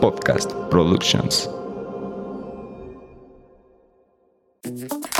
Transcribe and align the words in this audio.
Podcast 0.00 0.52
Productions. 0.68 1.48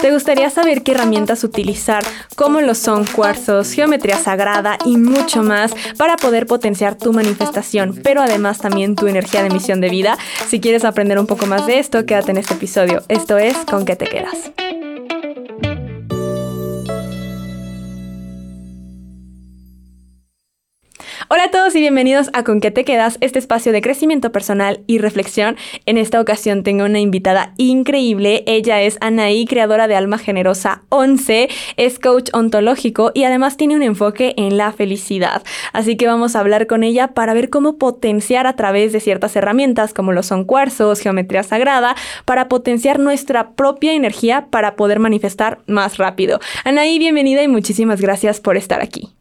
¿Te 0.00 0.12
gustaría 0.12 0.50
saber 0.50 0.82
qué 0.82 0.92
herramientas 0.92 1.45
utilizar, 1.45 2.03
cómo 2.34 2.60
lo 2.60 2.74
son 2.74 3.06
cuarzos, 3.06 3.71
geometría 3.72 4.16
sagrada 4.16 4.76
y 4.84 4.96
mucho 4.96 5.42
más 5.42 5.72
para 5.96 6.16
poder 6.16 6.46
potenciar 6.46 6.96
tu 6.96 7.12
manifestación, 7.12 8.00
pero 8.02 8.23
además 8.23 8.59
también 8.59 8.96
tu 8.96 9.07
energía 9.07 9.43
de 9.43 9.50
misión 9.50 9.80
de 9.80 9.89
vida? 9.89 10.18
Si 10.48 10.61
quieres 10.61 10.85
aprender 10.85 11.19
un 11.19 11.27
poco 11.27 11.46
más 11.46 11.67
de 11.67 11.79
esto, 11.79 12.05
quédate 12.05 12.32
en 12.32 12.39
este 12.39 12.55
episodio. 12.55 13.03
Esto 13.09 13.39
es 13.39 13.57
¿Con 13.59 13.85
qué 13.85 13.95
te 13.95 14.07
quedas? 14.07 14.51
Hola 21.32 21.44
a 21.44 21.50
todos 21.52 21.76
y 21.76 21.78
bienvenidos 21.78 22.28
a 22.32 22.42
Con 22.42 22.60
qué 22.60 22.72
te 22.72 22.84
quedas, 22.84 23.16
este 23.20 23.38
espacio 23.38 23.71
de 23.71 23.80
crecimiento 23.80 24.32
personal 24.32 24.80
y 24.88 24.98
reflexión. 24.98 25.57
En 25.86 25.96
esta 25.96 26.21
ocasión 26.21 26.64
tengo 26.64 26.84
una 26.84 26.98
invitada 26.98 27.54
increíble. 27.57 28.43
Ella 28.48 28.82
es 28.82 28.98
Anaí, 29.00 29.46
creadora 29.46 29.86
de 29.86 29.94
Alma 29.94 30.18
Generosa 30.18 30.82
11, 30.88 31.48
es 31.76 32.00
coach 32.00 32.30
ontológico 32.33 33.12
y 33.14 33.22
además 33.22 33.56
tiene 33.56 33.77
un 33.77 33.84
enfoque 33.84 34.34
en 34.38 34.56
la 34.56 34.72
felicidad. 34.72 35.44
Así 35.72 35.97
que 35.97 36.08
vamos 36.08 36.34
a 36.34 36.41
hablar 36.41 36.66
con 36.66 36.83
ella 36.83 37.14
para 37.14 37.33
ver 37.33 37.48
cómo 37.48 37.78
potenciar 37.78 38.48
a 38.48 38.56
través 38.56 38.92
de 38.92 38.98
ciertas 38.98 39.36
herramientas 39.36 39.94
como 39.94 40.10
lo 40.10 40.24
son 40.24 40.44
cuarzos, 40.44 40.98
geometría 40.98 41.44
sagrada, 41.44 41.94
para 42.24 42.48
potenciar 42.48 42.98
nuestra 42.98 43.52
propia 43.52 43.92
energía 43.92 44.48
para 44.50 44.74
poder 44.74 44.98
manifestar 44.98 45.60
más 45.69 45.97
rápido. 45.97 46.41
Anaí, 46.64 46.98
bienvenida 46.98 47.41
y 47.41 47.47
muchísimas 47.47 48.00
gracias 48.00 48.41
por 48.41 48.56
estar 48.56 48.83
aquí. 48.83 49.14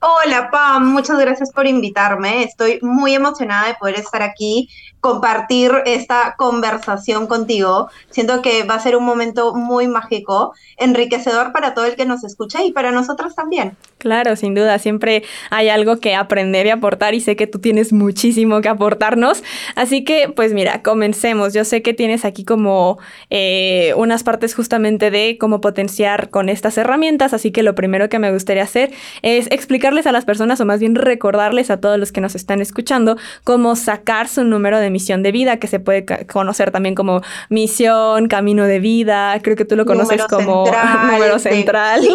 Hola 0.00 0.48
Pam, 0.52 0.92
muchas 0.92 1.18
gracias 1.18 1.50
por 1.50 1.66
invitarme. 1.66 2.44
Estoy 2.44 2.78
muy 2.82 3.16
emocionada 3.16 3.66
de 3.66 3.74
poder 3.74 3.96
estar 3.96 4.22
aquí 4.22 4.68
compartir 5.00 5.72
esta 5.86 6.34
conversación 6.36 7.26
contigo. 7.26 7.88
Siento 8.10 8.42
que 8.42 8.64
va 8.64 8.74
a 8.74 8.80
ser 8.80 8.96
un 8.96 9.04
momento 9.04 9.54
muy 9.54 9.86
mágico, 9.88 10.52
enriquecedor 10.76 11.52
para 11.52 11.74
todo 11.74 11.84
el 11.84 11.96
que 11.96 12.04
nos 12.04 12.24
escucha 12.24 12.64
y 12.64 12.72
para 12.72 12.90
nosotros 12.90 13.34
también. 13.34 13.76
Claro, 13.98 14.36
sin 14.36 14.54
duda, 14.54 14.78
siempre 14.78 15.24
hay 15.50 15.68
algo 15.68 15.98
que 15.98 16.14
aprender 16.14 16.66
y 16.66 16.70
aportar 16.70 17.14
y 17.14 17.20
sé 17.20 17.36
que 17.36 17.46
tú 17.46 17.58
tienes 17.58 17.92
muchísimo 17.92 18.60
que 18.60 18.68
aportarnos. 18.68 19.42
Así 19.74 20.04
que, 20.04 20.32
pues 20.34 20.52
mira, 20.52 20.82
comencemos. 20.82 21.54
Yo 21.54 21.64
sé 21.64 21.82
que 21.82 21.94
tienes 21.94 22.24
aquí 22.24 22.44
como 22.44 22.98
eh, 23.30 23.94
unas 23.96 24.22
partes 24.22 24.54
justamente 24.54 25.10
de 25.10 25.36
cómo 25.38 25.60
potenciar 25.60 26.30
con 26.30 26.48
estas 26.48 26.78
herramientas, 26.78 27.34
así 27.34 27.50
que 27.50 27.62
lo 27.62 27.74
primero 27.74 28.08
que 28.08 28.18
me 28.18 28.32
gustaría 28.32 28.62
hacer 28.62 28.92
es 29.22 29.48
explicarles 29.88 30.06
a 30.06 30.12
las 30.12 30.24
personas 30.24 30.60
o 30.60 30.66
más 30.66 30.80
bien 30.80 30.94
recordarles 30.94 31.70
a 31.70 31.80
todos 31.80 31.98
los 31.98 32.12
que 32.12 32.20
nos 32.20 32.34
están 32.34 32.60
escuchando 32.60 33.16
cómo 33.44 33.74
sacar 33.74 34.28
su 34.28 34.44
número 34.44 34.78
de 34.78 34.90
misión 34.90 35.22
de 35.22 35.32
vida, 35.32 35.58
que 35.58 35.66
se 35.66 35.80
puede 35.80 36.04
conocer 36.26 36.70
también 36.70 36.94
como 36.94 37.22
misión, 37.48 38.28
camino 38.28 38.64
de 38.64 38.80
vida, 38.80 39.40
creo 39.42 39.56
que 39.56 39.64
tú 39.64 39.76
lo 39.76 39.86
conoces 39.86 40.22
como 40.24 40.64
número 41.10 41.38
central. 41.38 42.06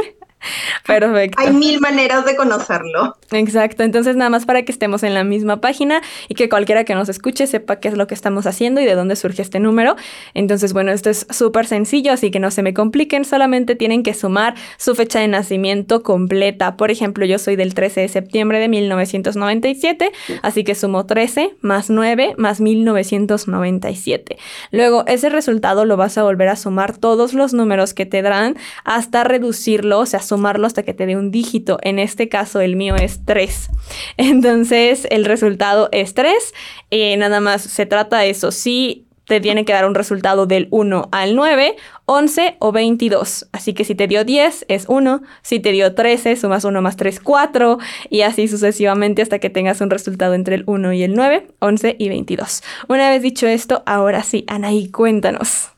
Perfecto. 0.86 1.42
Hay 1.42 1.52
mil 1.52 1.80
maneras 1.80 2.26
de 2.26 2.36
conocerlo. 2.36 3.18
Exacto, 3.32 3.84
entonces 3.84 4.16
nada 4.16 4.30
más 4.30 4.46
para 4.46 4.64
que 4.64 4.72
estemos 4.72 5.04
en 5.04 5.14
la 5.14 5.24
misma 5.24 5.62
página 5.62 6.02
y 6.28 6.36
que 6.36 6.50
cualquiera 6.50 6.84
que 6.84 6.96
nos 6.96 7.10
escuche 7.10 7.48
sepa 7.48 7.78
qué 7.78 7.88
es 7.88 7.98
lo 7.98 8.08
que 8.08 8.14
estamos 8.14 8.46
haciendo 8.46 8.82
y 8.82 8.86
de 8.86 8.96
dónde 8.96 9.16
surge 9.16 9.42
este 9.42 9.60
número. 9.60 9.96
Entonces, 10.34 10.74
bueno, 10.74 10.92
esto 10.92 11.10
es 11.10 11.26
súper 11.30 11.66
sencillo, 11.66 12.12
así 12.12 12.32
que 12.32 12.40
no 12.40 12.52
se 12.52 12.64
me 12.64 12.74
compliquen, 12.74 13.26
solamente 13.26 13.76
tienen 13.76 14.04
que 14.04 14.14
sumar 14.14 14.56
su 14.78 14.96
fecha 14.96 15.20
de 15.20 15.28
nacimiento 15.28 16.04
completa. 16.04 16.78
Por 16.78 16.92
ejemplo, 16.92 17.26
yo 17.26 17.40
soy 17.40 17.56
del 17.56 17.74
13 17.74 18.02
de 18.02 18.08
septiembre 18.08 18.60
de 18.60 18.68
1997, 18.68 20.12
así 20.42 20.64
que 20.64 20.76
sumo 20.76 21.06
13 21.06 21.56
más 21.62 21.90
9 21.90 22.36
más 22.38 22.62
1997. 22.62 24.38
Luego, 24.72 25.04
ese 25.08 25.30
resultado 25.30 25.86
lo 25.86 25.98
vas 25.98 26.18
a 26.18 26.24
volver 26.24 26.50
a 26.50 26.56
sumar 26.56 26.98
todos 26.98 27.34
los 27.34 27.54
números 27.54 27.94
que 27.94 28.06
te 28.06 28.22
darán 28.22 28.58
hasta 28.84 29.24
reducirlo, 29.24 30.00
o 30.00 30.06
sea, 30.06 30.22
sumarlo 30.34 30.66
hasta 30.66 30.84
que 30.84 30.94
te 30.94 31.06
dé 31.06 31.16
un 31.16 31.32
dígito. 31.32 31.78
En 31.82 32.00
este 32.00 32.28
caso, 32.28 32.60
el 32.60 32.76
mío 32.76 32.96
es 32.96 33.24
3. 33.26 33.70
Entonces, 34.18 35.08
el 35.12 35.26
resultado 35.26 35.90
es 35.92 36.14
3. 36.14 36.54
Eh, 36.92 37.18
nada 37.18 37.40
más 37.40 37.62
se 37.62 37.86
trata 37.86 38.20
de 38.20 38.30
eso. 38.32 38.52
Si 38.52 39.06
te 39.26 39.40
tiene 39.40 39.64
que 39.64 39.74
dar 39.74 39.86
un 39.86 39.96
resultado 39.96 40.46
del 40.46 40.68
1 40.72 41.10
al 41.12 41.36
9, 41.36 41.76
11 42.06 42.58
o 42.60 42.72
22. 42.72 43.48
Así 43.52 43.74
que 43.74 43.86
si 43.86 43.96
te 43.96 44.08
dio 44.08 44.26
10 44.26 44.66
es 44.68 44.86
1, 44.88 45.22
si 45.42 45.60
te 45.60 45.72
dio 45.72 45.96
13 45.96 46.36
sumas 46.36 46.66
1 46.66 46.82
más 46.82 46.98
3, 46.98 47.20
4 47.22 47.78
y 48.10 48.22
así 48.22 48.48
sucesivamente 48.48 49.22
hasta 49.22 49.40
que 49.40 49.50
tengas 49.50 49.82
un 49.82 49.90
resultado 49.90 50.34
entre 50.34 50.56
el 50.56 50.64
1 50.68 50.94
y 50.94 51.04
el 51.04 51.16
9, 51.16 51.48
11 51.60 51.96
y 51.98 52.10
22. 52.10 52.64
Una 52.90 53.10
vez 53.10 53.22
dicho 53.22 53.48
esto, 53.48 53.84
ahora 53.86 54.24
sí, 54.24 54.44
Anaí, 54.48 54.90
cuéntanos. 54.90 55.73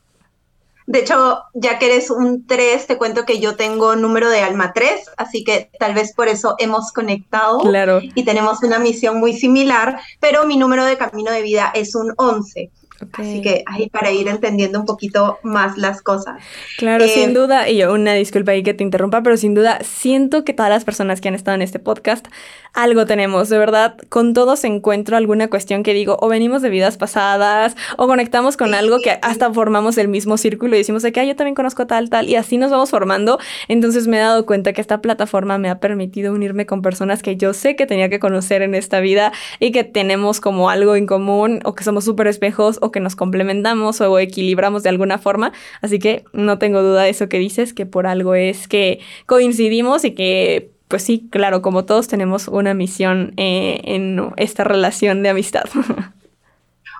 De 0.86 1.00
hecho, 1.00 1.42
ya 1.54 1.78
que 1.78 1.86
eres 1.86 2.10
un 2.10 2.46
3, 2.46 2.86
te 2.86 2.96
cuento 2.96 3.24
que 3.24 3.40
yo 3.40 3.56
tengo 3.56 3.96
número 3.96 4.30
de 4.30 4.40
alma 4.40 4.72
3, 4.72 5.10
así 5.16 5.42
que 5.42 5.70
tal 5.78 5.94
vez 5.94 6.14
por 6.14 6.28
eso 6.28 6.54
hemos 6.58 6.92
conectado 6.92 7.58
claro. 7.58 8.00
y 8.02 8.24
tenemos 8.24 8.62
una 8.62 8.78
misión 8.78 9.18
muy 9.18 9.32
similar, 9.32 9.98
pero 10.20 10.46
mi 10.46 10.56
número 10.56 10.84
de 10.84 10.96
camino 10.96 11.32
de 11.32 11.42
vida 11.42 11.72
es 11.74 11.94
un 11.96 12.14
11. 12.16 12.70
Así 13.12 13.42
que 13.42 13.62
ahí 13.66 13.88
para 13.90 14.10
ir 14.10 14.28
entendiendo 14.28 14.80
un 14.80 14.86
poquito 14.86 15.38
más 15.42 15.76
las 15.76 16.02
cosas. 16.02 16.42
Claro, 16.78 17.04
eh, 17.04 17.08
sin 17.08 17.34
duda, 17.34 17.68
y 17.68 17.78
yo 17.78 17.92
una 17.92 18.14
disculpa 18.14 18.52
ahí 18.52 18.62
que 18.62 18.74
te 18.74 18.84
interrumpa, 18.84 19.22
pero 19.22 19.36
sin 19.36 19.54
duda 19.54 19.78
siento 19.82 20.44
que 20.44 20.52
todas 20.52 20.70
las 20.70 20.84
personas 20.84 21.20
que 21.20 21.28
han 21.28 21.34
estado 21.34 21.54
en 21.54 21.62
este 21.62 21.78
podcast 21.78 22.28
algo 22.76 23.06
tenemos, 23.06 23.48
de 23.48 23.58
verdad, 23.58 23.96
con 24.10 24.34
todos 24.34 24.62
encuentro 24.64 25.16
alguna 25.16 25.48
cuestión 25.48 25.82
que 25.82 25.94
digo, 25.94 26.18
o 26.20 26.28
venimos 26.28 26.60
de 26.60 26.68
vidas 26.68 26.98
pasadas, 26.98 27.74
o 27.96 28.06
conectamos 28.06 28.58
con 28.58 28.74
algo 28.74 29.00
que 29.00 29.18
hasta 29.22 29.50
formamos 29.50 29.96
el 29.96 30.08
mismo 30.08 30.36
círculo 30.36 30.74
y 30.74 30.78
decimos 30.78 31.02
que 31.02 31.26
yo 31.26 31.34
también 31.34 31.54
conozco 31.54 31.86
tal, 31.86 32.10
tal, 32.10 32.28
y 32.28 32.36
así 32.36 32.58
nos 32.58 32.70
vamos 32.70 32.90
formando. 32.90 33.38
Entonces 33.68 34.06
me 34.08 34.18
he 34.18 34.20
dado 34.20 34.44
cuenta 34.44 34.74
que 34.74 34.82
esta 34.82 35.00
plataforma 35.00 35.56
me 35.56 35.70
ha 35.70 35.80
permitido 35.80 36.34
unirme 36.34 36.66
con 36.66 36.82
personas 36.82 37.22
que 37.22 37.36
yo 37.36 37.54
sé 37.54 37.76
que 37.76 37.86
tenía 37.86 38.10
que 38.10 38.20
conocer 38.20 38.60
en 38.60 38.74
esta 38.74 39.00
vida 39.00 39.32
y 39.58 39.72
que 39.72 39.82
tenemos 39.82 40.40
como 40.40 40.68
algo 40.68 40.96
en 40.96 41.06
común, 41.06 41.60
o 41.64 41.74
que 41.74 41.82
somos 41.82 42.04
súper 42.04 42.26
espejos, 42.26 42.78
o 42.86 42.90
que 42.92 43.00
nos 43.00 43.16
complementamos 43.16 44.00
o 44.00 44.18
equilibramos 44.18 44.82
de 44.82 44.88
alguna 44.88 45.18
forma. 45.18 45.52
Así 45.82 45.98
que 45.98 46.24
no 46.32 46.58
tengo 46.58 46.82
duda 46.82 47.02
de 47.02 47.10
eso 47.10 47.28
que 47.28 47.38
dices, 47.38 47.74
que 47.74 47.86
por 47.86 48.06
algo 48.06 48.34
es 48.34 48.68
que 48.68 49.00
coincidimos 49.26 50.04
y 50.04 50.12
que 50.12 50.70
pues 50.88 51.02
sí, 51.02 51.28
claro, 51.30 51.62
como 51.62 51.84
todos 51.84 52.06
tenemos 52.06 52.46
una 52.46 52.72
misión 52.72 53.32
eh, 53.36 53.80
en 53.84 54.32
esta 54.36 54.62
relación 54.62 55.22
de 55.22 55.30
amistad. 55.30 55.64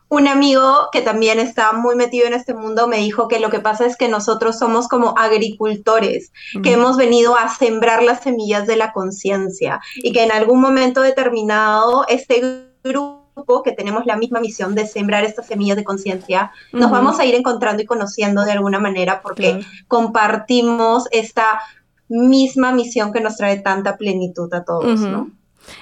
Un 0.08 0.28
amigo 0.28 0.88
que 0.92 1.02
también 1.02 1.40
está 1.40 1.72
muy 1.72 1.96
metido 1.96 2.28
en 2.28 2.32
este 2.32 2.54
mundo 2.54 2.86
me 2.86 2.98
dijo 2.98 3.26
que 3.26 3.40
lo 3.40 3.50
que 3.50 3.58
pasa 3.58 3.86
es 3.86 3.96
que 3.96 4.06
nosotros 4.06 4.56
somos 4.56 4.86
como 4.86 5.18
agricultores, 5.18 6.30
que 6.62 6.74
hemos 6.74 6.96
venido 6.96 7.36
a 7.36 7.48
sembrar 7.48 8.04
las 8.04 8.22
semillas 8.22 8.68
de 8.68 8.76
la 8.76 8.92
conciencia 8.92 9.80
y 9.96 10.12
que 10.12 10.22
en 10.22 10.30
algún 10.30 10.60
momento 10.60 11.00
determinado 11.00 12.04
este 12.08 12.70
grupo 12.84 13.25
que 13.64 13.72
tenemos 13.72 14.06
la 14.06 14.16
misma 14.16 14.40
misión 14.40 14.74
de 14.74 14.86
sembrar 14.86 15.24
estas 15.24 15.46
semillas 15.46 15.76
de 15.76 15.84
conciencia, 15.84 16.52
nos 16.72 16.90
vamos 16.90 17.18
a 17.18 17.26
ir 17.26 17.34
encontrando 17.34 17.82
y 17.82 17.86
conociendo 17.86 18.44
de 18.44 18.52
alguna 18.52 18.78
manera 18.78 19.20
porque 19.22 19.60
compartimos 19.88 21.04
esta 21.10 21.60
misma 22.08 22.72
misión 22.72 23.12
que 23.12 23.20
nos 23.20 23.36
trae 23.36 23.58
tanta 23.58 23.96
plenitud 23.96 24.52
a 24.54 24.64
todos, 24.64 25.00
¿no? 25.00 25.30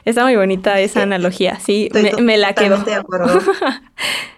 Está 0.05 0.25
muy 0.25 0.35
bonita 0.35 0.81
esa 0.81 1.03
analogía, 1.03 1.61
sí, 1.61 1.91
me, 1.93 2.13
me, 2.23 2.39
la 2.39 2.55
quedo. 2.55 2.79
de 2.79 2.95
acuerdo. 2.95 3.39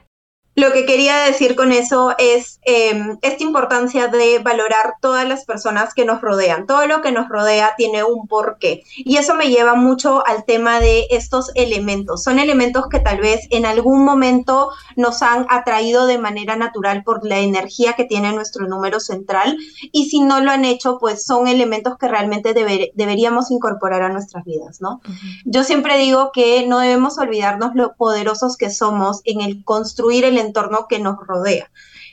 Lo 0.57 0.73
que 0.73 0.87
quería 0.87 1.19
decir 1.19 1.55
con 1.55 1.71
eso 1.71 2.15
es 2.17 2.61
em, 2.63 3.19
esta 3.21 3.45
importancia 3.45 4.09
de 4.09 4.39
valorar 4.39 4.95
todas 5.03 5.29
las 5.29 5.45
personas 5.45 5.93
que 5.93 6.07
nos 6.07 6.23
rodean. 6.23 6.67
Todo 6.67 6.87
lo 6.87 7.03
que 7.03 7.13
nos 7.13 7.29
rodea 7.29 7.75
tiene 7.77 8.05
un 8.05 8.27
porqué. 8.27 8.83
Y 8.97 9.19
eso 9.19 9.35
me 9.35 9.51
lleva 9.51 9.75
mucho 9.75 10.27
al 10.27 10.47
tema 10.47 10.81
de 10.81 11.09
estos 11.11 11.51
elementos. 11.57 12.23
Son 12.23 12.39
elementos 12.39 12.89
que 12.89 13.01
tal 13.01 13.21
vez 13.21 13.47
en 13.51 13.67
algún 13.67 14.03
momento 14.03 14.71
nos 14.97 15.21
han 15.21 15.47
atraído 15.51 16.07
de 16.07 16.17
manera 16.17 16.57
natural 16.57 17.05
por 17.05 17.27
la 17.27 17.39
energía 17.41 17.93
que 17.93 18.05
tiene 18.05 18.33
nuestro 18.33 18.67
número 18.67 18.99
central. 18.99 19.59
Y 19.93 20.09
si 20.09 20.21
no 20.21 20.41
lo 20.41 20.51
han 20.51 20.65
hecho, 20.65 20.97
pues 20.99 21.27
son 21.27 21.49
elementos 21.49 21.99
que 21.99 22.09
realmente 22.09 22.55
deberíamos 22.95 23.51
incorporar 23.51 24.01
a 24.01 24.09
nuestras 24.09 24.47
vidas, 24.47 24.81
¿no? 24.81 25.03
Yo 25.45 25.65
siempre 25.65 25.99
digo 25.99 26.31
que 26.33 26.67
no 26.67 26.79
debemos 26.79 27.19
olvidarnos 27.19 27.75
lo 27.75 27.95
poderosos 27.95 28.57
que 28.57 28.71
somos 28.71 29.21
en 29.25 29.43
el 29.43 29.63
construir 29.63 30.25
el 30.25 30.46
entorno 30.47 30.87
que 30.89 30.99
nos 30.99 31.17
rodea. 31.27 31.71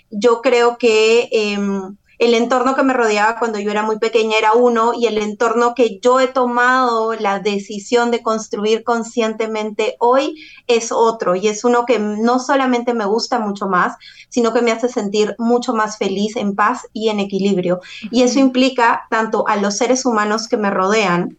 Yo 0.09 0.41
creo 0.41 0.77
que 0.77 1.29
em, 1.31 1.95
el 2.19 2.35
entorno 2.35 2.75
que 2.75 2.83
me 2.83 2.93
rodeaba 2.93 3.39
cuando 3.39 3.59
yo 3.59 3.71
era 3.71 3.83
muy 3.83 3.99
pequeña 3.99 4.37
era 4.37 4.53
uno 4.53 4.93
y 4.93 5.07
el 5.07 5.17
entorno 5.17 5.73
que 5.75 5.99
yo 5.99 6.19
he 6.19 6.27
tomado 6.27 7.13
la 7.15 7.39
decisión 7.39 8.11
de 8.11 8.21
construir 8.21 8.83
conscientemente 8.83 9.97
hoy 9.99 10.35
es 10.67 10.91
otro 10.91 11.35
y 11.35 11.47
es 11.47 11.65
uno 11.65 11.85
que 11.85 11.99
no 11.99 12.39
solamente 12.39 12.93
me 12.93 13.05
gusta 13.05 13.39
mucho 13.39 13.67
más, 13.67 13.97
sino 14.29 14.53
que 14.53 14.61
me 14.61 14.71
hace 14.71 14.89
sentir 14.89 15.35
mucho 15.37 15.73
más 15.73 15.97
feliz, 15.97 16.35
en 16.35 16.55
paz 16.55 16.87
y 16.93 17.09
en 17.09 17.19
equilibrio. 17.19 17.81
Y 18.11 18.21
eso 18.21 18.39
implica 18.39 19.07
tanto 19.09 19.47
a 19.47 19.57
los 19.57 19.75
seres 19.75 20.05
humanos 20.05 20.47
que 20.47 20.57
me 20.57 20.69
rodean, 20.69 21.37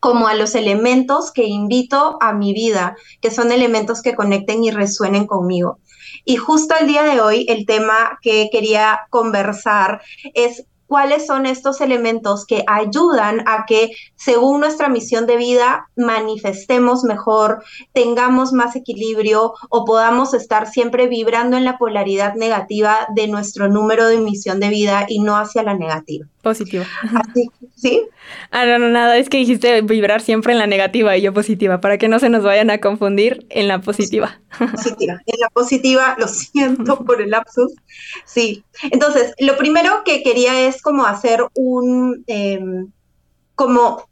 como 0.00 0.26
a 0.26 0.34
los 0.34 0.54
elementos 0.54 1.30
que 1.30 1.46
invito 1.46 2.18
a 2.20 2.32
mi 2.32 2.52
vida, 2.52 2.96
que 3.20 3.30
son 3.30 3.52
elementos 3.52 4.02
que 4.02 4.14
conecten 4.14 4.64
y 4.64 4.70
resuenen 4.70 5.26
conmigo. 5.26 5.78
Y 6.24 6.36
justo 6.36 6.74
el 6.78 6.86
día 6.86 7.02
de 7.02 7.20
hoy 7.20 7.46
el 7.48 7.66
tema 7.66 8.18
que 8.22 8.48
quería 8.52 9.00
conversar 9.10 10.00
es 10.34 10.64
cuáles 10.90 11.24
son 11.24 11.46
estos 11.46 11.80
elementos 11.80 12.44
que 12.44 12.64
ayudan 12.66 13.44
a 13.46 13.64
que, 13.64 13.92
según 14.16 14.58
nuestra 14.58 14.88
misión 14.88 15.24
de 15.24 15.36
vida, 15.36 15.88
manifestemos 15.94 17.04
mejor, 17.04 17.62
tengamos 17.92 18.52
más 18.52 18.74
equilibrio 18.74 19.52
o 19.68 19.84
podamos 19.84 20.34
estar 20.34 20.68
siempre 20.68 21.06
vibrando 21.06 21.56
en 21.56 21.64
la 21.64 21.78
polaridad 21.78 22.34
negativa 22.34 23.06
de 23.14 23.28
nuestro 23.28 23.68
número 23.68 24.08
de 24.08 24.18
misión 24.18 24.58
de 24.58 24.68
vida 24.68 25.06
y 25.08 25.20
no 25.20 25.36
hacia 25.36 25.62
la 25.62 25.74
negativa. 25.74 26.26
Positiva. 26.42 26.86
Así, 27.02 27.50
¿Sí? 27.76 28.02
Ah, 28.50 28.64
no, 28.64 28.78
no, 28.78 28.88
nada, 28.88 29.18
es 29.18 29.28
que 29.28 29.36
dijiste 29.36 29.82
vibrar 29.82 30.22
siempre 30.22 30.52
en 30.52 30.58
la 30.58 30.66
negativa 30.66 31.16
y 31.16 31.22
yo 31.22 31.34
positiva, 31.34 31.80
para 31.80 31.98
que 31.98 32.08
no 32.08 32.18
se 32.18 32.30
nos 32.30 32.42
vayan 32.42 32.70
a 32.70 32.78
confundir 32.78 33.46
en 33.50 33.68
la 33.68 33.80
positiva. 33.80 34.40
Positiva, 34.72 35.20
en 35.26 35.40
la 35.40 35.48
positiva, 35.50 36.16
lo 36.18 36.28
siento 36.28 37.04
por 37.04 37.20
el 37.20 37.30
lapsus. 37.30 37.74
Sí, 38.24 38.64
entonces, 38.90 39.34
lo 39.38 39.56
primero 39.58 40.02
que 40.04 40.22
quería 40.22 40.66
es 40.66 40.80
como 40.80 41.04
hacer 41.04 41.44
un, 41.54 42.24
em, 42.26 42.90
como 43.54 44.08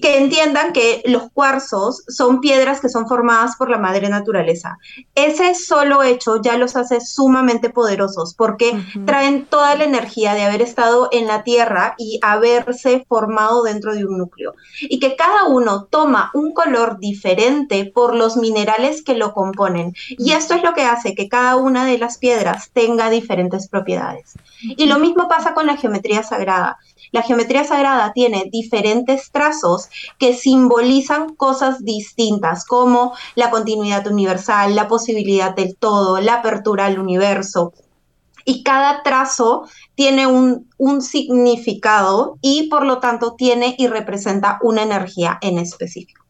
que 0.00 0.18
entiendan 0.18 0.72
que 0.72 1.02
los 1.04 1.30
cuarzos 1.32 2.04
son 2.08 2.40
piedras 2.40 2.80
que 2.80 2.88
son 2.88 3.06
formadas 3.06 3.56
por 3.56 3.68
la 3.68 3.78
madre 3.78 4.08
naturaleza. 4.08 4.78
Ese 5.14 5.54
solo 5.54 6.02
hecho 6.02 6.40
ya 6.40 6.56
los 6.56 6.76
hace 6.76 7.00
sumamente 7.00 7.68
poderosos 7.68 8.34
porque 8.34 8.82
traen 9.04 9.44
toda 9.44 9.74
la 9.74 9.84
energía 9.84 10.34
de 10.34 10.44
haber 10.44 10.62
estado 10.62 11.08
en 11.12 11.26
la 11.26 11.42
tierra 11.42 11.94
y 11.98 12.18
haberse 12.22 13.04
formado 13.06 13.62
dentro 13.62 13.94
de 13.94 14.06
un 14.06 14.18
núcleo. 14.18 14.54
Y 14.80 14.98
que 14.98 15.14
cada 15.14 15.44
uno 15.44 15.84
toma 15.84 16.30
un 16.32 16.54
color 16.54 16.98
diferente 16.98 17.90
por 17.94 18.14
los 18.14 18.36
minerales 18.36 19.02
que 19.02 19.14
lo 19.14 19.32
componen. 19.34 19.94
Y 20.08 20.32
esto 20.32 20.54
es 20.54 20.62
lo 20.62 20.72
que 20.72 20.84
hace 20.84 21.14
que 21.14 21.28
cada 21.28 21.56
una 21.56 21.84
de 21.84 21.98
las 21.98 22.18
piedras 22.18 22.70
tenga 22.72 23.10
diferentes 23.10 23.68
propiedades. 23.68 24.32
Y 24.62 24.86
lo 24.86 24.98
mismo 24.98 25.28
pasa 25.28 25.54
con 25.54 25.66
la 25.66 25.76
geometría 25.76 26.22
sagrada. 26.22 26.78
La 27.12 27.22
geometría 27.22 27.62
sagrada 27.62 28.12
tiene 28.14 28.48
diferentes 28.50 29.30
trazos 29.30 29.88
que 30.18 30.34
simbolizan 30.34 31.34
cosas 31.36 31.84
distintas, 31.84 32.64
como 32.64 33.12
la 33.34 33.50
continuidad 33.50 34.06
universal, 34.06 34.74
la 34.74 34.88
posibilidad 34.88 35.54
del 35.54 35.76
todo, 35.76 36.20
la 36.20 36.36
apertura 36.36 36.86
al 36.86 36.98
universo. 36.98 37.74
Y 38.46 38.64
cada 38.64 39.02
trazo 39.02 39.68
tiene 39.94 40.26
un, 40.26 40.66
significado 41.00 42.38
y 42.40 42.68
por 42.68 42.84
lo 42.84 42.98
tanto 42.98 43.34
tiene 43.34 43.76
y 43.78 43.86
representa 43.86 44.58
una 44.62 44.82
energía 44.82 45.38
en 45.42 45.58
específico. 45.58 46.24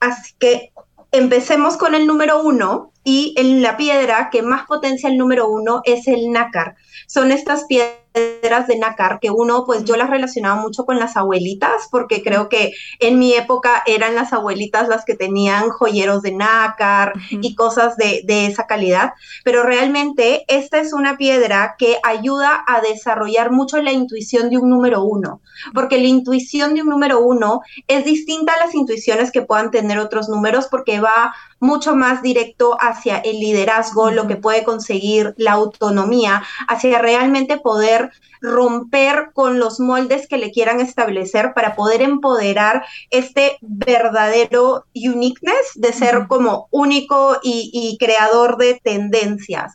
Así 0.00 0.34
que 0.38 0.72
empecemos 1.12 1.76
con 1.76 1.94
el 1.94 2.06
número 2.06 2.42
uno 2.42 2.92
y 3.04 3.34
en 3.36 3.62
la 3.62 3.76
piedra 3.76 4.28
que 4.30 4.42
más 4.42 4.66
potencia 4.66 5.08
el 5.08 5.16
número 5.16 5.48
uno 5.48 5.82
es 5.84 6.08
el 6.08 6.30
nácar. 6.30 6.74
Son 7.06 7.30
estas 7.30 7.64
piedras 7.64 8.01
piedras 8.12 8.66
de 8.66 8.78
nácar 8.78 9.18
que 9.20 9.30
uno, 9.30 9.64
pues 9.64 9.84
yo 9.84 9.96
las 9.96 10.10
relacionaba 10.10 10.60
mucho 10.60 10.84
con 10.84 10.98
las 10.98 11.16
abuelitas, 11.16 11.88
porque 11.90 12.22
creo 12.22 12.48
que 12.48 12.72
en 13.00 13.18
mi 13.18 13.34
época 13.34 13.82
eran 13.86 14.14
las 14.14 14.32
abuelitas 14.32 14.88
las 14.88 15.04
que 15.04 15.14
tenían 15.14 15.70
joyeros 15.70 16.22
de 16.22 16.32
nácar 16.32 17.12
y 17.30 17.54
cosas 17.54 17.96
de, 17.96 18.22
de, 18.24 18.46
esa 18.46 18.66
calidad, 18.66 19.12
pero 19.44 19.62
realmente 19.62 20.44
esta 20.48 20.80
es 20.80 20.92
una 20.92 21.16
piedra 21.16 21.76
que 21.78 21.98
ayuda 22.02 22.64
a 22.66 22.80
desarrollar 22.80 23.50
mucho 23.50 23.80
la 23.80 23.92
intuición 23.92 24.50
de 24.50 24.58
un 24.58 24.70
número 24.70 25.02
uno, 25.02 25.40
porque 25.74 25.98
la 25.98 26.06
intuición 26.06 26.74
de 26.74 26.82
un 26.82 26.88
número 26.88 27.20
uno 27.20 27.60
es 27.88 28.04
distinta 28.04 28.54
a 28.54 28.66
las 28.66 28.74
intuiciones 28.74 29.30
que 29.30 29.42
puedan 29.42 29.70
tener 29.70 29.98
otros 29.98 30.28
números 30.28 30.68
porque 30.70 31.00
va 31.00 31.34
mucho 31.62 31.94
más 31.94 32.22
directo 32.22 32.76
hacia 32.80 33.18
el 33.18 33.38
liderazgo, 33.38 34.10
lo 34.10 34.26
que 34.26 34.34
puede 34.34 34.64
conseguir 34.64 35.32
la 35.36 35.52
autonomía, 35.52 36.42
hacia 36.66 36.98
realmente 36.98 37.56
poder 37.56 38.01
romper 38.40 39.30
con 39.32 39.58
los 39.58 39.80
moldes 39.80 40.26
que 40.28 40.38
le 40.38 40.50
quieran 40.50 40.80
establecer 40.80 41.52
para 41.54 41.74
poder 41.76 42.02
empoderar 42.02 42.84
este 43.10 43.58
verdadero 43.60 44.84
uniqueness 44.94 45.72
de 45.74 45.92
ser 45.92 46.26
como 46.28 46.68
único 46.70 47.38
y, 47.42 47.96
creador 47.98 48.56
de 48.56 48.80
tendencias. 48.82 49.74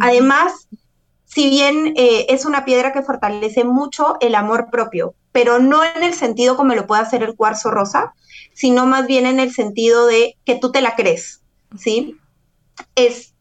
Además, 0.00 0.68
si 1.24 1.50
bien 1.50 1.94
eh, 1.96 2.26
es 2.28 2.44
una 2.44 2.64
piedra 2.64 2.92
que 2.92 3.02
fortalece 3.02 3.64
mucho 3.64 4.16
el 4.20 4.34
amor 4.34 4.68
propio, 4.70 5.14
pero 5.32 5.58
no 5.58 5.82
en 5.82 6.02
el 6.04 6.14
sentido 6.14 6.56
como 6.56 6.74
lo 6.74 6.86
puede 6.86 7.02
hacer 7.02 7.24
el 7.24 7.34
cuarzo 7.34 7.70
rosa, 7.70 8.14
sino 8.52 8.86
más 8.86 9.06
bien 9.08 9.26
en 9.26 9.40
el 9.40 9.52
sentido 9.52 10.06
de 10.06 10.36
que 10.44 10.54
tú 10.54 10.70
te 10.70 10.80
la 10.80 10.94
crees, 10.94 11.42
¿sí? 11.76 12.16
Es 12.94 13.33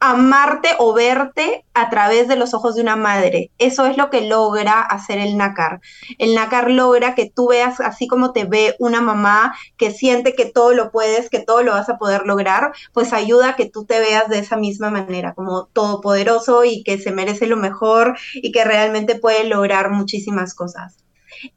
amarte 0.00 0.68
o 0.78 0.94
verte 0.94 1.64
a 1.74 1.90
través 1.90 2.28
de 2.28 2.36
los 2.36 2.54
ojos 2.54 2.76
de 2.76 2.82
una 2.82 2.96
madre. 2.96 3.50
Eso 3.58 3.86
es 3.86 3.96
lo 3.96 4.10
que 4.10 4.20
logra 4.20 4.80
hacer 4.80 5.18
el 5.18 5.36
nácar. 5.36 5.80
El 6.18 6.34
nácar 6.34 6.70
logra 6.70 7.14
que 7.14 7.28
tú 7.28 7.48
veas 7.48 7.80
así 7.80 8.06
como 8.06 8.32
te 8.32 8.44
ve 8.44 8.76
una 8.78 9.00
mamá 9.00 9.56
que 9.76 9.90
siente 9.90 10.34
que 10.34 10.46
todo 10.46 10.72
lo 10.72 10.92
puedes, 10.92 11.30
que 11.30 11.40
todo 11.40 11.62
lo 11.62 11.72
vas 11.72 11.88
a 11.88 11.98
poder 11.98 12.22
lograr, 12.26 12.72
pues 12.92 13.12
ayuda 13.12 13.50
a 13.50 13.56
que 13.56 13.68
tú 13.68 13.84
te 13.84 13.98
veas 13.98 14.28
de 14.28 14.38
esa 14.38 14.56
misma 14.56 14.90
manera, 14.90 15.34
como 15.34 15.66
todopoderoso 15.66 16.64
y 16.64 16.84
que 16.84 16.98
se 16.98 17.10
merece 17.10 17.46
lo 17.46 17.56
mejor 17.56 18.16
y 18.34 18.52
que 18.52 18.64
realmente 18.64 19.16
puede 19.16 19.44
lograr 19.44 19.90
muchísimas 19.90 20.54
cosas. 20.54 20.96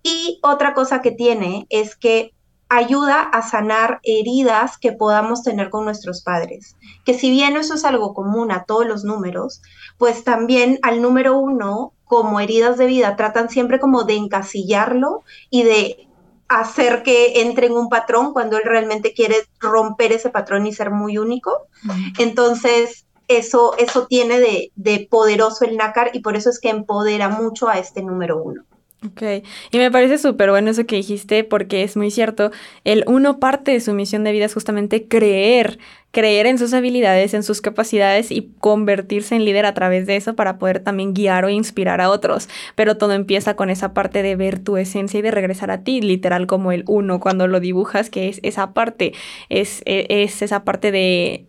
Y 0.04 0.40
otra 0.44 0.74
cosa 0.74 1.02
que 1.02 1.12
tiene 1.12 1.68
es 1.70 1.96
que 1.96 2.34
ayuda 2.72 3.20
a 3.20 3.42
sanar 3.42 4.00
heridas 4.04 4.78
que 4.78 4.94
podamos 4.94 5.44
tener 5.44 5.70
con 5.70 5.84
nuestros 5.84 6.22
padres. 6.24 6.78
Que 7.04 7.14
si 7.14 7.30
bien 7.30 7.58
eso 7.58 7.74
es 7.74 7.84
algo 7.84 8.14
común 8.14 8.50
a 8.50 8.64
todos 8.64 8.88
los 8.88 9.04
números, 9.04 9.62
pues 9.98 10.24
también 10.24 10.80
al 10.82 11.02
número 11.02 11.38
uno, 11.38 11.92
como 12.06 12.40
heridas 12.40 12.78
de 12.78 12.86
vida, 12.86 13.18
tratan 13.18 13.50
siempre 13.50 13.78
como 13.78 14.06
de 14.06 14.16
encasillarlo 14.16 15.24
y 15.50 15.64
de 15.64 16.08
hacer 16.48 17.04
que 17.04 17.42
entre 17.42 17.68
en 17.68 17.74
un 17.74 17.90
patrón 17.90 18.32
cuando 18.32 18.56
él 18.56 18.64
realmente 18.64 19.14
quiere 19.14 19.36
romper 19.60 20.14
ese 20.14 20.30
patrón 20.30 20.66
y 20.66 20.72
ser 20.72 20.92
muy 20.92 21.18
único. 21.18 21.68
Entonces, 22.20 23.06
eso, 23.28 23.76
eso 23.80 24.08
tiene 24.08 24.40
de, 24.40 24.72
de 24.76 25.08
poderoso 25.12 25.66
el 25.66 25.76
nácar 25.76 26.12
y 26.14 26.22
por 26.22 26.38
eso 26.38 26.50
es 26.50 26.62
que 26.62 26.70
empodera 26.70 27.28
mucho 27.28 27.68
a 27.68 27.80
este 27.80 28.02
número 28.02 28.42
uno. 28.42 28.64
Ok, 29.04 29.24
y 29.72 29.78
me 29.80 29.90
parece 29.90 30.20
súper 30.20 30.52
bueno 30.52 30.70
eso 30.70 30.86
que 30.86 30.98
dijiste 30.98 31.44
porque 31.44 31.82
es 31.82 31.98
muy 31.98 32.12
cierto, 32.12 32.52
el 32.84 33.04
uno 33.08 33.40
parte 33.40 33.72
de 33.72 33.80
su 33.80 33.94
misión 33.94 34.24
de 34.24 34.32
vida 34.32 34.46
es 34.46 34.54
justamente 34.54 35.08
creer, 35.08 35.80
creer 36.12 36.46
en 36.46 36.60
sus 36.60 36.72
habilidades, 36.76 37.34
en 37.34 37.42
sus 37.42 37.62
capacidades 37.62 38.30
y 38.30 38.52
convertirse 38.60 39.36
en 39.36 39.44
líder 39.44 39.66
a 39.66 39.74
través 39.74 40.06
de 40.06 40.18
eso 40.18 40.36
para 40.36 40.60
poder 40.60 40.82
también 40.82 41.16
guiar 41.16 41.46
o 41.46 41.50
inspirar 41.50 42.00
a 42.00 42.12
otros, 42.12 42.48
pero 42.76 42.96
todo 42.96 43.14
empieza 43.14 43.56
con 43.56 43.72
esa 43.72 43.96
parte 43.96 44.22
de 44.22 44.36
ver 44.36 44.60
tu 44.60 44.78
esencia 44.78 45.18
y 45.18 45.24
de 45.24 45.32
regresar 45.32 45.72
a 45.72 45.84
ti, 45.84 46.02
literal 46.02 46.46
como 46.46 46.72
el 46.72 46.84
uno 46.88 47.20
cuando 47.20 47.48
lo 47.48 47.60
dibujas, 47.60 48.12
que 48.12 48.30
es 48.30 48.40
esa 48.44 48.74
parte, 48.76 49.14
es, 49.50 49.82
e, 49.86 50.06
es 50.10 50.44
esa 50.44 50.64
parte 50.64 50.92
de 50.92 51.48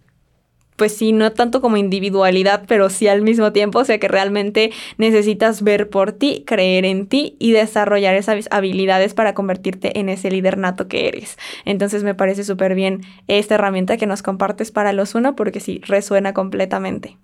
pues 0.76 0.96
sí, 0.96 1.12
no 1.12 1.32
tanto 1.32 1.60
como 1.60 1.76
individualidad, 1.76 2.64
pero 2.66 2.90
sí 2.90 3.08
al 3.08 3.22
mismo 3.22 3.52
tiempo, 3.52 3.80
o 3.80 3.84
sea 3.84 3.98
que 3.98 4.08
realmente 4.08 4.70
necesitas 4.98 5.62
ver 5.62 5.88
por 5.90 6.12
ti, 6.12 6.44
creer 6.46 6.84
en 6.84 7.06
ti 7.06 7.36
y 7.38 7.52
desarrollar 7.52 8.14
esas 8.14 8.48
habilidades 8.50 9.14
para 9.14 9.34
convertirte 9.34 9.98
en 9.98 10.08
ese 10.08 10.30
líder 10.30 10.58
nato 10.58 10.88
que 10.88 11.08
eres. 11.08 11.38
Entonces 11.64 12.04
me 12.04 12.14
parece 12.14 12.44
súper 12.44 12.74
bien 12.74 13.02
esta 13.28 13.54
herramienta 13.56 13.96
que 13.96 14.06
nos 14.06 14.22
compartes 14.22 14.70
para 14.70 14.92
los 14.92 15.14
uno 15.14 15.36
porque 15.36 15.60
sí, 15.60 15.80
resuena 15.86 16.32
completamente. 16.32 17.16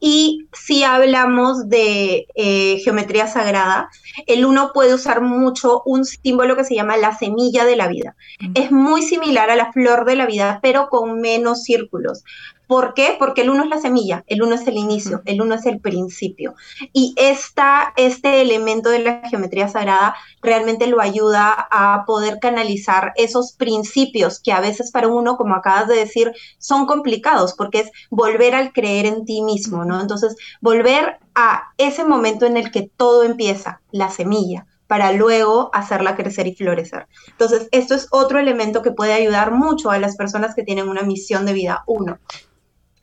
Y 0.00 0.46
si 0.52 0.84
hablamos 0.84 1.68
de 1.68 2.26
eh, 2.34 2.78
geometría 2.84 3.26
sagrada, 3.26 3.90
el 4.26 4.44
uno 4.44 4.70
puede 4.72 4.94
usar 4.94 5.20
mucho 5.20 5.82
un 5.84 6.04
símbolo 6.04 6.56
que 6.56 6.64
se 6.64 6.74
llama 6.74 6.96
la 6.96 7.16
semilla 7.16 7.64
de 7.64 7.76
la 7.76 7.88
vida. 7.88 8.14
Es 8.54 8.70
muy 8.70 9.02
similar 9.02 9.50
a 9.50 9.56
la 9.56 9.72
flor 9.72 10.04
de 10.04 10.16
la 10.16 10.26
vida, 10.26 10.60
pero 10.62 10.88
con 10.88 11.20
menos 11.20 11.64
círculos. 11.64 12.22
¿Por 12.68 12.92
qué? 12.92 13.16
Porque 13.18 13.40
el 13.40 13.48
uno 13.48 13.64
es 13.64 13.70
la 13.70 13.80
semilla, 13.80 14.24
el 14.26 14.42
uno 14.42 14.54
es 14.54 14.66
el 14.66 14.76
inicio, 14.76 15.22
el 15.24 15.40
uno 15.40 15.54
es 15.54 15.64
el 15.64 15.80
principio. 15.80 16.54
Y 16.92 17.14
esta, 17.16 17.94
este 17.96 18.42
elemento 18.42 18.90
de 18.90 18.98
la 18.98 19.22
geometría 19.26 19.68
sagrada 19.68 20.14
realmente 20.42 20.86
lo 20.86 21.00
ayuda 21.00 21.66
a 21.70 22.04
poder 22.06 22.38
canalizar 22.40 23.12
esos 23.16 23.52
principios 23.52 24.38
que 24.38 24.52
a 24.52 24.60
veces 24.60 24.90
para 24.90 25.08
uno, 25.08 25.38
como 25.38 25.54
acabas 25.54 25.88
de 25.88 25.96
decir, 25.96 26.32
son 26.58 26.84
complicados, 26.84 27.54
porque 27.54 27.80
es 27.80 27.90
volver 28.10 28.54
al 28.54 28.74
creer 28.74 29.06
en 29.06 29.24
ti 29.24 29.40
mismo, 29.40 29.86
¿no? 29.86 29.98
Entonces, 29.98 30.36
volver 30.60 31.20
a 31.34 31.72
ese 31.78 32.04
momento 32.04 32.44
en 32.44 32.58
el 32.58 32.70
que 32.70 32.90
todo 32.94 33.22
empieza, 33.24 33.80
la 33.92 34.10
semilla 34.10 34.66
para 34.86 35.12
luego 35.12 35.68
hacerla 35.74 36.16
crecer 36.16 36.46
y 36.46 36.54
florecer. 36.54 37.08
Entonces, 37.28 37.68
esto 37.72 37.94
es 37.94 38.08
otro 38.10 38.38
elemento 38.38 38.80
que 38.80 38.90
puede 38.90 39.12
ayudar 39.12 39.52
mucho 39.52 39.90
a 39.90 39.98
las 39.98 40.16
personas 40.16 40.54
que 40.54 40.62
tienen 40.62 40.88
una 40.88 41.02
misión 41.02 41.44
de 41.44 41.52
vida 41.52 41.84
uno 41.86 42.18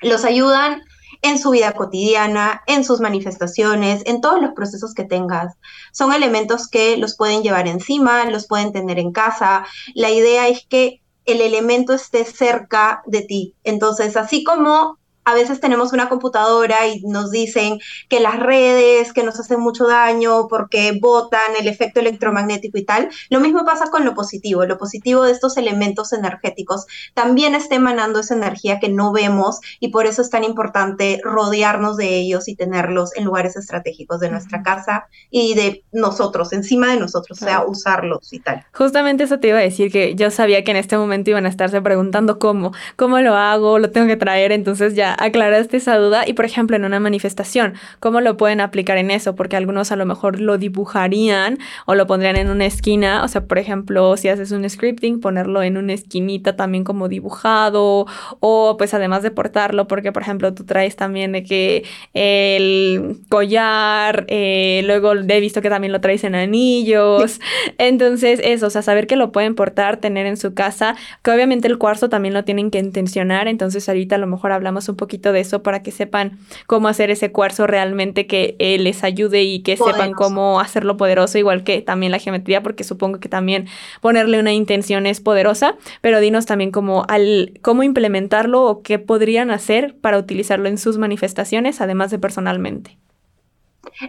los 0.01 0.25
ayudan 0.25 0.83
en 1.21 1.39
su 1.39 1.51
vida 1.51 1.73
cotidiana, 1.73 2.61
en 2.67 2.83
sus 2.83 2.99
manifestaciones, 2.99 4.03
en 4.05 4.21
todos 4.21 4.41
los 4.41 4.53
procesos 4.53 4.93
que 4.93 5.03
tengas. 5.05 5.55
Son 5.91 6.13
elementos 6.13 6.67
que 6.67 6.97
los 6.97 7.15
pueden 7.15 7.41
llevar 7.41 7.67
encima, 7.67 8.25
los 8.25 8.47
pueden 8.47 8.71
tener 8.71 8.99
en 8.99 9.11
casa. 9.11 9.65
La 9.93 10.11
idea 10.11 10.47
es 10.47 10.65
que 10.67 11.01
el 11.25 11.41
elemento 11.41 11.93
esté 11.93 12.25
cerca 12.25 13.01
de 13.07 13.21
ti. 13.21 13.55
Entonces, 13.63 14.15
así 14.17 14.43
como 14.43 14.99
a 15.25 15.33
veces 15.33 15.59
tenemos 15.59 15.91
una 15.91 16.07
computadora 16.07 16.87
y 16.87 17.01
nos 17.01 17.31
dicen 17.31 17.79
que 18.09 18.19
las 18.19 18.39
redes, 18.39 19.11
que 19.11 19.23
nos 19.23 19.39
hacen 19.39 19.59
mucho 19.59 19.87
daño 19.87 20.47
porque 20.47 20.97
botan 21.01 21.55
el 21.59 21.67
efecto 21.67 21.99
electromagnético 21.99 22.77
y 22.77 22.85
tal. 22.85 23.09
Lo 23.29 23.39
mismo 23.39 23.65
pasa 23.65 23.89
con 23.89 24.05
lo 24.05 24.13
positivo. 24.13 24.65
Lo 24.65 24.77
positivo 24.77 25.23
de 25.23 25.31
estos 25.31 25.57
elementos 25.57 26.13
energéticos 26.13 26.85
también 27.13 27.55
está 27.55 27.75
emanando 27.75 28.19
esa 28.19 28.35
energía 28.35 28.79
que 28.79 28.89
no 28.89 29.11
vemos 29.11 29.59
y 29.79 29.89
por 29.89 30.05
eso 30.05 30.21
es 30.21 30.29
tan 30.29 30.43
importante 30.43 31.19
rodearnos 31.23 31.97
de 31.97 32.15
ellos 32.17 32.47
y 32.47 32.55
tenerlos 32.55 33.15
en 33.15 33.25
lugares 33.25 33.55
estratégicos 33.55 34.19
de 34.19 34.29
nuestra 34.29 34.61
casa 34.61 35.07
y 35.31 35.55
de 35.55 35.83
nosotros, 35.91 36.53
encima 36.53 36.91
de 36.91 36.99
nosotros, 36.99 37.41
o 37.41 37.45
sea, 37.45 37.65
usarlos 37.65 38.31
y 38.31 38.39
tal. 38.39 38.63
Justamente 38.73 39.23
eso 39.23 39.39
te 39.39 39.47
iba 39.47 39.57
a 39.57 39.61
decir 39.61 39.91
que 39.91 40.13
yo 40.15 40.29
sabía 40.29 40.63
que 40.63 40.71
en 40.71 40.77
este 40.77 40.97
momento 40.97 41.31
iban 41.31 41.45
a 41.45 41.49
estarse 41.49 41.81
preguntando 41.81 42.37
cómo, 42.37 42.73
cómo 42.95 43.19
lo 43.19 43.35
hago, 43.35 43.79
lo 43.79 43.89
tengo 43.89 44.07
que 44.07 44.17
traer, 44.17 44.51
entonces 44.51 44.93
ya 44.93 45.14
aclaraste 45.19 45.77
esa 45.77 45.97
duda. 45.97 46.23
Y 46.27 46.33
por 46.33 46.45
ejemplo, 46.45 46.75
en 46.75 46.85
una 46.85 46.99
manifestación, 46.99 47.73
¿cómo 47.99 48.21
lo 48.21 48.37
pueden 48.37 48.61
aplicar 48.61 48.97
en 48.97 49.11
eso? 49.11 49.35
Porque 49.35 49.55
algunos 49.55 49.91
a 49.91 49.95
lo 49.95 50.05
mejor 50.05 50.39
lo 50.39 50.57
dibujarían 50.57 51.57
o 51.85 51.95
lo 51.95 52.07
pondrían 52.07 52.35
en 52.35 52.49
una 52.49 52.65
esquina. 52.65 53.23
O 53.23 53.27
sea, 53.27 53.45
por 53.45 53.57
ejemplo, 53.57 54.17
si 54.17 54.29
haces 54.29 54.51
un 54.51 54.69
scripting, 54.69 55.19
ponerlo 55.19 55.63
en 55.63 55.77
una 55.77 55.93
esquinita 55.93 56.55
también 56.55 56.83
como 56.83 57.07
dibujado. 57.07 58.05
O 58.39 58.75
pues 58.77 58.93
además 58.93 59.23
de 59.23 59.31
portarlo, 59.31 59.87
porque 59.87 60.11
por 60.11 60.21
ejemplo, 60.21 60.53
tú 60.53 60.65
traes 60.65 60.95
también 60.95 61.31
de 61.31 61.43
que 61.43 61.83
el 62.13 63.19
collar, 63.29 64.25
eh, 64.27 64.81
luego 64.85 65.13
he 65.13 65.39
visto 65.39 65.61
que 65.61 65.69
también 65.69 65.91
lo 65.91 66.01
traes 66.01 66.23
en 66.23 66.35
anillos. 66.35 67.39
Entonces, 67.77 68.39
eso, 68.43 68.67
o 68.67 68.69
sea, 68.69 68.81
saber 68.81 69.07
que 69.07 69.15
lo 69.15 69.31
pueden 69.31 69.55
portar, 69.55 69.97
tener 69.97 70.25
en 70.25 70.37
su 70.37 70.53
casa, 70.53 70.95
que 71.23 71.31
obviamente 71.31 71.67
el 71.67 71.77
cuarzo 71.77 72.09
también 72.09 72.33
lo 72.33 72.43
tienen 72.43 72.71
que 72.71 72.79
intencionar. 72.79 73.47
Entonces, 73.47 73.87
ahorita 73.87 74.15
a 74.15 74.19
lo 74.19 74.27
mejor 74.27 74.51
hablamos 74.51 74.89
un 74.89 74.95
poco 74.95 75.04
poquito 75.05 75.31
de 75.31 75.39
eso 75.41 75.61
para 75.61 75.83
que 75.83 75.91
sepan 75.91 76.39
cómo 76.65 76.87
hacer 76.87 77.11
ese 77.11 77.31
cuarzo 77.31 77.67
realmente 77.67 78.25
que 78.25 78.55
eh, 78.57 78.79
les 78.79 79.03
ayude 79.03 79.43
y 79.43 79.59
que 79.59 79.77
sepan 79.77 80.13
cómo 80.13 80.59
hacerlo 80.59 80.97
poderoso, 80.97 81.37
igual 81.37 81.63
que 81.63 81.83
también 81.83 82.11
la 82.11 82.17
geometría, 82.17 82.63
porque 82.63 82.83
supongo 82.83 83.19
que 83.19 83.29
también 83.29 83.67
ponerle 84.01 84.39
una 84.39 84.51
intención 84.51 85.05
es 85.05 85.21
poderosa, 85.21 85.75
pero 86.01 86.19
dinos 86.19 86.47
también 86.47 86.71
cómo, 86.71 87.05
al, 87.07 87.59
cómo 87.61 87.83
implementarlo 87.83 88.63
o 88.63 88.81
qué 88.81 88.97
podrían 88.97 89.51
hacer 89.51 89.95
para 90.01 90.17
utilizarlo 90.17 90.67
en 90.67 90.79
sus 90.79 90.97
manifestaciones, 90.97 91.81
además 91.81 92.09
de 92.09 92.17
personalmente. 92.17 92.97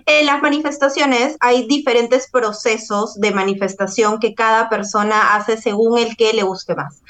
En 0.07 0.27
las 0.27 0.43
manifestaciones 0.43 1.37
hay 1.41 1.67
diferentes 1.67 2.29
procesos 2.31 3.15
de 3.15 3.31
manifestación 3.31 4.19
que 4.19 4.35
cada 4.35 4.69
persona 4.69 5.35
hace 5.35 5.57
según 5.57 5.99
el 5.99 6.17
que 6.17 6.33
le 6.33 6.43
guste 6.43 6.75
más. 6.75 7.03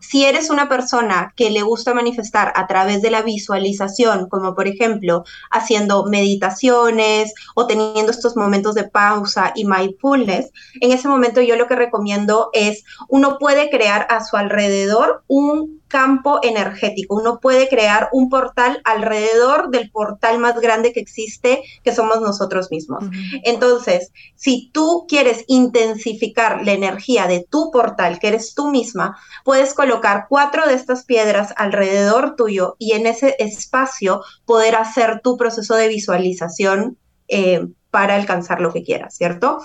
Si 0.00 0.24
eres 0.24 0.50
una 0.50 0.68
persona 0.68 1.32
que 1.36 1.50
le 1.50 1.62
gusta 1.62 1.94
manifestar 1.94 2.52
a 2.56 2.66
través 2.66 3.02
de 3.02 3.10
la 3.10 3.22
visualización, 3.22 4.28
como 4.28 4.54
por 4.54 4.68
ejemplo 4.68 5.24
haciendo 5.50 6.04
meditaciones 6.06 7.34
o 7.54 7.66
teniendo 7.66 8.10
estos 8.10 8.36
momentos 8.36 8.74
de 8.74 8.88
pausa 8.88 9.52
y 9.54 9.64
mindfulness, 9.64 10.50
en 10.80 10.92
ese 10.92 11.08
momento 11.08 11.40
yo 11.40 11.56
lo 11.56 11.66
que 11.66 11.76
recomiendo 11.76 12.50
es 12.52 12.84
uno 13.08 13.38
puede 13.38 13.70
crear 13.70 14.06
a 14.10 14.24
su 14.24 14.36
alrededor 14.36 15.24
un 15.26 15.79
campo 15.90 16.38
energético. 16.42 17.16
Uno 17.16 17.40
puede 17.40 17.68
crear 17.68 18.08
un 18.12 18.30
portal 18.30 18.80
alrededor 18.84 19.70
del 19.70 19.90
portal 19.90 20.38
más 20.38 20.58
grande 20.60 20.92
que 20.92 21.00
existe, 21.00 21.62
que 21.84 21.94
somos 21.94 22.22
nosotros 22.22 22.70
mismos. 22.70 23.04
Entonces, 23.42 24.12
si 24.36 24.70
tú 24.72 25.04
quieres 25.08 25.44
intensificar 25.48 26.64
la 26.64 26.72
energía 26.72 27.26
de 27.26 27.44
tu 27.50 27.70
portal, 27.70 28.18
que 28.18 28.28
eres 28.28 28.54
tú 28.54 28.70
misma, 28.70 29.18
puedes 29.44 29.74
colocar 29.74 30.26
cuatro 30.28 30.66
de 30.66 30.74
estas 30.74 31.04
piedras 31.04 31.52
alrededor 31.56 32.36
tuyo 32.36 32.76
y 32.78 32.92
en 32.92 33.06
ese 33.06 33.36
espacio 33.38 34.22
poder 34.46 34.76
hacer 34.76 35.20
tu 35.22 35.36
proceso 35.36 35.74
de 35.74 35.88
visualización. 35.88 36.96
Eh, 37.28 37.66
para 37.90 38.14
alcanzar 38.14 38.60
lo 38.60 38.72
que 38.72 38.82
quieras, 38.82 39.16
¿cierto? 39.16 39.58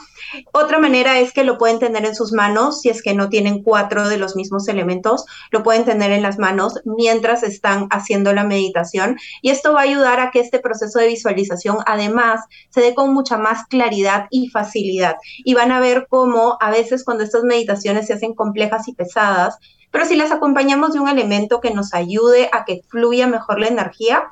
Otra 0.52 0.80
manera 0.80 1.20
es 1.20 1.32
que 1.32 1.44
lo 1.44 1.58
pueden 1.58 1.80
tener 1.80 2.06
en 2.06 2.16
sus 2.16 2.34
manos, 2.34 2.82
si 2.82 2.90
es 2.90 3.02
que 3.02 3.14
no 3.14 3.30
tienen 3.30 3.62
cuatro 3.62 4.10
de 4.10 4.18
los 4.18 4.36
mismos 4.36 4.68
elementos, 4.68 5.26
lo 5.52 5.64
pueden 5.64 5.86
tener 5.86 6.12
en 6.12 6.24
las 6.24 6.40
manos 6.40 6.80
mientras 6.86 7.44
están 7.44 7.88
haciendo 7.92 8.34
la 8.34 8.44
meditación 8.44 9.18
y 9.42 9.52
esto 9.52 9.74
va 9.74 9.82
a 9.82 9.84
ayudar 9.84 10.20
a 10.20 10.32
que 10.32 10.40
este 10.40 10.60
proceso 10.60 11.00
de 11.00 11.08
visualización 11.08 11.78
además 11.86 12.42
se 12.70 12.82
dé 12.82 12.96
con 12.96 13.14
mucha 13.14 13.38
más 13.38 13.66
claridad 13.68 14.28
y 14.32 14.50
facilidad. 14.50 15.16
Y 15.44 15.54
van 15.54 15.72
a 15.72 15.80
ver 15.80 16.08
cómo 16.10 16.58
a 16.60 16.72
veces 16.72 17.04
cuando 17.04 17.24
estas 17.24 17.44
meditaciones 17.44 18.08
se 18.08 18.14
hacen 18.14 18.34
complejas 18.34 18.88
y 18.88 18.94
pesadas, 18.94 19.58
pero 19.92 20.06
si 20.06 20.16
las 20.16 20.32
acompañamos 20.32 20.94
de 20.94 21.00
un 21.00 21.08
elemento 21.08 21.62
que 21.62 21.74
nos 21.74 21.94
ayude 21.94 22.50
a 22.52 22.66
que 22.66 22.82
fluya 22.90 23.28
mejor 23.28 23.60
la 23.60 23.68
energía, 23.68 24.24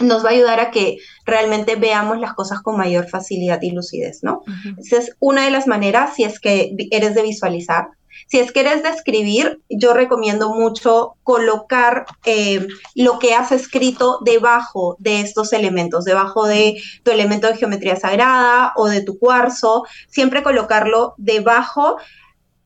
nos 0.00 0.24
va 0.24 0.30
a 0.30 0.32
ayudar 0.32 0.60
a 0.60 0.70
que 0.70 0.98
realmente 1.24 1.76
veamos 1.76 2.18
las 2.18 2.34
cosas 2.34 2.60
con 2.60 2.76
mayor 2.76 3.08
facilidad 3.08 3.60
y 3.62 3.70
lucidez, 3.70 4.22
¿no? 4.22 4.42
Esa 4.78 4.98
es 4.98 5.16
una 5.20 5.44
de 5.44 5.50
las 5.50 5.66
maneras 5.66 6.14
si 6.14 6.24
es 6.24 6.40
que 6.40 6.74
eres 6.90 7.14
de 7.14 7.22
visualizar. 7.22 7.88
Si 8.26 8.38
es 8.38 8.52
que 8.52 8.60
eres 8.60 8.82
de 8.82 8.88
escribir, 8.88 9.60
yo 9.68 9.94
recomiendo 9.94 10.52
mucho 10.52 11.14
colocar 11.22 12.04
eh, 12.24 12.66
lo 12.94 13.18
que 13.18 13.34
has 13.34 13.52
escrito 13.52 14.18
debajo 14.24 14.96
de 14.98 15.20
estos 15.20 15.52
elementos, 15.52 16.04
debajo 16.04 16.46
de 16.46 16.80
tu 17.04 17.10
elemento 17.10 17.46
de 17.46 17.56
geometría 17.56 17.96
sagrada 17.96 18.72
o 18.76 18.88
de 18.88 19.02
tu 19.02 19.18
cuarzo, 19.18 19.84
siempre 20.08 20.42
colocarlo 20.42 21.14
debajo 21.16 21.98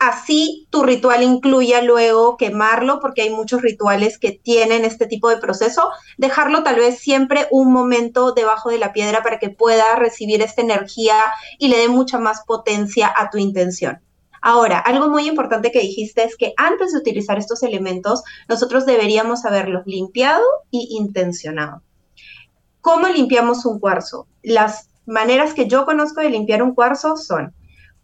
Así 0.02 0.66
tu 0.70 0.82
ritual 0.82 1.22
incluya 1.22 1.80
luego 1.80 2.36
quemarlo, 2.36 2.98
porque 2.98 3.22
hay 3.22 3.30
muchos 3.30 3.62
rituales 3.62 4.18
que 4.18 4.32
tienen 4.32 4.84
este 4.84 5.06
tipo 5.06 5.28
de 5.28 5.36
proceso. 5.36 5.90
Dejarlo 6.18 6.64
tal 6.64 6.74
vez 6.74 6.98
siempre 6.98 7.46
un 7.52 7.72
momento 7.72 8.32
debajo 8.32 8.70
de 8.70 8.78
la 8.78 8.92
piedra 8.92 9.22
para 9.22 9.38
que 9.38 9.50
pueda 9.50 9.94
recibir 9.94 10.42
esta 10.42 10.60
energía 10.60 11.14
y 11.56 11.68
le 11.68 11.78
dé 11.78 11.86
mucha 11.86 12.18
más 12.18 12.42
potencia 12.44 13.14
a 13.16 13.30
tu 13.30 13.38
intención. 13.38 14.00
Ahora, 14.40 14.80
algo 14.80 15.08
muy 15.08 15.28
importante 15.28 15.70
que 15.70 15.78
dijiste 15.78 16.24
es 16.24 16.36
que 16.36 16.52
antes 16.56 16.90
de 16.90 16.98
utilizar 16.98 17.38
estos 17.38 17.62
elementos, 17.62 18.24
nosotros 18.48 18.86
deberíamos 18.86 19.44
haberlos 19.44 19.86
limpiado 19.86 20.42
y 20.72 20.96
intencionado. 20.98 21.80
¿Cómo 22.80 23.06
limpiamos 23.06 23.64
un 23.66 23.78
cuarzo? 23.78 24.26
Las 24.42 24.88
maneras 25.06 25.54
que 25.54 25.68
yo 25.68 25.84
conozco 25.84 26.22
de 26.22 26.30
limpiar 26.30 26.60
un 26.64 26.74
cuarzo 26.74 27.16
son 27.16 27.54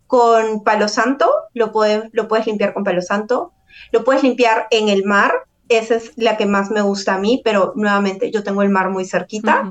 con 0.09 0.65
palo 0.65 0.89
santo, 0.89 1.31
lo, 1.55 1.71
lo 2.13 2.29
puedes 2.29 2.47
limpiar 2.47 2.75
con 2.75 2.83
palo 2.83 3.03
santo, 3.03 3.53
lo 3.93 4.03
puedes 4.03 4.25
limpiar 4.25 4.67
en 4.71 4.89
el 4.89 5.05
mar, 5.05 5.33
esa 5.69 5.97
es 5.97 6.13
la 6.17 6.39
que 6.39 6.47
más 6.47 6.71
me 6.71 6.81
gusta 6.81 7.15
a 7.15 7.19
mí, 7.19 7.43
pero 7.45 7.73
nuevamente 7.77 8.31
yo 8.31 8.43
tengo 8.43 8.63
el 8.63 8.71
mar 8.71 8.89
muy 8.89 9.05
cerquita. 9.05 9.71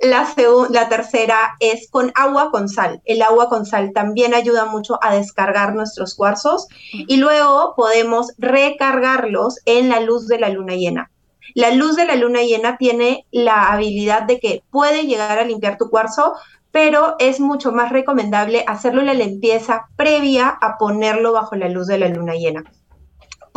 la, 0.00 0.26
la 0.70 0.88
tercera 0.88 1.56
es 1.60 1.88
con 1.90 2.10
agua 2.16 2.50
con 2.50 2.68
sal. 2.68 3.00
El 3.04 3.22
agua 3.22 3.48
con 3.48 3.64
sal 3.64 3.92
también 3.94 4.34
ayuda 4.34 4.64
mucho 4.64 4.98
a 5.00 5.14
descargar 5.14 5.74
nuestros 5.74 6.16
cuarzos 6.16 6.66
y 6.92 7.16
luego 7.18 7.74
podemos 7.76 8.32
recargarlos 8.36 9.60
en 9.64 9.88
la 9.88 10.00
luz 10.00 10.26
de 10.26 10.40
la 10.40 10.48
luna 10.48 10.74
llena. 10.74 11.10
La 11.54 11.70
luz 11.70 11.96
de 11.96 12.04
la 12.04 12.16
luna 12.16 12.42
llena 12.42 12.76
tiene 12.76 13.26
la 13.30 13.72
habilidad 13.72 14.22
de 14.22 14.38
que 14.38 14.62
puede 14.70 15.06
llegar 15.06 15.38
a 15.38 15.44
limpiar 15.44 15.78
tu 15.78 15.88
cuarzo, 15.88 16.34
pero 16.70 17.16
es 17.18 17.40
mucho 17.40 17.72
más 17.72 17.90
recomendable 17.92 18.64
hacerlo 18.66 19.02
la 19.02 19.14
limpieza 19.14 19.88
previa 19.96 20.48
a 20.48 20.78
ponerlo 20.78 21.32
bajo 21.32 21.56
la 21.56 21.68
luz 21.68 21.86
de 21.86 21.98
la 21.98 22.08
luna 22.08 22.34
llena 22.34 22.64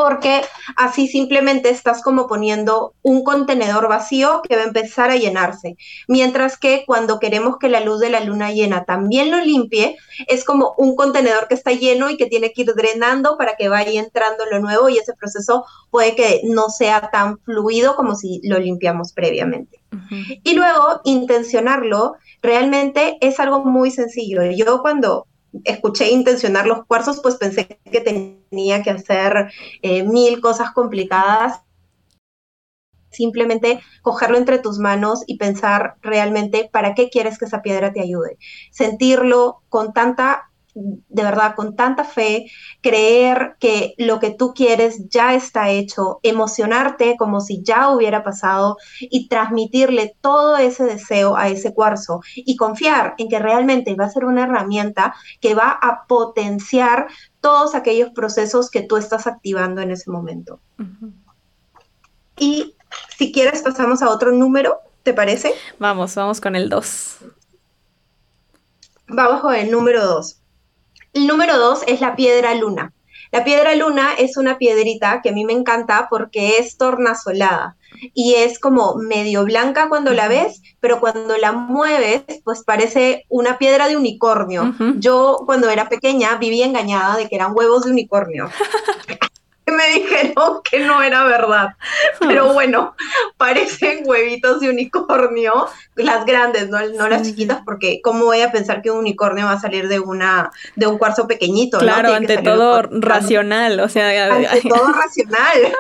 porque 0.01 0.41
así 0.77 1.08
simplemente 1.08 1.70
estás 1.70 2.01
como 2.01 2.27
poniendo 2.27 2.96
un 3.03 3.24
contenedor 3.24 3.88
vacío 3.88 4.41
que 4.41 4.55
va 4.55 4.63
a 4.63 4.65
empezar 4.65 5.12
a 5.12 5.15
llenarse. 5.15 5.77
Mientras 6.08 6.58
que 6.58 6.84
cuando 6.88 7.20
queremos 7.20 7.58
que 7.60 7.70
la 7.70 7.81
luz 7.81 8.00
de 8.00 8.10
la 8.10 8.22
luna 8.22 8.51
llena 8.51 8.84
también 8.84 9.29
lo 9.29 9.38
limpie, 9.38 9.98
es 10.27 10.43
como 10.43 10.74
un 10.77 10.96
contenedor 10.96 11.48
que 11.48 11.53
está 11.53 11.72
lleno 11.72 12.10
y 12.10 12.17
que 12.17 12.25
tiene 12.25 12.51
que 12.51 12.63
ir 12.63 12.74
drenando 12.74 13.38
para 13.38 13.55
que 13.55 13.70
vaya 13.70 14.00
entrando 14.00 14.46
lo 14.48 14.60
nuevo 14.60 14.89
y 14.89 14.98
ese 14.98 15.13
proceso 15.13 15.65
puede 15.91 16.15
que 16.15 16.41
no 16.46 16.70
sea 16.70 17.12
tan 17.12 17.38
fluido 17.39 17.96
como 17.96 18.15
si 18.15 18.41
lo 18.43 18.58
limpiamos 18.58 19.13
previamente. 19.13 19.79
Y 20.43 20.55
luego 20.55 21.01
intencionarlo 21.03 22.15
realmente 22.41 23.17
es 23.22 23.39
algo 23.39 23.63
muy 23.63 23.91
sencillo. 23.91 24.41
Yo 24.51 24.81
cuando 24.81 25.27
escuché 25.63 26.12
intencionar 26.12 26.65
los 26.65 26.86
cuarzos, 26.86 27.20
pues 27.22 27.36
pensé 27.36 27.79
que 27.91 28.01
tenía 28.01 28.84
que 28.84 28.91
hacer 28.91 29.51
eh, 29.81 30.03
mil 30.03 30.41
cosas 30.41 30.72
complicadas. 30.72 31.62
Simplemente 33.10 33.81
cogerlo 34.01 34.38
entre 34.38 34.60
tus 34.60 34.79
manos 34.79 35.24
y 35.27 35.38
pensar 35.38 35.96
realmente 36.01 36.70
para 36.72 36.93
qué 36.93 37.10
quieres 37.10 37.38
que 37.38 37.46
esa 37.46 37.62
piedra 37.62 37.91
te 37.91 38.01
ayude. 38.01 38.38
Sentirlo 38.72 39.63
con 39.67 39.91
tanta 39.91 40.50
de 40.73 41.23
verdad 41.23 41.55
con 41.55 41.75
tanta 41.75 42.03
fe, 42.03 42.45
creer 42.81 43.55
que 43.59 43.93
lo 43.97 44.19
que 44.19 44.31
tú 44.31 44.53
quieres 44.53 45.09
ya 45.09 45.33
está 45.33 45.69
hecho, 45.69 46.19
emocionarte 46.23 47.15
como 47.17 47.41
si 47.41 47.61
ya 47.61 47.89
hubiera 47.89 48.23
pasado 48.23 48.77
y 48.99 49.27
transmitirle 49.27 50.15
todo 50.21 50.57
ese 50.57 50.83
deseo 50.83 51.35
a 51.35 51.49
ese 51.49 51.73
cuarzo 51.73 52.21
y 52.35 52.55
confiar 52.55 53.15
en 53.17 53.29
que 53.29 53.39
realmente 53.39 53.95
va 53.95 54.05
a 54.05 54.09
ser 54.09 54.25
una 54.25 54.43
herramienta 54.43 55.13
que 55.39 55.55
va 55.55 55.71
a 55.71 56.05
potenciar 56.07 57.07
todos 57.41 57.75
aquellos 57.75 58.11
procesos 58.11 58.69
que 58.69 58.81
tú 58.81 58.97
estás 58.97 59.27
activando 59.27 59.81
en 59.81 59.91
ese 59.91 60.09
momento. 60.09 60.59
Y 62.37 62.75
si 63.17 63.31
quieres 63.31 63.61
pasamos 63.61 64.01
a 64.01 64.09
otro 64.09 64.31
número, 64.31 64.79
¿te 65.03 65.13
parece? 65.13 65.53
Vamos, 65.79 66.15
vamos 66.15 66.39
con 66.39 66.55
el 66.55 66.69
2. 66.69 67.17
Vamos 69.07 69.41
con 69.41 69.55
el 69.55 69.69
número 69.69 70.05
2. 70.05 70.40
El 71.13 71.27
número 71.27 71.58
2 71.58 71.84
es 71.88 72.00
la 72.00 72.15
piedra 72.15 72.56
luna. 72.56 72.94
La 73.32 73.44
piedra 73.44 73.75
luna 73.75 74.10
es 74.18 74.38
una 74.38 74.58
piedrita 74.58 75.22
que 75.22 75.30
a 75.30 75.34
mí 75.34 75.46
me 75.46 75.53
encanta 75.53 76.08
porque 76.10 76.58
es 76.58 76.77
tornasolada 76.77 77.77
y 78.13 78.36
es 78.36 78.60
como 78.60 78.96
medio 78.96 79.44
blanca 79.46 79.89
cuando 79.89 80.13
la 80.13 80.27
ves, 80.27 80.62
pero 80.80 81.00
cuando 81.00 81.38
la 81.38 81.51
mueves, 81.51 82.24
pues 82.44 82.63
parece 82.63 83.25
una 83.30 83.58
piedra 83.58 83.88
de 83.88 83.98
unicornio. 83.98 84.74
Yo 84.98 85.44
cuando 85.46 85.70
era 85.70 85.89
pequeña 85.89 86.36
vivía 86.36 86.65
engañada 86.65 87.18
de 87.18 87.27
que 87.27 87.36
eran 87.36 87.53
huevos 87.56 87.84
de 87.86 87.91
unicornio. 87.91 88.50
me 89.81 90.00
dijeron 90.00 90.61
que 90.69 90.79
no 90.79 91.01
era 91.01 91.23
verdad. 91.23 91.69
Pero 92.19 92.53
bueno, 92.53 92.95
parecen 93.38 94.03
huevitos 94.05 94.59
de 94.59 94.69
unicornio, 94.69 95.67
las 95.95 96.25
grandes, 96.25 96.69
no, 96.69 96.79
no 96.89 97.07
las 97.07 97.23
chiquitas, 97.23 97.61
porque 97.65 98.01
¿cómo 98.03 98.25
voy 98.25 98.41
a 98.41 98.51
pensar 98.51 98.81
que 98.81 98.91
un 98.91 99.00
unicornio 99.00 99.45
va 99.45 99.53
a 99.53 99.59
salir 99.59 99.88
de 99.88 100.00
una 100.00 100.51
de 100.75 100.88
un 100.88 100.97
cuarzo 100.97 101.27
pequeñito? 101.27 101.79
Claro, 101.79 102.13
ante 102.13 102.38
todo 102.38 102.81
racional, 102.91 103.79
o 103.79 103.89
sea, 103.89 104.35
ante 104.35 104.61
todo 104.67 104.91
racional. 104.93 105.75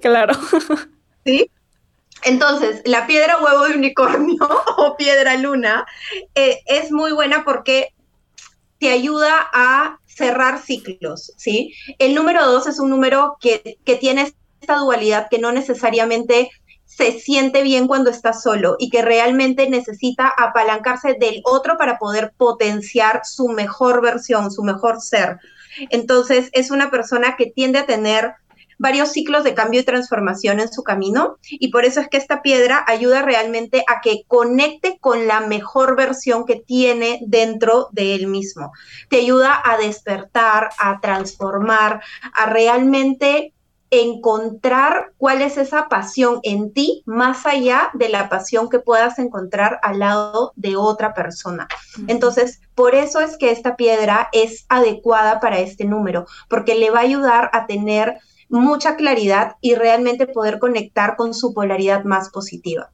claro. 0.00 0.34
¿Sí? 1.24 1.50
Entonces, 2.24 2.80
la 2.84 3.06
piedra 3.06 3.38
huevo 3.38 3.64
de 3.66 3.74
unicornio 3.74 4.38
o 4.78 4.96
piedra 4.96 5.36
luna 5.36 5.86
eh, 6.34 6.60
es 6.66 6.90
muy 6.90 7.12
buena 7.12 7.44
porque 7.44 7.94
te 8.78 8.90
ayuda 8.90 9.48
a 9.52 9.98
cerrar 10.14 10.60
ciclos, 10.60 11.32
¿sí? 11.36 11.72
El 11.98 12.14
número 12.14 12.46
dos 12.46 12.66
es 12.66 12.78
un 12.78 12.90
número 12.90 13.36
que, 13.40 13.78
que 13.84 13.96
tiene 13.96 14.32
esta 14.60 14.76
dualidad 14.76 15.28
que 15.30 15.38
no 15.38 15.52
necesariamente 15.52 16.50
se 16.84 17.18
siente 17.18 17.62
bien 17.62 17.88
cuando 17.88 18.10
está 18.10 18.32
solo 18.32 18.76
y 18.78 18.88
que 18.88 19.02
realmente 19.02 19.68
necesita 19.68 20.28
apalancarse 20.28 21.14
del 21.14 21.40
otro 21.44 21.76
para 21.76 21.98
poder 21.98 22.32
potenciar 22.36 23.22
su 23.24 23.48
mejor 23.48 24.00
versión, 24.00 24.50
su 24.50 24.62
mejor 24.62 25.00
ser. 25.00 25.38
Entonces, 25.90 26.50
es 26.52 26.70
una 26.70 26.90
persona 26.90 27.36
que 27.36 27.46
tiende 27.46 27.80
a 27.80 27.86
tener 27.86 28.34
varios 28.78 29.12
ciclos 29.12 29.44
de 29.44 29.54
cambio 29.54 29.80
y 29.80 29.84
transformación 29.84 30.60
en 30.60 30.72
su 30.72 30.82
camino 30.82 31.38
y 31.42 31.68
por 31.68 31.84
eso 31.84 32.00
es 32.00 32.08
que 32.08 32.16
esta 32.16 32.42
piedra 32.42 32.84
ayuda 32.86 33.22
realmente 33.22 33.84
a 33.88 34.00
que 34.00 34.24
conecte 34.26 34.98
con 35.00 35.26
la 35.26 35.40
mejor 35.40 35.96
versión 35.96 36.44
que 36.44 36.56
tiene 36.56 37.20
dentro 37.26 37.88
de 37.92 38.14
él 38.14 38.26
mismo. 38.26 38.72
Te 39.08 39.18
ayuda 39.18 39.60
a 39.64 39.76
despertar, 39.78 40.70
a 40.78 41.00
transformar, 41.00 42.02
a 42.34 42.46
realmente 42.46 43.52
encontrar 43.90 45.12
cuál 45.18 45.42
es 45.42 45.56
esa 45.56 45.88
pasión 45.88 46.40
en 46.42 46.72
ti 46.72 47.02
más 47.06 47.46
allá 47.46 47.90
de 47.94 48.08
la 48.08 48.28
pasión 48.28 48.68
que 48.68 48.80
puedas 48.80 49.18
encontrar 49.18 49.78
al 49.82 50.00
lado 50.00 50.52
de 50.56 50.76
otra 50.76 51.14
persona. 51.14 51.68
Entonces, 52.08 52.60
por 52.74 52.94
eso 52.94 53.20
es 53.20 53.36
que 53.36 53.50
esta 53.50 53.76
piedra 53.76 54.28
es 54.32 54.66
adecuada 54.68 55.38
para 55.38 55.60
este 55.60 55.84
número, 55.84 56.26
porque 56.48 56.74
le 56.74 56.90
va 56.90 57.00
a 57.00 57.02
ayudar 57.02 57.50
a 57.52 57.66
tener 57.66 58.18
mucha 58.54 58.96
claridad 58.96 59.56
y 59.60 59.74
realmente 59.74 60.26
poder 60.26 60.58
conectar 60.58 61.16
con 61.16 61.34
su 61.34 61.52
polaridad 61.52 62.04
más 62.04 62.30
positiva. 62.30 62.90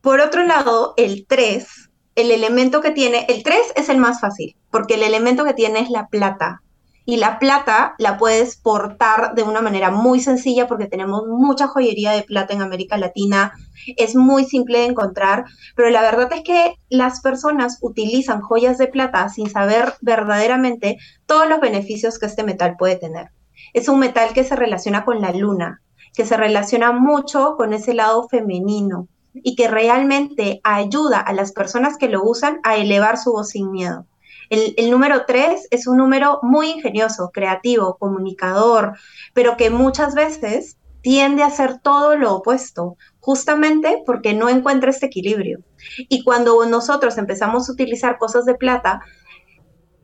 Por 0.00 0.20
otro 0.20 0.44
lado, 0.44 0.94
el 0.96 1.26
3, 1.26 1.90
el 2.14 2.30
elemento 2.30 2.80
que 2.80 2.90
tiene, 2.90 3.26
el 3.28 3.42
3 3.42 3.58
es 3.76 3.88
el 3.88 3.98
más 3.98 4.20
fácil, 4.20 4.56
porque 4.70 4.94
el 4.94 5.02
elemento 5.02 5.44
que 5.44 5.54
tiene 5.54 5.80
es 5.80 5.90
la 5.90 6.08
plata 6.08 6.62
y 7.06 7.18
la 7.18 7.38
plata 7.38 7.94
la 7.98 8.16
puedes 8.16 8.56
portar 8.56 9.34
de 9.34 9.42
una 9.42 9.60
manera 9.60 9.90
muy 9.90 10.20
sencilla 10.20 10.66
porque 10.66 10.86
tenemos 10.86 11.26
mucha 11.26 11.68
joyería 11.68 12.12
de 12.12 12.22
plata 12.22 12.54
en 12.54 12.62
América 12.62 12.96
Latina, 12.96 13.52
es 13.96 14.16
muy 14.16 14.44
simple 14.44 14.78
de 14.78 14.86
encontrar, 14.86 15.44
pero 15.76 15.90
la 15.90 16.00
verdad 16.00 16.32
es 16.32 16.42
que 16.42 16.76
las 16.88 17.20
personas 17.20 17.78
utilizan 17.82 18.40
joyas 18.40 18.78
de 18.78 18.86
plata 18.86 19.28
sin 19.28 19.50
saber 19.50 19.94
verdaderamente 20.00 20.98
todos 21.26 21.48
los 21.48 21.60
beneficios 21.60 22.18
que 22.18 22.26
este 22.26 22.44
metal 22.44 22.76
puede 22.78 22.96
tener. 22.96 23.30
Es 23.74 23.88
un 23.88 23.98
metal 23.98 24.32
que 24.32 24.44
se 24.44 24.56
relaciona 24.56 25.04
con 25.04 25.20
la 25.20 25.32
luna, 25.32 25.82
que 26.14 26.24
se 26.24 26.36
relaciona 26.36 26.92
mucho 26.92 27.56
con 27.56 27.72
ese 27.72 27.92
lado 27.92 28.28
femenino 28.28 29.08
y 29.34 29.56
que 29.56 29.68
realmente 29.68 30.60
ayuda 30.62 31.18
a 31.18 31.32
las 31.32 31.52
personas 31.52 31.98
que 31.98 32.08
lo 32.08 32.22
usan 32.22 32.60
a 32.62 32.76
elevar 32.76 33.18
su 33.18 33.32
voz 33.32 33.50
sin 33.50 33.70
miedo. 33.72 34.06
El, 34.50 34.90
número 34.90 35.24
tres 35.26 35.66
es 35.70 35.86
un 35.86 35.96
número 35.96 36.38
muy 36.42 36.70
ingenioso, 36.70 37.30
creativo, 37.32 37.96
comunicador, 37.98 38.98
pero 39.32 39.56
que 39.56 39.70
muchas 39.70 40.14
veces 40.14 40.78
tiende 41.02 41.42
a 41.42 41.50
ser 41.50 41.80
todo 41.80 42.16
lo 42.16 42.34
opuesto, 42.34 42.96
justamente 43.20 44.02
porque 44.06 44.32
no 44.32 44.48
encuentra 44.48 44.90
este 44.90 45.06
equilibrio. 45.06 45.60
Y 46.08 46.24
cuando 46.24 46.64
nosotros 46.66 47.18
empezamos 47.18 47.68
a 47.68 47.72
utilizar 47.72 48.18
cosas 48.18 48.44
de 48.46 48.54
plata, 48.54 49.00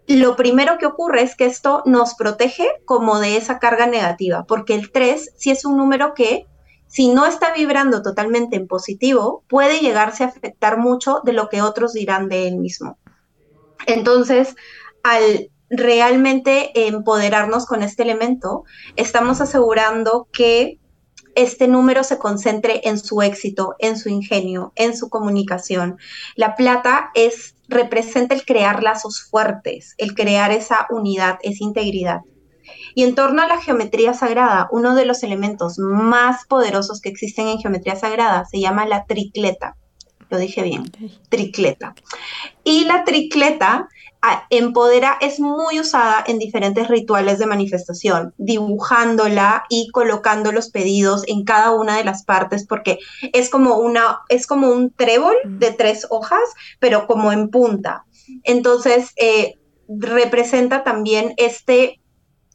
lo 0.07 0.37
primero 0.37 0.77
que 0.79 0.87
ocurre 0.87 1.23
es 1.23 1.37
que 1.37 1.47
esto 1.47 1.83
nos 1.87 2.15
protege 2.15 2.69
como 2.85 3.19
de 3.21 3.37
esa 3.37 3.59
carga 3.59 3.87
negativa, 3.87 4.45
porque 4.47 4.75
el 4.75 4.91
3 4.91 5.35
sí 5.37 5.51
es 5.51 5.65
un 5.65 5.77
número 5.77 6.15
que 6.15 6.47
si 6.91 7.09
no 7.09 7.25
está 7.25 7.55
vibrando 7.55 8.03
totalmente 8.03 8.57
en 8.57 8.67
positivo, 8.67 9.45
puede 9.49 9.79
llegarse 9.79 10.25
a 10.25 10.27
afectar 10.27 10.77
mucho 10.77 11.21
de 11.25 11.33
lo 11.33 11.49
que 11.49 11.63
otros 11.63 11.93
dirán 11.93 12.29
de 12.29 12.49
él 12.49 12.57
mismo. 12.57 12.99
Entonces, 13.87 14.57
al 15.03 15.51
realmente 15.71 16.87
empoderarnos 16.89 17.67
con 17.67 17.83
este 17.83 18.03
elemento, 18.03 18.65
estamos 18.97 19.41
asegurando 19.41 20.29
que 20.33 20.81
este 21.37 21.69
número 21.69 22.03
se 22.03 22.19
concentre 22.19 22.81
en 22.85 22.99
su 22.99 23.23
éxito, 23.23 23.77
en 23.79 23.97
su 23.97 24.09
ingenio, 24.09 24.73
en 24.75 24.97
su 24.97 25.09
comunicación. 25.09 25.97
La 26.35 26.57
plata 26.57 27.11
es 27.15 27.55
representa 27.69 28.35
el 28.35 28.45
crear 28.45 28.83
lazos 28.83 29.23
fuertes, 29.23 29.95
el 29.97 30.15
crear 30.15 30.51
esa 30.51 30.89
unidad, 30.91 31.39
esa 31.43 31.63
integridad. 31.63 32.21
Y 32.95 33.05
en 33.05 33.15
torno 33.15 33.43
a 33.43 33.47
la 33.47 33.61
geometría 33.61 34.13
sagrada, 34.13 34.69
uno 34.73 34.97
de 34.97 35.05
los 35.05 35.23
elementos 35.23 35.79
más 35.79 36.47
poderosos 36.47 37.01
que 37.01 37.09
existen 37.09 37.47
en 37.47 37.59
geometría 37.59 37.95
sagrada 37.95 38.45
se 38.45 38.61
llama 38.61 38.87
la 38.87 39.05
tricleta 39.05 39.77
lo 40.31 40.39
dije 40.39 40.63
bien, 40.63 40.91
tricleta. 41.29 41.95
Y 42.65 42.85
la 42.85 43.05
tricleta 43.05 43.89
ah, 44.23 44.47
empodera, 44.51 45.19
es 45.21 45.41
muy 45.41 45.81
usada 45.81 46.25
en 46.27 46.39
diferentes 46.39 46.89
rituales 46.89 47.39
de 47.39 47.47
manifestación, 47.47 48.33
dibujándola 48.39 49.65
y 49.69 49.91
colocando 49.91 50.53
los 50.53 50.71
pedidos 50.71 51.25
en 51.27 51.45
cada 51.45 51.73
una 51.73 51.97
de 51.97 52.05
las 52.05 52.25
partes, 52.25 52.67
porque 52.67 52.99
es 53.33 53.51
como 53.51 53.77
una, 53.77 54.21
es 54.29 54.47
como 54.47 54.69
un 54.69 54.91
trébol 54.93 55.35
de 55.45 55.73
tres 55.73 56.07
hojas, 56.11 56.49
pero 56.79 57.07
como 57.07 57.33
en 57.33 57.51
punta. 57.51 58.05
Entonces, 58.45 59.13
eh, 59.17 59.57
representa 59.89 60.85
también 60.85 61.35
este 61.37 62.01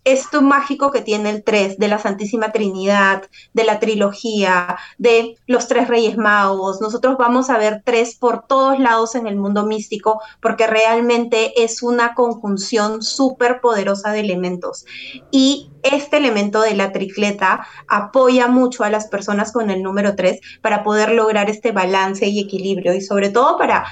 esto 0.05 0.41
mágico 0.41 0.91
que 0.91 1.01
tiene 1.01 1.31
el 1.31 1.43
3 1.43 1.77
de 1.77 1.87
la 1.87 1.99
Santísima 1.99 2.51
Trinidad, 2.51 3.23
de 3.53 3.63
la 3.63 3.79
trilogía, 3.79 4.77
de 4.97 5.35
los 5.47 5.67
tres 5.67 5.87
Reyes 5.87 6.15
Magos. 6.15 6.79
Nosotros 6.79 7.17
vamos 7.17 7.49
a 7.49 7.57
ver 7.57 7.81
tres 7.83 8.15
por 8.15 8.45
todos 8.45 8.79
lados 8.79 9.15
en 9.15 9.27
el 9.27 9.35
mundo 9.35 9.65
místico 9.65 10.21
porque 10.41 10.67
realmente 10.67 11.63
es 11.63 11.81
una 11.81 12.13
conjunción 12.13 13.01
súper 13.01 13.59
poderosa 13.61 14.11
de 14.11 14.19
elementos. 14.19 14.85
Y 15.31 15.71
este 15.81 16.17
elemento 16.17 16.61
de 16.61 16.75
la 16.75 16.91
tricleta 16.91 17.67
apoya 17.87 18.47
mucho 18.47 18.83
a 18.83 18.91
las 18.91 19.07
personas 19.07 19.51
con 19.51 19.71
el 19.71 19.81
número 19.81 20.15
3 20.15 20.39
para 20.61 20.83
poder 20.83 21.11
lograr 21.11 21.49
este 21.49 21.71
balance 21.71 22.27
y 22.27 22.39
equilibrio 22.39 22.93
y 22.93 23.01
sobre 23.01 23.29
todo 23.29 23.57
para 23.57 23.85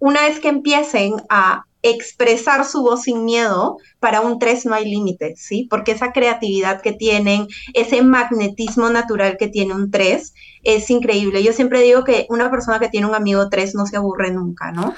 una 0.00 0.22
vez 0.22 0.38
que 0.38 0.48
empiecen 0.48 1.16
a 1.28 1.64
expresar 1.82 2.64
su 2.64 2.82
voz 2.82 3.02
sin 3.02 3.24
miedo, 3.24 3.76
para 4.00 4.20
un 4.20 4.38
3 4.38 4.66
no 4.66 4.74
hay 4.74 4.90
límites, 4.90 5.40
¿sí? 5.40 5.66
Porque 5.70 5.92
esa 5.92 6.12
creatividad 6.12 6.80
que 6.80 6.92
tienen, 6.92 7.46
ese 7.74 8.02
magnetismo 8.02 8.90
natural 8.90 9.36
que 9.38 9.48
tiene 9.48 9.74
un 9.74 9.90
3 9.90 10.34
es 10.64 10.90
increíble. 10.90 11.42
Yo 11.42 11.52
siempre 11.52 11.82
digo 11.82 12.04
que 12.04 12.26
una 12.30 12.50
persona 12.50 12.78
que 12.78 12.88
tiene 12.88 13.06
un 13.06 13.14
amigo 13.14 13.48
3 13.48 13.74
no 13.74 13.86
se 13.86 13.96
aburre 13.96 14.32
nunca, 14.32 14.72
¿no? 14.72 14.94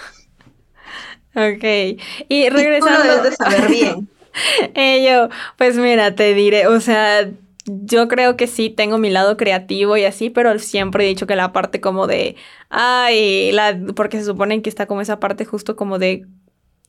Ok. 1.34 1.98
Y 2.28 2.48
regresando... 2.48 2.98
Y 2.98 3.02
tú 3.02 3.08
lo 3.08 3.14
debes 3.14 3.30
de 3.30 3.36
saber 3.36 3.68
bien. 3.68 4.08
Ello, 4.74 5.28
pues 5.56 5.76
mira, 5.76 6.14
te 6.14 6.34
diré, 6.34 6.66
o 6.66 6.80
sea, 6.80 7.28
yo 7.66 8.08
creo 8.08 8.36
que 8.36 8.46
sí 8.46 8.70
tengo 8.70 8.98
mi 8.98 9.10
lado 9.10 9.36
creativo 9.36 9.96
y 9.96 10.04
así, 10.04 10.30
pero 10.30 10.58
siempre 10.58 11.04
he 11.04 11.08
dicho 11.08 11.26
que 11.26 11.36
la 11.36 11.52
parte 11.52 11.80
como 11.80 12.06
de, 12.06 12.36
ay, 12.68 13.52
la, 13.52 13.78
porque 13.94 14.18
se 14.18 14.24
supone 14.24 14.62
que 14.62 14.70
está 14.70 14.86
como 14.86 15.00
esa 15.00 15.20
parte 15.20 15.44
justo 15.44 15.76
como 15.76 15.98
de 15.98 16.26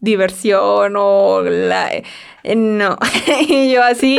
diversión 0.02 0.96
o 0.98 1.42
la... 1.42 1.94
Eh, 2.44 2.56
no, 2.56 2.98
y 3.48 3.72
yo 3.72 3.84
así, 3.84 4.18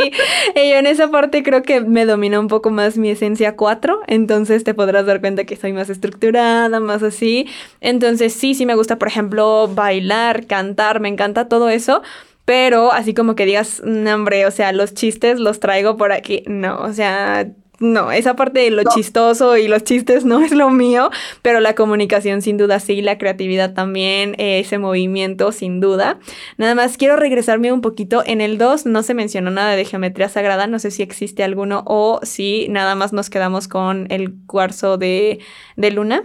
yo 0.55 0.61
en 0.61 0.87
esa 0.87 1.11
parte 1.11 1.43
creo 1.43 1.61
que 1.61 1.81
me 1.81 2.05
domina 2.05 2.39
un 2.39 2.47
poco 2.47 2.69
más 2.69 2.97
mi 2.97 3.09
esencia 3.09 3.57
4, 3.57 3.99
entonces 4.07 4.63
te 4.63 4.73
podrás 4.73 5.05
dar 5.05 5.19
cuenta 5.19 5.43
que 5.43 5.57
soy 5.57 5.73
más 5.73 5.89
estructurada, 5.89 6.79
más 6.79 7.03
así. 7.03 7.47
Entonces 7.81 8.33
sí, 8.33 8.55
sí 8.55 8.65
me 8.65 8.75
gusta, 8.75 8.97
por 8.97 9.09
ejemplo, 9.09 9.67
bailar, 9.67 10.47
cantar, 10.47 11.01
me 11.01 11.09
encanta 11.09 11.49
todo 11.49 11.69
eso. 11.69 12.01
Pero 12.45 12.91
así 12.91 13.13
como 13.13 13.35
que 13.35 13.45
digas, 13.45 13.81
hombre, 13.81 14.45
o 14.45 14.51
sea, 14.51 14.73
los 14.73 14.93
chistes 14.93 15.39
los 15.39 15.59
traigo 15.59 15.95
por 15.95 16.11
aquí. 16.11 16.43
No, 16.47 16.77
o 16.81 16.91
sea, 16.91 17.49
no, 17.79 18.11
esa 18.11 18.35
parte 18.35 18.59
de 18.61 18.71
lo 18.71 18.83
chistoso 18.83 19.57
y 19.57 19.67
los 19.67 19.83
chistes 19.83 20.25
no 20.25 20.41
es 20.41 20.51
lo 20.51 20.69
mío, 20.69 21.09
pero 21.41 21.59
la 21.59 21.75
comunicación 21.75 22.41
sin 22.41 22.57
duda 22.57 22.79
sí, 22.79 23.01
la 23.01 23.17
creatividad 23.17 23.73
también, 23.73 24.35
eh, 24.37 24.59
ese 24.59 24.77
movimiento 24.77 25.51
sin 25.51 25.79
duda. 25.79 26.19
Nada 26.57 26.75
más 26.75 26.97
quiero 26.97 27.15
regresarme 27.15 27.71
un 27.71 27.81
poquito. 27.81 28.23
En 28.25 28.41
el 28.41 28.57
2 28.57 28.85
no 28.85 29.03
se 29.03 29.13
mencionó 29.13 29.51
nada 29.51 29.75
de 29.75 29.85
geometría 29.85 30.29
sagrada, 30.29 30.67
no 30.67 30.79
sé 30.79 30.91
si 30.91 31.01
existe 31.01 31.43
alguno 31.43 31.83
o 31.85 32.19
si 32.23 32.67
nada 32.69 32.95
más 32.95 33.11
nos 33.11 33.29
quedamos 33.29 33.67
con 33.67 34.07
el 34.09 34.33
cuarzo 34.45 34.97
de, 34.97 35.39
de 35.75 35.91
luna. 35.91 36.23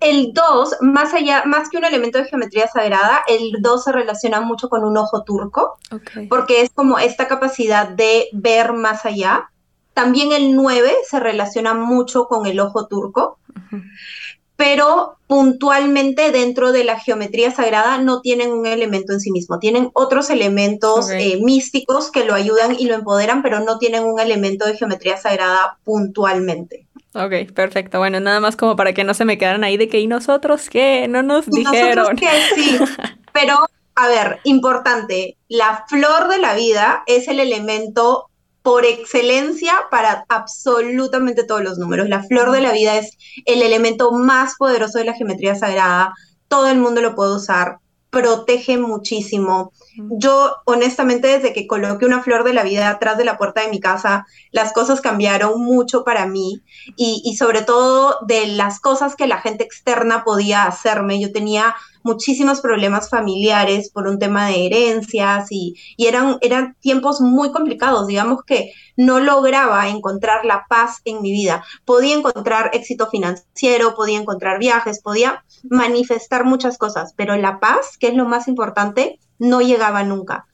El 0.00 0.32
2, 0.32 0.76
más 0.80 1.14
allá, 1.14 1.44
más 1.46 1.70
que 1.70 1.78
un 1.78 1.84
elemento 1.84 2.18
de 2.18 2.26
geometría 2.26 2.66
sagrada, 2.66 3.20
el 3.28 3.52
2 3.60 3.84
se 3.84 3.92
relaciona 3.92 4.40
mucho 4.40 4.68
con 4.68 4.84
un 4.84 4.96
ojo 4.96 5.22
turco, 5.22 5.78
porque 6.28 6.62
es 6.62 6.70
como 6.70 6.98
esta 6.98 7.28
capacidad 7.28 7.88
de 7.88 8.28
ver 8.32 8.72
más 8.72 9.06
allá. 9.06 9.48
También 9.94 10.32
el 10.32 10.54
9 10.54 10.92
se 11.08 11.20
relaciona 11.20 11.74
mucho 11.74 12.26
con 12.26 12.46
el 12.46 12.60
ojo 12.60 12.86
turco, 12.86 13.38
pero 14.56 15.16
puntualmente 15.26 16.32
dentro 16.32 16.72
de 16.72 16.84
la 16.84 16.98
geometría 16.98 17.50
sagrada 17.50 17.98
no 17.98 18.20
tienen 18.20 18.52
un 18.52 18.66
elemento 18.66 19.12
en 19.12 19.20
sí 19.20 19.30
mismo, 19.30 19.58
tienen 19.58 19.90
otros 19.94 20.28
elementos 20.30 21.10
eh, 21.10 21.38
místicos 21.42 22.10
que 22.10 22.24
lo 22.24 22.34
ayudan 22.34 22.76
y 22.78 22.86
lo 22.86 22.94
empoderan, 22.94 23.42
pero 23.42 23.60
no 23.60 23.78
tienen 23.78 24.04
un 24.04 24.20
elemento 24.20 24.66
de 24.66 24.76
geometría 24.76 25.16
sagrada 25.16 25.78
puntualmente. 25.84 26.86
Ok, 27.14 27.52
perfecto. 27.54 27.98
Bueno, 27.98 28.20
nada 28.20 28.38
más 28.38 28.56
como 28.56 28.76
para 28.76 28.92
que 28.92 29.02
no 29.02 29.14
se 29.14 29.24
me 29.24 29.36
quedaran 29.36 29.64
ahí 29.64 29.76
de 29.76 29.88
que, 29.88 29.98
¿y 29.98 30.06
nosotros 30.06 30.70
qué? 30.70 31.08
No 31.08 31.22
nos 31.22 31.48
¿Y 31.48 31.64
dijeron. 31.64 31.96
Nosotros 31.96 32.20
qué? 32.20 32.54
Sí, 32.54 32.78
pero, 33.32 33.56
a 33.96 34.08
ver, 34.08 34.38
importante, 34.44 35.36
la 35.48 35.84
flor 35.88 36.28
de 36.28 36.38
la 36.38 36.54
vida 36.54 37.02
es 37.06 37.26
el 37.26 37.40
elemento 37.40 38.29
por 38.62 38.84
excelencia 38.84 39.72
para 39.90 40.24
absolutamente 40.28 41.44
todos 41.44 41.62
los 41.62 41.78
números. 41.78 42.08
La 42.08 42.22
flor 42.22 42.50
de 42.50 42.60
la 42.60 42.72
vida 42.72 42.96
es 42.96 43.16
el 43.46 43.62
elemento 43.62 44.12
más 44.12 44.56
poderoso 44.56 44.98
de 44.98 45.04
la 45.04 45.14
geometría 45.14 45.54
sagrada. 45.54 46.14
Todo 46.48 46.68
el 46.68 46.78
mundo 46.78 47.00
lo 47.00 47.14
puede 47.14 47.34
usar 47.34 47.78
protege 48.10 48.76
muchísimo. 48.76 49.72
Yo, 49.96 50.56
honestamente, 50.66 51.28
desde 51.28 51.52
que 51.52 51.66
coloqué 51.66 52.06
una 52.06 52.22
flor 52.22 52.44
de 52.44 52.54
la 52.54 52.62
vida 52.62 52.88
atrás 52.88 53.18
de 53.18 53.24
la 53.24 53.38
puerta 53.38 53.62
de 53.62 53.68
mi 53.68 53.80
casa, 53.80 54.26
las 54.52 54.72
cosas 54.72 55.00
cambiaron 55.00 55.60
mucho 55.60 56.04
para 56.04 56.26
mí 56.26 56.62
y, 56.96 57.22
y, 57.24 57.36
sobre 57.36 57.62
todo 57.62 58.18
de 58.26 58.46
las 58.46 58.80
cosas 58.80 59.16
que 59.16 59.26
la 59.26 59.40
gente 59.40 59.64
externa 59.64 60.24
podía 60.24 60.64
hacerme. 60.64 61.20
Yo 61.20 61.32
tenía 61.32 61.74
muchísimos 62.02 62.60
problemas 62.60 63.08
familiares 63.08 63.90
por 63.90 64.06
un 64.06 64.18
tema 64.18 64.46
de 64.46 64.66
herencias 64.66 65.48
y, 65.50 65.76
eran, 65.98 66.38
eran 66.40 66.76
tiempos 66.80 67.20
muy 67.20 67.52
complicados. 67.52 68.06
Digamos 68.06 68.42
que 68.44 68.72
no 68.96 69.20
lograba 69.20 69.88
encontrar 69.88 70.44
la 70.44 70.66
paz 70.68 71.00
en 71.04 71.22
mi 71.22 71.32
vida. 71.32 71.64
Podía 71.84 72.16
encontrar 72.16 72.70
éxito 72.72 73.08
financiero, 73.10 73.94
podía 73.94 74.18
encontrar 74.18 74.58
viajes, 74.58 75.00
podía 75.00 75.44
manifestar 75.64 76.44
muchas 76.44 76.78
cosas, 76.78 77.12
pero 77.16 77.36
la 77.36 77.60
paz, 77.60 77.96
que 77.98 78.08
es 78.08 78.14
lo 78.14 78.26
más 78.26 78.48
importante, 78.48 79.18
no 79.40 79.60
llegaba 79.60 80.04
nunca. 80.04 80.46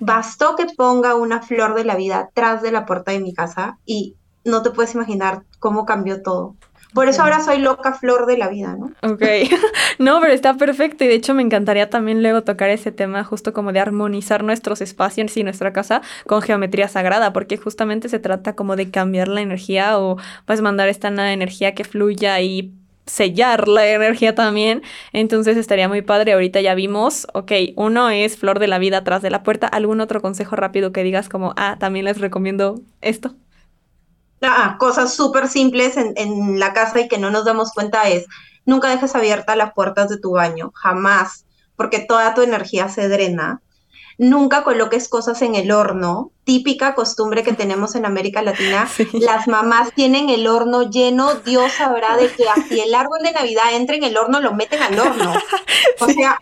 Bastó 0.00 0.56
que 0.56 0.64
ponga 0.74 1.14
una 1.14 1.42
flor 1.42 1.74
de 1.74 1.84
la 1.84 1.96
vida 1.96 2.20
atrás 2.20 2.62
de 2.62 2.72
la 2.72 2.86
puerta 2.86 3.12
de 3.12 3.20
mi 3.20 3.34
casa 3.34 3.76
y 3.84 4.16
no 4.44 4.62
te 4.62 4.70
puedes 4.70 4.94
imaginar 4.94 5.42
cómo 5.58 5.84
cambió 5.84 6.22
todo. 6.22 6.56
Por 6.94 7.08
eso 7.08 7.22
ahora 7.22 7.40
soy 7.40 7.58
loca 7.58 7.92
flor 7.92 8.26
de 8.26 8.36
la 8.36 8.48
vida, 8.48 8.76
¿no? 8.76 8.86
Ok, 9.02 9.22
no, 9.98 10.20
pero 10.20 10.32
está 10.32 10.54
perfecto 10.54 11.04
y 11.04 11.08
de 11.08 11.14
hecho 11.14 11.34
me 11.34 11.42
encantaría 11.42 11.88
también 11.88 12.22
luego 12.22 12.42
tocar 12.42 12.70
ese 12.70 12.90
tema 12.90 13.22
justo 13.22 13.52
como 13.52 13.72
de 13.72 13.78
armonizar 13.78 14.42
nuestros 14.42 14.80
espacios 14.80 15.36
y 15.36 15.44
nuestra 15.44 15.72
casa 15.72 16.02
con 16.26 16.42
geometría 16.42 16.88
sagrada, 16.88 17.32
porque 17.32 17.58
justamente 17.58 18.08
se 18.08 18.18
trata 18.18 18.54
como 18.54 18.74
de 18.74 18.90
cambiar 18.90 19.28
la 19.28 19.40
energía 19.40 19.98
o 19.98 20.16
pues 20.46 20.62
mandar 20.62 20.88
esta 20.88 21.08
energía 21.32 21.74
que 21.74 21.84
fluya 21.84 22.40
y 22.40 22.74
sellar 23.06 23.68
la 23.68 23.86
energía 23.86 24.34
también. 24.34 24.82
Entonces 25.12 25.56
estaría 25.56 25.88
muy 25.88 26.02
padre. 26.02 26.32
Ahorita 26.32 26.60
ya 26.60 26.74
vimos, 26.74 27.26
ok, 27.34 27.52
uno 27.76 28.10
es 28.10 28.36
flor 28.36 28.58
de 28.58 28.68
la 28.68 28.78
vida 28.78 28.98
atrás 28.98 29.22
de 29.22 29.30
la 29.30 29.42
puerta. 29.42 29.66
¿Algún 29.66 30.00
otro 30.00 30.22
consejo 30.22 30.56
rápido 30.56 30.92
que 30.92 31.02
digas 31.02 31.28
como, 31.28 31.52
ah, 31.56 31.76
también 31.78 32.04
les 32.04 32.20
recomiendo 32.20 32.80
esto? 33.00 33.34
Ah, 34.42 34.76
cosas 34.78 35.12
súper 35.12 35.48
simples 35.48 35.96
en, 35.98 36.58
la 36.58 36.72
casa 36.72 37.00
y 37.00 37.08
que 37.08 37.18
no 37.18 37.30
nos 37.30 37.44
damos 37.44 37.72
cuenta 37.72 38.08
es, 38.08 38.26
nunca 38.64 38.88
dejes 38.88 39.14
abiertas 39.14 39.56
las 39.56 39.74
puertas 39.74 40.08
de 40.08 40.18
tu 40.18 40.32
baño, 40.32 40.72
jamás, 40.74 41.44
porque 41.76 41.98
toda 41.98 42.34
tu 42.34 42.40
energía 42.40 42.88
se 42.88 43.08
drena. 43.08 43.60
Nunca 44.22 44.64
coloques 44.64 45.08
cosas 45.08 45.40
en 45.40 45.54
el 45.54 45.72
horno, 45.72 46.30
típica 46.44 46.94
costumbre 46.94 47.42
que 47.42 47.54
tenemos 47.54 47.94
en 47.94 48.04
América 48.04 48.42
Latina. 48.42 48.86
Las 49.14 49.48
mamás 49.48 49.94
tienen 49.94 50.28
el 50.28 50.46
horno 50.46 50.90
lleno, 50.90 51.36
Dios 51.36 51.72
sabrá 51.72 52.18
de 52.18 52.30
que 52.30 52.46
así 52.46 52.78
el 52.80 52.94
árbol 52.94 53.20
de 53.22 53.32
Navidad 53.32 53.74
entra 53.74 53.96
en 53.96 54.04
el 54.04 54.18
horno, 54.18 54.40
lo 54.40 54.52
meten 54.52 54.82
al 54.82 55.00
horno. 55.00 55.32
O 56.00 56.06
sea, 56.08 56.38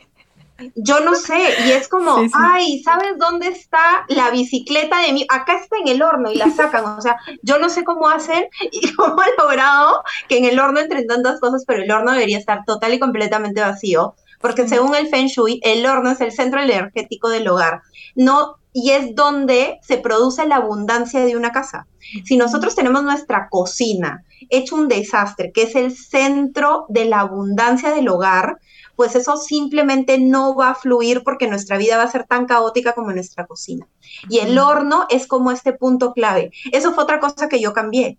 yo 0.74 0.98
no 1.00 1.14
sé, 1.14 1.54
y 1.66 1.70
es 1.70 1.86
como, 1.86 2.16
ay, 2.34 2.82
¿sabes 2.82 3.16
dónde 3.16 3.46
está 3.46 4.04
la 4.08 4.30
bicicleta 4.32 5.00
de 5.02 5.12
mí? 5.12 5.24
Acá 5.28 5.56
está 5.56 5.76
en 5.76 5.86
el 5.86 6.02
horno 6.02 6.32
y 6.32 6.34
la 6.34 6.50
sacan, 6.50 6.84
o 6.84 7.00
sea, 7.00 7.16
yo 7.42 7.60
no 7.60 7.68
sé 7.68 7.84
cómo 7.84 8.08
hacen 8.08 8.48
y 8.72 8.92
cómo 8.96 9.20
han 9.20 9.30
logrado 9.38 10.02
que 10.28 10.38
en 10.38 10.46
el 10.46 10.58
horno 10.58 10.80
entren 10.80 11.06
tantas 11.06 11.38
cosas, 11.38 11.62
pero 11.64 11.84
el 11.84 11.90
horno 11.92 12.10
debería 12.10 12.38
estar 12.38 12.64
total 12.64 12.92
y 12.92 12.98
completamente 12.98 13.60
vacío, 13.60 14.16
porque 14.40 14.68
según 14.68 14.94
el 14.94 15.08
Feng 15.08 15.26
Shui, 15.26 15.60
el 15.62 15.84
horno 15.86 16.10
es 16.10 16.20
el 16.20 16.32
centro 16.32 16.60
energético 16.60 17.28
del 17.28 17.48
hogar, 17.48 17.82
no, 18.14 18.56
y 18.72 18.90
es 18.90 19.14
donde 19.14 19.78
se 19.82 19.98
produce 19.98 20.46
la 20.46 20.56
abundancia 20.56 21.24
de 21.24 21.36
una 21.36 21.52
casa. 21.52 21.86
Si 22.24 22.36
nosotros 22.36 22.74
tenemos 22.74 23.02
nuestra 23.02 23.48
cocina 23.50 24.24
hecho 24.50 24.76
un 24.76 24.88
desastre, 24.88 25.52
que 25.52 25.62
es 25.62 25.74
el 25.74 25.96
centro 25.96 26.86
de 26.88 27.06
la 27.06 27.20
abundancia 27.20 27.90
del 27.90 28.08
hogar, 28.08 28.58
pues 28.94 29.14
eso 29.14 29.36
simplemente 29.36 30.18
no 30.18 30.54
va 30.54 30.70
a 30.70 30.74
fluir 30.74 31.22
porque 31.22 31.46
nuestra 31.46 31.76
vida 31.76 31.96
va 31.96 32.04
a 32.04 32.10
ser 32.10 32.24
tan 32.24 32.46
caótica 32.46 32.94
como 32.94 33.12
nuestra 33.12 33.46
cocina. 33.46 33.86
Y 34.28 34.38
el 34.38 34.58
horno 34.58 35.06
es 35.08 35.26
como 35.26 35.50
este 35.50 35.72
punto 35.72 36.12
clave. 36.12 36.50
Eso 36.72 36.92
fue 36.92 37.04
otra 37.04 37.20
cosa 37.20 37.48
que 37.48 37.60
yo 37.60 37.72
cambié. 37.72 38.18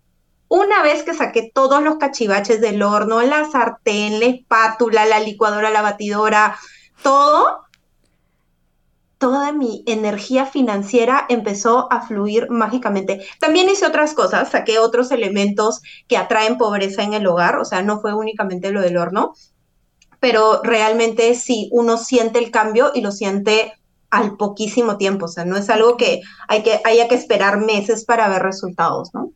Una 0.52 0.82
vez 0.82 1.04
que 1.04 1.14
saqué 1.14 1.48
todos 1.54 1.80
los 1.80 1.98
cachivaches 1.98 2.60
del 2.60 2.82
horno, 2.82 3.22
la 3.22 3.48
sartén, 3.48 4.18
la 4.18 4.26
espátula, 4.26 5.06
la 5.06 5.20
licuadora, 5.20 5.70
la 5.70 5.80
batidora, 5.80 6.58
todo, 7.04 7.60
toda 9.18 9.52
mi 9.52 9.84
energía 9.86 10.46
financiera 10.46 11.24
empezó 11.28 11.86
a 11.92 12.00
fluir 12.04 12.50
mágicamente. 12.50 13.24
También 13.38 13.68
hice 13.68 13.86
otras 13.86 14.12
cosas, 14.12 14.50
saqué 14.50 14.80
otros 14.80 15.12
elementos 15.12 15.82
que 16.08 16.16
atraen 16.16 16.58
pobreza 16.58 17.04
en 17.04 17.14
el 17.14 17.28
hogar, 17.28 17.56
o 17.58 17.64
sea, 17.64 17.82
no 17.82 18.00
fue 18.00 18.12
únicamente 18.12 18.72
lo 18.72 18.80
del 18.80 18.96
horno, 18.96 19.34
pero 20.18 20.62
realmente 20.64 21.32
sí, 21.36 21.68
uno 21.70 21.96
siente 21.96 22.40
el 22.40 22.50
cambio 22.50 22.90
y 22.92 23.02
lo 23.02 23.12
siente 23.12 23.74
al 24.10 24.36
poquísimo 24.36 24.96
tiempo, 24.96 25.26
o 25.26 25.28
sea, 25.28 25.44
no 25.44 25.56
es 25.56 25.70
algo 25.70 25.96
que, 25.96 26.22
hay 26.48 26.64
que 26.64 26.80
haya 26.84 27.06
que 27.06 27.14
esperar 27.14 27.58
meses 27.58 28.04
para 28.04 28.28
ver 28.28 28.42
resultados, 28.42 29.14
¿no? 29.14 29.30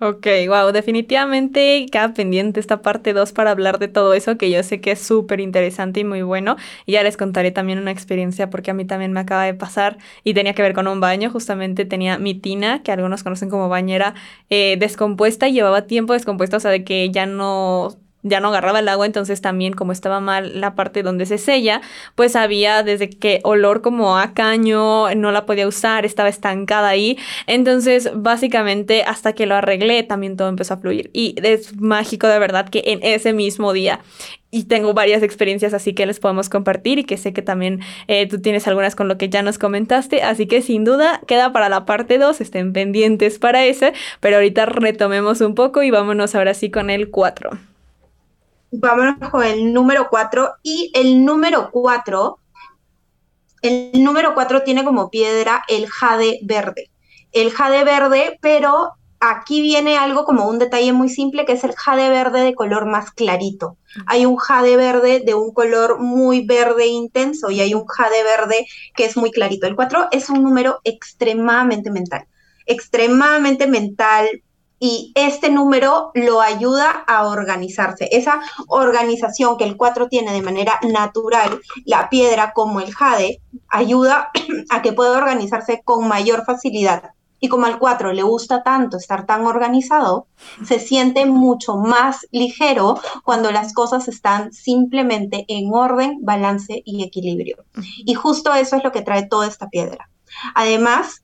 Ok, 0.00 0.28
wow, 0.46 0.70
definitivamente 0.70 1.84
queda 1.90 2.14
pendiente 2.14 2.60
esta 2.60 2.82
parte 2.82 3.12
2 3.12 3.32
para 3.32 3.50
hablar 3.50 3.80
de 3.80 3.88
todo 3.88 4.14
eso, 4.14 4.38
que 4.38 4.48
yo 4.48 4.62
sé 4.62 4.80
que 4.80 4.92
es 4.92 5.00
súper 5.00 5.40
interesante 5.40 5.98
y 5.98 6.04
muy 6.04 6.22
bueno. 6.22 6.54
Y 6.86 6.92
ya 6.92 7.02
les 7.02 7.16
contaré 7.16 7.50
también 7.50 7.80
una 7.80 7.90
experiencia 7.90 8.48
porque 8.48 8.70
a 8.70 8.74
mí 8.74 8.84
también 8.84 9.12
me 9.12 9.18
acaba 9.18 9.42
de 9.42 9.54
pasar 9.54 9.98
y 10.22 10.34
tenía 10.34 10.54
que 10.54 10.62
ver 10.62 10.72
con 10.72 10.86
un 10.86 11.00
baño. 11.00 11.30
Justamente 11.30 11.84
tenía 11.84 12.16
mi 12.18 12.34
tina, 12.34 12.80
que 12.84 12.92
algunos 12.92 13.24
conocen 13.24 13.50
como 13.50 13.68
bañera, 13.68 14.14
eh, 14.50 14.76
descompuesta 14.78 15.48
y 15.48 15.54
llevaba 15.54 15.88
tiempo 15.88 16.12
descompuesta, 16.12 16.58
o 16.58 16.60
sea, 16.60 16.70
de 16.70 16.84
que 16.84 17.10
ya 17.10 17.26
no 17.26 17.98
ya 18.28 18.40
no 18.40 18.48
agarraba 18.48 18.80
el 18.80 18.88
agua, 18.88 19.06
entonces 19.06 19.40
también 19.40 19.72
como 19.72 19.92
estaba 19.92 20.20
mal 20.20 20.60
la 20.60 20.74
parte 20.74 21.02
donde 21.02 21.26
se 21.26 21.38
sella, 21.38 21.80
pues 22.14 22.36
había 22.36 22.82
desde 22.82 23.10
que 23.10 23.40
olor 23.44 23.82
como 23.82 24.18
a 24.18 24.34
caño, 24.34 25.14
no 25.14 25.32
la 25.32 25.46
podía 25.46 25.66
usar, 25.66 26.04
estaba 26.04 26.28
estancada 26.28 26.88
ahí. 26.88 27.18
Entonces, 27.46 28.10
básicamente, 28.14 29.02
hasta 29.04 29.32
que 29.32 29.46
lo 29.46 29.56
arreglé, 29.56 30.02
también 30.02 30.36
todo 30.36 30.48
empezó 30.48 30.74
a 30.74 30.76
fluir. 30.78 31.10
Y 31.12 31.34
es 31.42 31.76
mágico 31.76 32.26
de 32.26 32.38
verdad 32.38 32.68
que 32.68 32.82
en 32.86 33.00
ese 33.02 33.32
mismo 33.32 33.72
día 33.72 34.00
y 34.50 34.64
tengo 34.64 34.94
varias 34.94 35.22
experiencias 35.22 35.74
así 35.74 35.94
que 35.94 36.06
les 36.06 36.20
podemos 36.20 36.48
compartir 36.48 36.98
y 36.98 37.04
que 37.04 37.16
sé 37.16 37.32
que 37.32 37.42
también 37.42 37.80
eh, 38.06 38.26
tú 38.26 38.40
tienes 38.40 38.66
algunas 38.66 38.94
con 38.94 39.08
lo 39.08 39.18
que 39.18 39.28
ya 39.28 39.42
nos 39.42 39.58
comentaste, 39.58 40.22
así 40.22 40.46
que 40.46 40.62
sin 40.62 40.84
duda 40.84 41.20
queda 41.26 41.52
para 41.52 41.68
la 41.68 41.84
parte 41.84 42.18
2, 42.18 42.40
estén 42.40 42.72
pendientes 42.72 43.38
para 43.38 43.64
ese, 43.64 43.92
pero 44.20 44.36
ahorita 44.36 44.66
retomemos 44.66 45.40
un 45.40 45.54
poco 45.54 45.82
y 45.82 45.90
vámonos 45.90 46.34
ahora 46.34 46.54
sí 46.54 46.70
con 46.70 46.90
el 46.90 47.10
4. 47.10 47.50
Vámonos 48.70 49.30
con 49.30 49.42
el 49.44 49.72
número 49.72 50.08
4 50.10 50.56
y 50.62 50.90
el 50.94 51.24
número 51.24 51.70
4, 51.70 52.38
el 53.62 53.90
número 54.04 54.34
4 54.34 54.62
tiene 54.62 54.84
como 54.84 55.10
piedra 55.10 55.64
el 55.68 55.88
jade 55.88 56.40
verde. 56.42 56.90
El 57.32 57.50
jade 57.50 57.84
verde, 57.84 58.38
pero 58.40 58.92
aquí 59.20 59.60
viene 59.62 59.96
algo 59.96 60.24
como 60.24 60.48
un 60.48 60.58
detalle 60.58 60.92
muy 60.92 61.08
simple 61.08 61.44
que 61.44 61.52
es 61.52 61.64
el 61.64 61.74
jade 61.74 62.08
verde 62.08 62.42
de 62.42 62.54
color 62.54 62.86
más 62.86 63.10
clarito. 63.10 63.76
Hay 64.06 64.26
un 64.26 64.36
jade 64.36 64.76
verde 64.76 65.22
de 65.24 65.34
un 65.34 65.52
color 65.52 65.98
muy 65.98 66.46
verde 66.46 66.86
intenso 66.86 67.50
y 67.50 67.60
hay 67.60 67.74
un 67.74 67.86
jade 67.86 68.22
verde 68.22 68.66
que 68.94 69.06
es 69.06 69.16
muy 69.16 69.30
clarito. 69.30 69.66
El 69.66 69.76
4 69.76 70.08
es 70.12 70.28
un 70.28 70.42
número 70.42 70.80
extremadamente 70.84 71.90
mental, 71.90 72.26
extremadamente 72.66 73.66
mental. 73.66 74.28
Y 74.80 75.12
este 75.14 75.50
número 75.50 76.10
lo 76.14 76.40
ayuda 76.40 76.90
a 77.06 77.26
organizarse. 77.26 78.08
Esa 78.12 78.40
organización 78.68 79.56
que 79.56 79.64
el 79.64 79.76
4 79.76 80.08
tiene 80.08 80.32
de 80.32 80.42
manera 80.42 80.78
natural, 80.82 81.60
la 81.84 82.08
piedra 82.08 82.52
como 82.52 82.80
el 82.80 82.94
jade, 82.94 83.40
ayuda 83.68 84.30
a 84.70 84.82
que 84.82 84.92
pueda 84.92 85.18
organizarse 85.18 85.82
con 85.84 86.06
mayor 86.06 86.44
facilidad 86.44 87.10
y 87.40 87.48
como 87.48 87.66
al 87.66 87.78
4 87.78 88.12
le 88.12 88.22
gusta 88.22 88.62
tanto 88.62 88.96
estar 88.96 89.26
tan 89.26 89.46
organizado, 89.46 90.26
se 90.64 90.78
siente 90.78 91.26
mucho 91.26 91.76
más 91.76 92.26
ligero 92.32 93.00
cuando 93.24 93.50
las 93.50 93.72
cosas 93.72 94.08
están 94.08 94.52
simplemente 94.52 95.44
en 95.48 95.72
orden, 95.72 96.18
balance 96.22 96.82
y 96.84 97.04
equilibrio. 97.04 97.64
Y 97.98 98.14
justo 98.14 98.54
eso 98.54 98.76
es 98.76 98.84
lo 98.84 98.92
que 98.92 99.02
trae 99.02 99.26
toda 99.26 99.46
esta 99.46 99.68
piedra. 99.68 100.10
Además, 100.54 101.22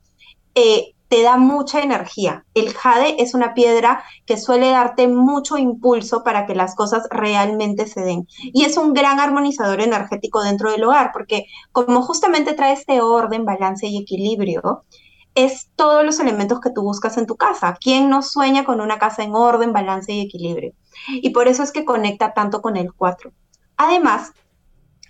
eh, 0.55 0.95
te 1.15 1.23
da 1.23 1.37
mucha 1.37 1.81
energía. 1.81 2.45
El 2.55 2.75
jade 2.75 3.23
es 3.23 3.35
una 3.35 3.55
piedra 3.55 4.03
que 4.27 4.37
suele 4.37 4.71
darte 4.71 5.07
mucho 5.07 5.59
impulso 5.59 6.25
para 6.25 6.45
que 6.45 6.57
las 6.57 6.75
cosas 6.75 7.07
realmente 7.09 7.87
se 7.87 8.01
den. 8.01 8.27
Y 8.43 8.65
es 8.65 8.77
un 8.77 8.95
gran 8.95 9.21
armonizador 9.21 9.81
energético 9.81 10.43
dentro 10.43 10.73
del 10.73 10.83
hogar, 10.83 11.11
porque 11.13 11.47
como 11.71 12.03
justamente 12.03 12.55
trae 12.55 12.73
este 12.73 13.01
orden, 13.01 13.45
balance 13.45 13.87
y 13.87 13.97
equilibrio, 13.97 14.83
es 15.37 15.69
todos 15.77 16.05
los 16.05 16.19
elementos 16.19 16.59
que 16.59 16.71
tú 16.71 16.83
buscas 16.83 17.17
en 17.17 17.27
tu 17.27 17.37
casa. 17.37 17.79
¿Quién 17.81 18.11
no 18.11 18.21
sueña 18.21 18.65
con 18.65 18.81
una 18.81 18.99
casa 18.99 19.23
en 19.23 19.37
orden, 19.37 19.73
balance 19.73 20.13
y 20.13 20.21
equilibrio? 20.21 20.73
Y 21.09 21.31
por 21.31 21.47
eso 21.47 21.63
es 21.63 21.71
que 21.71 21.85
conecta 21.85 22.35
tanto 22.35 22.61
con 22.61 22.77
el 22.77 22.93
4. 22.93 23.31
Además, 23.77 24.33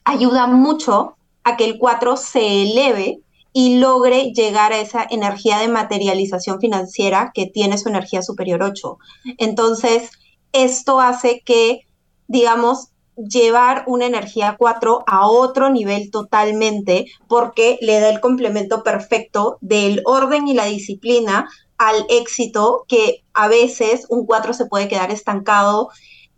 ayuda 0.05 0.49
mucho 0.49 1.17
a 1.45 1.57
que 1.57 1.65
el 1.65 1.79
4 1.79 2.19
se 2.19 2.63
eleve 2.63 3.24
y 3.57 3.79
logre 3.79 4.33
llegar 4.33 4.73
a 4.73 4.81
esa 4.81 5.07
energía 5.09 5.59
de 5.59 5.69
materialización 5.69 6.61
financiera 6.61 7.31
que 7.33 7.47
tiene 7.47 7.79
su 7.79 7.89
energía 7.89 8.21
superior 8.21 8.63
8. 8.63 8.99
Entonces, 9.39 10.11
esto 10.53 11.01
hace 11.01 11.41
que, 11.47 11.87
digamos, 12.27 12.89
llevar 13.17 13.85
una 13.87 14.07
energía 14.07 14.57
4 14.59 15.05
a 15.07 15.29
otro 15.29 15.71
nivel 15.71 16.11
totalmente 16.11 17.07
porque 17.29 17.79
le 17.81 18.01
da 18.01 18.09
el 18.11 18.19
complemento 18.19 18.83
perfecto 18.83 19.57
del 19.61 20.03
orden 20.05 20.49
y 20.49 20.55
la 20.55 20.65
disciplina 20.65 21.49
al 21.79 22.07
éxito 22.09 22.85
que 22.89 23.23
a 23.35 23.47
veces 23.47 24.07
un 24.09 24.27
4 24.27 24.53
se 24.53 24.67
puede 24.67 24.89
quedar 24.89 25.13
estancado 25.13 25.91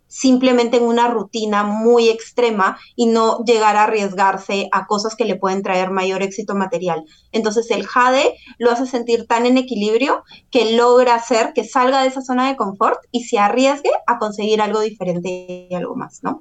simplemente 0.07 0.77
en 0.77 0.83
una 0.83 1.07
rutina 1.07 1.63
muy 1.63 2.09
extrema 2.09 2.77
y 2.95 3.07
no 3.07 3.43
llegar 3.45 3.75
a 3.75 3.83
arriesgarse 3.83 4.69
a 4.71 4.87
cosas 4.87 5.15
que 5.15 5.25
le 5.25 5.35
pueden 5.35 5.63
traer 5.63 5.91
mayor 5.91 6.23
éxito 6.23 6.55
material. 6.55 7.03
Entonces 7.31 7.69
el 7.71 7.85
jade 7.85 8.35
lo 8.57 8.71
hace 8.71 8.85
sentir 8.85 9.27
tan 9.27 9.45
en 9.45 9.57
equilibrio 9.57 10.23
que 10.49 10.73
logra 10.75 11.15
hacer 11.15 11.53
que 11.53 11.63
salga 11.63 12.01
de 12.01 12.07
esa 12.07 12.21
zona 12.21 12.47
de 12.47 12.55
confort 12.55 12.99
y 13.11 13.25
se 13.25 13.37
arriesgue 13.37 13.91
a 14.05 14.17
conseguir 14.17 14.61
algo 14.61 14.79
diferente 14.81 15.67
y 15.69 15.73
algo 15.75 15.95
más, 15.95 16.23
¿no? 16.23 16.39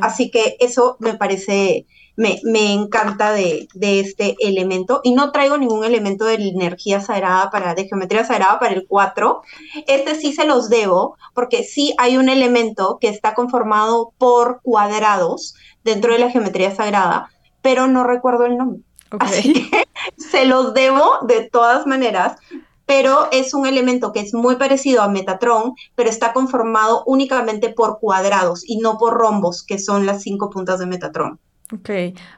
Así 0.00 0.30
que 0.30 0.56
eso 0.60 0.96
me 1.00 1.14
parece 1.14 1.86
me, 2.18 2.72
encanta 2.72 3.32
de, 3.32 3.68
este 3.80 4.36
elemento. 4.40 5.00
Y 5.04 5.12
no 5.12 5.30
traigo 5.30 5.56
ningún 5.56 5.84
elemento 5.84 6.24
de 6.24 6.34
energía 6.34 7.00
sagrada 7.00 7.48
para, 7.50 7.74
de 7.74 7.86
geometría 7.86 8.24
sagrada 8.24 8.58
para 8.58 8.74
el 8.74 8.86
4. 8.88 9.40
Este 9.86 10.16
sí 10.16 10.32
se 10.32 10.44
los 10.44 10.68
debo, 10.68 11.16
porque 11.32 11.62
sí 11.62 11.94
hay 11.96 12.16
un 12.16 12.28
elemento 12.28 12.98
que 13.00 13.08
está 13.08 13.34
conformado 13.34 14.12
por 14.18 14.60
cuadrados 14.62 15.54
dentro 15.84 16.12
de 16.12 16.18
la 16.18 16.30
geometría 16.30 16.74
sagrada, 16.74 17.30
pero 17.62 17.86
no 17.86 18.02
recuerdo 18.02 18.46
el 18.46 18.56
nombre. 18.56 18.82
Así 19.20 19.52
que 19.52 19.84
se 20.16 20.44
los 20.44 20.74
debo 20.74 21.18
de 21.22 21.48
todas 21.48 21.86
maneras, 21.86 22.36
pero 22.84 23.28
es 23.30 23.54
un 23.54 23.64
elemento 23.64 24.12
que 24.12 24.20
es 24.20 24.34
muy 24.34 24.56
parecido 24.56 25.02
a 25.02 25.08
Metatron, 25.08 25.74
pero 25.94 26.10
está 26.10 26.32
conformado 26.32 27.04
únicamente 27.06 27.68
por 27.68 28.00
cuadrados 28.00 28.64
y 28.66 28.78
no 28.78 28.98
por 28.98 29.14
rombos, 29.14 29.62
que 29.62 29.78
son 29.78 30.04
las 30.04 30.22
cinco 30.22 30.50
puntas 30.50 30.80
de 30.80 30.86
Metatron. 30.86 31.38
Ok, 31.70 31.90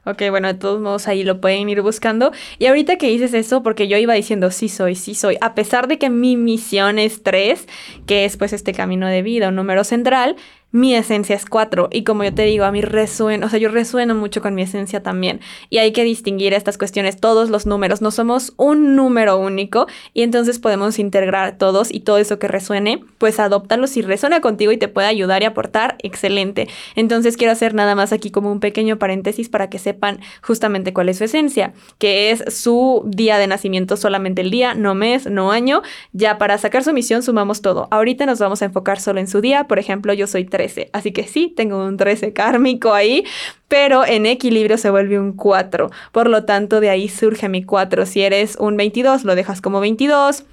ok, 0.06 0.22
bueno, 0.30 0.48
de 0.48 0.54
todos 0.54 0.80
modos 0.80 1.06
ahí 1.06 1.22
lo 1.22 1.40
pueden 1.40 1.68
ir 1.68 1.82
buscando. 1.82 2.32
Y 2.58 2.66
ahorita 2.66 2.96
que 2.96 3.06
dices 3.06 3.32
eso, 3.32 3.62
porque 3.62 3.86
yo 3.86 3.96
iba 3.96 4.12
diciendo 4.14 4.50
sí 4.50 4.68
soy, 4.68 4.96
sí 4.96 5.14
soy, 5.14 5.36
a 5.40 5.54
pesar 5.54 5.86
de 5.86 5.98
que 5.98 6.10
mi 6.10 6.36
misión 6.36 6.98
es 6.98 7.22
tres, 7.22 7.68
que 8.06 8.24
es 8.24 8.36
pues 8.36 8.52
este 8.52 8.72
camino 8.72 9.06
de 9.06 9.22
vida, 9.22 9.52
número 9.52 9.84
central, 9.84 10.34
mi 10.72 10.94
esencia 10.94 11.36
es 11.36 11.46
cuatro. 11.46 11.88
Y 11.90 12.04
como 12.04 12.24
yo 12.24 12.34
te 12.34 12.42
digo, 12.42 12.64
a 12.64 12.72
mí 12.72 12.80
resuena, 12.80 13.46
o 13.46 13.48
sea, 13.48 13.58
yo 13.58 13.68
resueno 13.68 14.14
mucho 14.14 14.40
con 14.40 14.54
mi 14.54 14.62
esencia 14.62 15.02
también. 15.02 15.40
Y 15.68 15.78
hay 15.78 15.92
que 15.92 16.04
distinguir 16.04 16.54
estas 16.54 16.78
cuestiones, 16.78 17.20
todos 17.20 17.50
los 17.50 17.66
números, 17.66 18.00
no 18.00 18.10
somos 18.10 18.52
un 18.56 18.96
número 18.96 19.38
único 19.38 19.86
y 20.14 20.22
entonces 20.22 20.58
podemos 20.58 20.98
integrar 20.98 21.58
todos 21.58 21.92
y 21.92 22.00
todo 22.00 22.18
eso 22.18 22.38
que 22.38 22.48
resuene, 22.48 23.02
pues 23.18 23.40
adóptalo 23.40 23.86
si 23.86 24.02
resuena 24.02 24.40
contigo 24.40 24.72
y 24.72 24.76
te 24.76 24.88
puede 24.88 25.08
ayudar 25.08 25.42
y 25.42 25.46
aportar, 25.46 25.96
excelente. 26.02 26.68
Entonces 26.94 27.36
quiero 27.36 27.52
hacer 27.52 27.74
nada 27.74 27.94
más 27.94 28.12
aquí 28.12 28.30
como 28.30 28.52
un 28.52 28.60
pequeño 28.60 28.98
paréntesis 28.98 29.48
para 29.48 29.70
que 29.70 29.78
sepan 29.78 30.20
justamente 30.42 30.92
cuál 30.92 31.08
es 31.08 31.18
su 31.18 31.24
esencia, 31.24 31.72
que 31.98 32.30
es 32.30 32.44
su 32.54 33.02
día 33.06 33.38
de 33.38 33.46
nacimiento, 33.46 33.96
solamente 33.96 34.42
el 34.42 34.50
día, 34.50 34.74
no 34.74 34.94
mes, 34.94 35.26
no 35.26 35.50
año. 35.50 35.82
Ya 36.12 36.38
para 36.38 36.58
sacar 36.58 36.84
su 36.84 36.92
misión 36.92 37.22
sumamos 37.22 37.62
todo. 37.62 37.88
Ahorita 37.90 38.26
nos 38.26 38.38
vamos 38.38 38.62
a 38.62 38.66
enfocar 38.66 39.00
solo 39.00 39.20
en 39.20 39.28
su 39.28 39.40
día, 39.40 39.64
por 39.64 39.78
ejemplo, 39.78 40.12
yo 40.12 40.26
soy 40.26 40.44
13. 40.60 40.90
Así 40.92 41.12
que 41.12 41.26
sí, 41.26 41.52
tengo 41.56 41.82
un 41.82 41.96
13 41.96 42.34
kármico 42.34 42.92
ahí, 42.92 43.24
pero 43.68 44.04
en 44.04 44.26
equilibrio 44.26 44.76
se 44.76 44.90
vuelve 44.90 45.18
un 45.18 45.32
4. 45.32 45.90
Por 46.12 46.28
lo 46.28 46.44
tanto, 46.44 46.80
de 46.80 46.90
ahí 46.90 47.08
surge 47.08 47.48
mi 47.48 47.64
4. 47.64 48.04
Si 48.04 48.20
eres 48.20 48.56
un 48.56 48.76
22, 48.76 49.24
lo 49.24 49.34
dejas 49.34 49.62
como 49.62 49.80
22. 49.80 50.44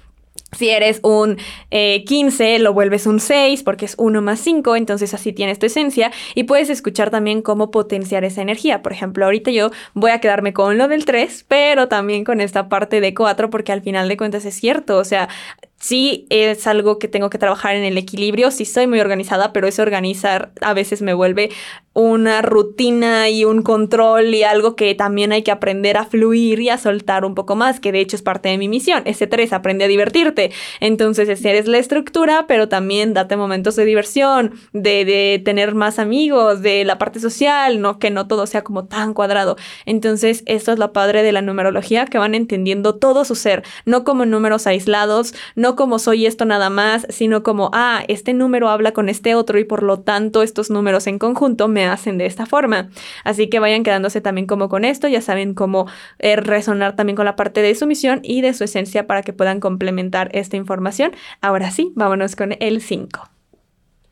Si 0.56 0.70
eres 0.70 1.00
un 1.02 1.36
15, 1.68 2.54
eh, 2.54 2.58
lo 2.58 2.72
vuelves 2.72 3.06
un 3.06 3.20
6 3.20 3.62
porque 3.64 3.84
es 3.84 3.96
1 3.98 4.22
más 4.22 4.40
5, 4.40 4.76
entonces 4.76 5.12
así 5.12 5.34
tienes 5.34 5.58
tu 5.58 5.66
esencia 5.66 6.10
y 6.34 6.44
puedes 6.44 6.70
escuchar 6.70 7.10
también 7.10 7.42
cómo 7.42 7.70
potenciar 7.70 8.24
esa 8.24 8.40
energía. 8.40 8.80
Por 8.80 8.92
ejemplo, 8.92 9.26
ahorita 9.26 9.50
yo 9.50 9.70
voy 9.92 10.10
a 10.10 10.20
quedarme 10.20 10.54
con 10.54 10.78
lo 10.78 10.88
del 10.88 11.04
3, 11.04 11.44
pero 11.48 11.88
también 11.88 12.24
con 12.24 12.40
esta 12.40 12.70
parte 12.70 13.02
de 13.02 13.12
4 13.12 13.50
porque 13.50 13.72
al 13.72 13.82
final 13.82 14.08
de 14.08 14.16
cuentas 14.16 14.46
es 14.46 14.54
cierto, 14.54 14.96
o 14.96 15.04
sea, 15.04 15.28
sí 15.78 16.26
es 16.30 16.66
algo 16.66 16.98
que 16.98 17.08
tengo 17.08 17.30
que 17.30 17.38
trabajar 17.38 17.76
en 17.76 17.84
el 17.84 17.98
equilibrio, 17.98 18.50
sí 18.50 18.64
soy 18.64 18.86
muy 18.86 19.00
organizada, 19.00 19.52
pero 19.52 19.66
ese 19.66 19.82
organizar 19.82 20.52
a 20.60 20.74
veces 20.74 21.02
me 21.02 21.14
vuelve 21.14 21.50
una 21.98 22.42
rutina 22.42 23.28
y 23.28 23.44
un 23.44 23.62
control 23.62 24.32
y 24.32 24.44
algo 24.44 24.76
que 24.76 24.94
también 24.94 25.32
hay 25.32 25.42
que 25.42 25.50
aprender 25.50 25.96
a 25.96 26.04
fluir 26.04 26.60
y 26.60 26.68
a 26.68 26.78
soltar 26.78 27.24
un 27.24 27.34
poco 27.34 27.56
más, 27.56 27.80
que 27.80 27.90
de 27.90 27.98
hecho 27.98 28.14
es 28.14 28.22
parte 28.22 28.48
de 28.48 28.56
mi 28.56 28.68
misión. 28.68 29.02
Ese 29.04 29.26
3, 29.26 29.52
aprende 29.52 29.84
a 29.84 29.88
divertirte. 29.88 30.52
Entonces, 30.78 31.28
ese 31.28 31.50
eres 31.50 31.66
la 31.66 31.78
estructura, 31.78 32.44
pero 32.46 32.68
también 32.68 33.14
date 33.14 33.36
momentos 33.36 33.74
de 33.74 33.84
diversión, 33.84 34.54
de, 34.72 35.04
de 35.04 35.42
tener 35.44 35.74
más 35.74 35.98
amigos, 35.98 36.62
de 36.62 36.84
la 36.84 36.98
parte 36.98 37.18
social, 37.18 37.80
no 37.80 37.98
que 37.98 38.10
no 38.10 38.28
todo 38.28 38.46
sea 38.46 38.62
como 38.62 38.84
tan 38.84 39.12
cuadrado. 39.12 39.56
Entonces, 39.84 40.44
esto 40.46 40.70
es 40.70 40.78
lo 40.78 40.92
padre 40.92 41.24
de 41.24 41.32
la 41.32 41.42
numerología, 41.42 42.04
que 42.04 42.18
van 42.18 42.36
entendiendo 42.36 42.94
todo 42.94 43.24
su 43.24 43.34
ser, 43.34 43.64
no 43.86 44.04
como 44.04 44.24
números 44.24 44.68
aislados, 44.68 45.34
no 45.56 45.67
como 45.76 45.98
soy 45.98 46.26
esto 46.26 46.44
nada 46.44 46.70
más, 46.70 47.06
sino 47.10 47.42
como, 47.42 47.70
ah, 47.72 48.02
este 48.08 48.34
número 48.34 48.68
habla 48.68 48.92
con 48.92 49.08
este 49.08 49.34
otro 49.34 49.58
y 49.58 49.64
por 49.64 49.82
lo 49.82 50.00
tanto 50.00 50.42
estos 50.42 50.70
números 50.70 51.06
en 51.06 51.18
conjunto 51.18 51.68
me 51.68 51.86
hacen 51.86 52.18
de 52.18 52.26
esta 52.26 52.46
forma. 52.46 52.90
Así 53.24 53.48
que 53.48 53.58
vayan 53.58 53.82
quedándose 53.82 54.20
también 54.20 54.46
como 54.46 54.68
con 54.68 54.84
esto, 54.84 55.08
ya 55.08 55.20
saben 55.20 55.54
cómo 55.54 55.86
eh, 56.18 56.36
resonar 56.36 56.96
también 56.96 57.16
con 57.16 57.24
la 57.24 57.36
parte 57.36 57.62
de 57.62 57.74
su 57.74 57.86
misión 57.86 58.20
y 58.22 58.40
de 58.40 58.54
su 58.54 58.64
esencia 58.64 59.06
para 59.06 59.22
que 59.22 59.32
puedan 59.32 59.60
complementar 59.60 60.30
esta 60.32 60.56
información. 60.56 61.12
Ahora 61.40 61.70
sí, 61.70 61.92
vámonos 61.94 62.36
con 62.36 62.54
el 62.58 62.80
5. 62.80 63.20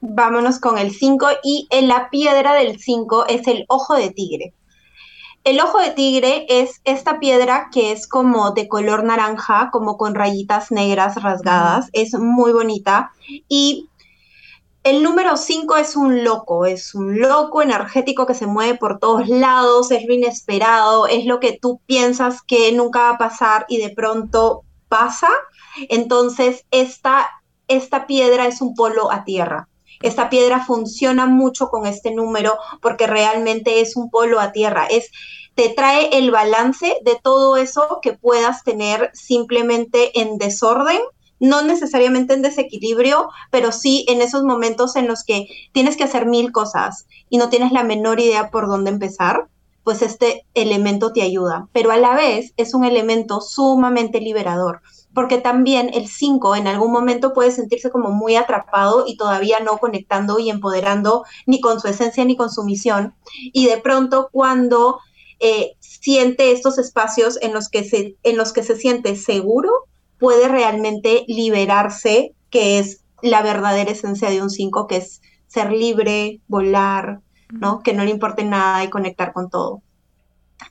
vámonos 0.00 0.60
con 0.60 0.78
el 0.78 0.92
5 0.92 1.26
y 1.42 1.66
en 1.70 1.88
la 1.88 2.10
piedra 2.10 2.54
del 2.54 2.78
5 2.78 3.26
es 3.28 3.46
el 3.48 3.64
ojo 3.68 3.94
de 3.94 4.10
tigre. 4.10 4.52
El 5.46 5.60
ojo 5.60 5.78
de 5.78 5.92
tigre 5.92 6.44
es 6.48 6.80
esta 6.82 7.20
piedra 7.20 7.68
que 7.70 7.92
es 7.92 8.08
como 8.08 8.50
de 8.50 8.66
color 8.66 9.04
naranja, 9.04 9.70
como 9.70 9.96
con 9.96 10.16
rayitas 10.16 10.72
negras 10.72 11.22
rasgadas. 11.22 11.88
Es 11.92 12.14
muy 12.14 12.52
bonita. 12.52 13.12
Y 13.48 13.88
el 14.82 15.04
número 15.04 15.36
5 15.36 15.76
es 15.76 15.94
un 15.94 16.24
loco, 16.24 16.66
es 16.66 16.96
un 16.96 17.20
loco 17.20 17.62
energético 17.62 18.26
que 18.26 18.34
se 18.34 18.48
mueve 18.48 18.76
por 18.76 18.98
todos 18.98 19.28
lados, 19.28 19.92
es 19.92 20.04
lo 20.04 20.14
inesperado, 20.14 21.06
es 21.06 21.26
lo 21.26 21.38
que 21.38 21.56
tú 21.56 21.80
piensas 21.86 22.42
que 22.42 22.72
nunca 22.72 23.02
va 23.02 23.10
a 23.10 23.18
pasar 23.18 23.66
y 23.68 23.78
de 23.78 23.90
pronto 23.90 24.64
pasa. 24.88 25.28
Entonces, 25.88 26.64
esta, 26.72 27.30
esta 27.68 28.08
piedra 28.08 28.48
es 28.48 28.60
un 28.60 28.74
polo 28.74 29.12
a 29.12 29.22
tierra. 29.22 29.68
Esta 30.02 30.28
piedra 30.28 30.64
funciona 30.64 31.26
mucho 31.26 31.68
con 31.68 31.86
este 31.86 32.10
número 32.12 32.58
porque 32.80 33.06
realmente 33.06 33.80
es 33.80 33.96
un 33.96 34.10
polo 34.10 34.40
a 34.40 34.52
tierra. 34.52 34.86
Es, 34.86 35.10
te 35.54 35.70
trae 35.70 36.18
el 36.18 36.30
balance 36.30 36.98
de 37.02 37.18
todo 37.22 37.56
eso 37.56 38.00
que 38.02 38.12
puedas 38.12 38.62
tener 38.64 39.10
simplemente 39.14 40.20
en 40.20 40.38
desorden 40.38 41.00
no 41.38 41.62
necesariamente 41.62 42.34
en 42.34 42.42
desequilibrio, 42.42 43.28
pero 43.50 43.72
sí 43.72 44.04
en 44.08 44.22
esos 44.22 44.42
momentos 44.42 44.96
en 44.96 45.06
los 45.06 45.24
que 45.24 45.46
tienes 45.72 45.96
que 45.96 46.04
hacer 46.04 46.26
mil 46.26 46.52
cosas 46.52 47.06
y 47.28 47.38
no 47.38 47.48
tienes 47.48 47.72
la 47.72 47.84
menor 47.84 48.20
idea 48.20 48.50
por 48.50 48.68
dónde 48.68 48.90
empezar, 48.90 49.48
pues 49.84 50.02
este 50.02 50.46
elemento 50.54 51.12
te 51.12 51.22
ayuda. 51.22 51.68
Pero 51.72 51.92
a 51.92 51.96
la 51.96 52.14
vez 52.14 52.52
es 52.56 52.74
un 52.74 52.84
elemento 52.84 53.40
sumamente 53.40 54.20
liberador, 54.20 54.82
porque 55.16 55.38
también 55.38 55.90
el 55.94 56.08
5 56.08 56.56
en 56.56 56.66
algún 56.66 56.92
momento 56.92 57.32
puede 57.32 57.50
sentirse 57.50 57.90
como 57.90 58.10
muy 58.10 58.36
atrapado 58.36 59.04
y 59.06 59.16
todavía 59.16 59.60
no 59.60 59.78
conectando 59.78 60.38
y 60.38 60.50
empoderando 60.50 61.24
ni 61.46 61.62
con 61.62 61.80
su 61.80 61.88
esencia 61.88 62.22
ni 62.26 62.36
con 62.36 62.50
su 62.50 62.64
misión. 62.64 63.14
Y 63.34 63.64
de 63.64 63.78
pronto 63.78 64.28
cuando 64.30 64.98
eh, 65.40 65.72
siente 65.80 66.52
estos 66.52 66.76
espacios 66.76 67.38
en 67.40 67.54
los, 67.54 67.70
que 67.70 67.82
se, 67.82 68.16
en 68.24 68.36
los 68.36 68.52
que 68.52 68.62
se 68.62 68.76
siente 68.76 69.16
seguro, 69.16 69.70
puede 70.18 70.48
realmente 70.48 71.24
liberarse, 71.28 72.34
que 72.50 72.78
es 72.78 73.00
la 73.22 73.40
verdadera 73.40 73.92
esencia 73.92 74.28
de 74.28 74.42
un 74.42 74.50
5, 74.50 74.86
que 74.86 74.96
es 74.96 75.22
ser 75.46 75.72
libre, 75.72 76.42
volar, 76.46 77.20
¿no? 77.48 77.82
Que 77.82 77.94
no 77.94 78.04
le 78.04 78.10
importe 78.10 78.44
nada 78.44 78.84
y 78.84 78.90
conectar 78.90 79.32
con 79.32 79.48
todo. 79.48 79.80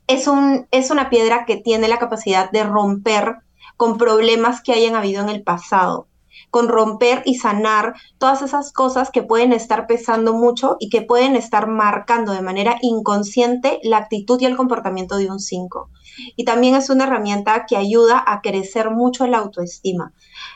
Es, 0.06 0.28
un, 0.28 0.68
es 0.70 0.92
una 0.92 1.10
piedra 1.10 1.46
que 1.48 1.58
tiene 1.58 1.88
la 1.88 1.98
capacidad 1.98 2.52
de 2.52 2.64
romper 2.64 3.38
con 3.78 3.98
problemas 3.98 4.62
que 4.62 4.74
hayan 4.74 4.96
habido 4.96 5.22
en 5.22 5.30
el 5.30 5.44
pasado, 5.44 6.08
con 6.52 6.68
romper 6.70 7.22
y 7.26 7.36
sanar 7.36 7.96
todas 8.18 8.42
esas 8.42 8.72
cosas 8.72 9.10
que 9.12 9.24
pueden 9.24 9.54
estar 9.54 9.88
pesando 9.88 10.34
mucho 10.34 10.78
y 10.80 10.90
que 10.90 11.02
pueden 11.02 11.36
estar 11.36 11.68
marcando 11.68 12.34
de 12.34 12.42
manera 12.42 12.78
inconsciente 12.82 13.80
la 13.84 13.98
actitud 13.98 14.40
y 14.40 14.46
el 14.46 14.56
comportamiento 14.56 15.18
de 15.18 15.30
un 15.30 15.40
5. 15.40 15.90
Y 16.38 16.46
también 16.46 16.76
es 16.76 16.90
una 16.90 17.04
herramienta 17.04 17.66
que 17.66 17.76
ayuda 17.76 18.24
a 18.26 18.40
crecer 18.42 18.90
mucho 18.90 19.28
la 19.28 19.40
autoestima. 19.40 20.14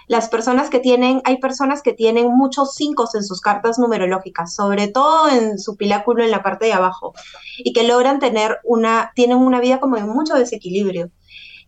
Las 0.08 0.30
personas 0.30 0.70
que 0.70 0.80
tienen, 0.80 1.22
hay 1.26 1.38
personas 1.38 1.82
que 1.82 1.92
tienen 1.92 2.32
muchos 2.32 2.76
5 2.76 3.10
en 3.14 3.24
sus 3.24 3.42
cartas 3.42 3.78
numerológicas, 3.78 4.56
sobre 4.56 4.88
todo 4.88 5.28
en 5.28 5.60
su 5.60 5.76
piláculo 5.76 6.24
en 6.24 6.32
la 6.32 6.44
parte 6.44 6.66
de 6.66 6.74
abajo, 6.74 7.14
y 7.58 7.74
que 7.74 7.84
logran 7.84 8.20
tener 8.20 8.60
una, 8.64 9.12
tienen 9.16 9.38
una 9.38 9.60
vida 9.60 9.82
como 9.82 9.98
de 9.98 10.04
mucho 10.04 10.36
desequilibrio 10.36 11.12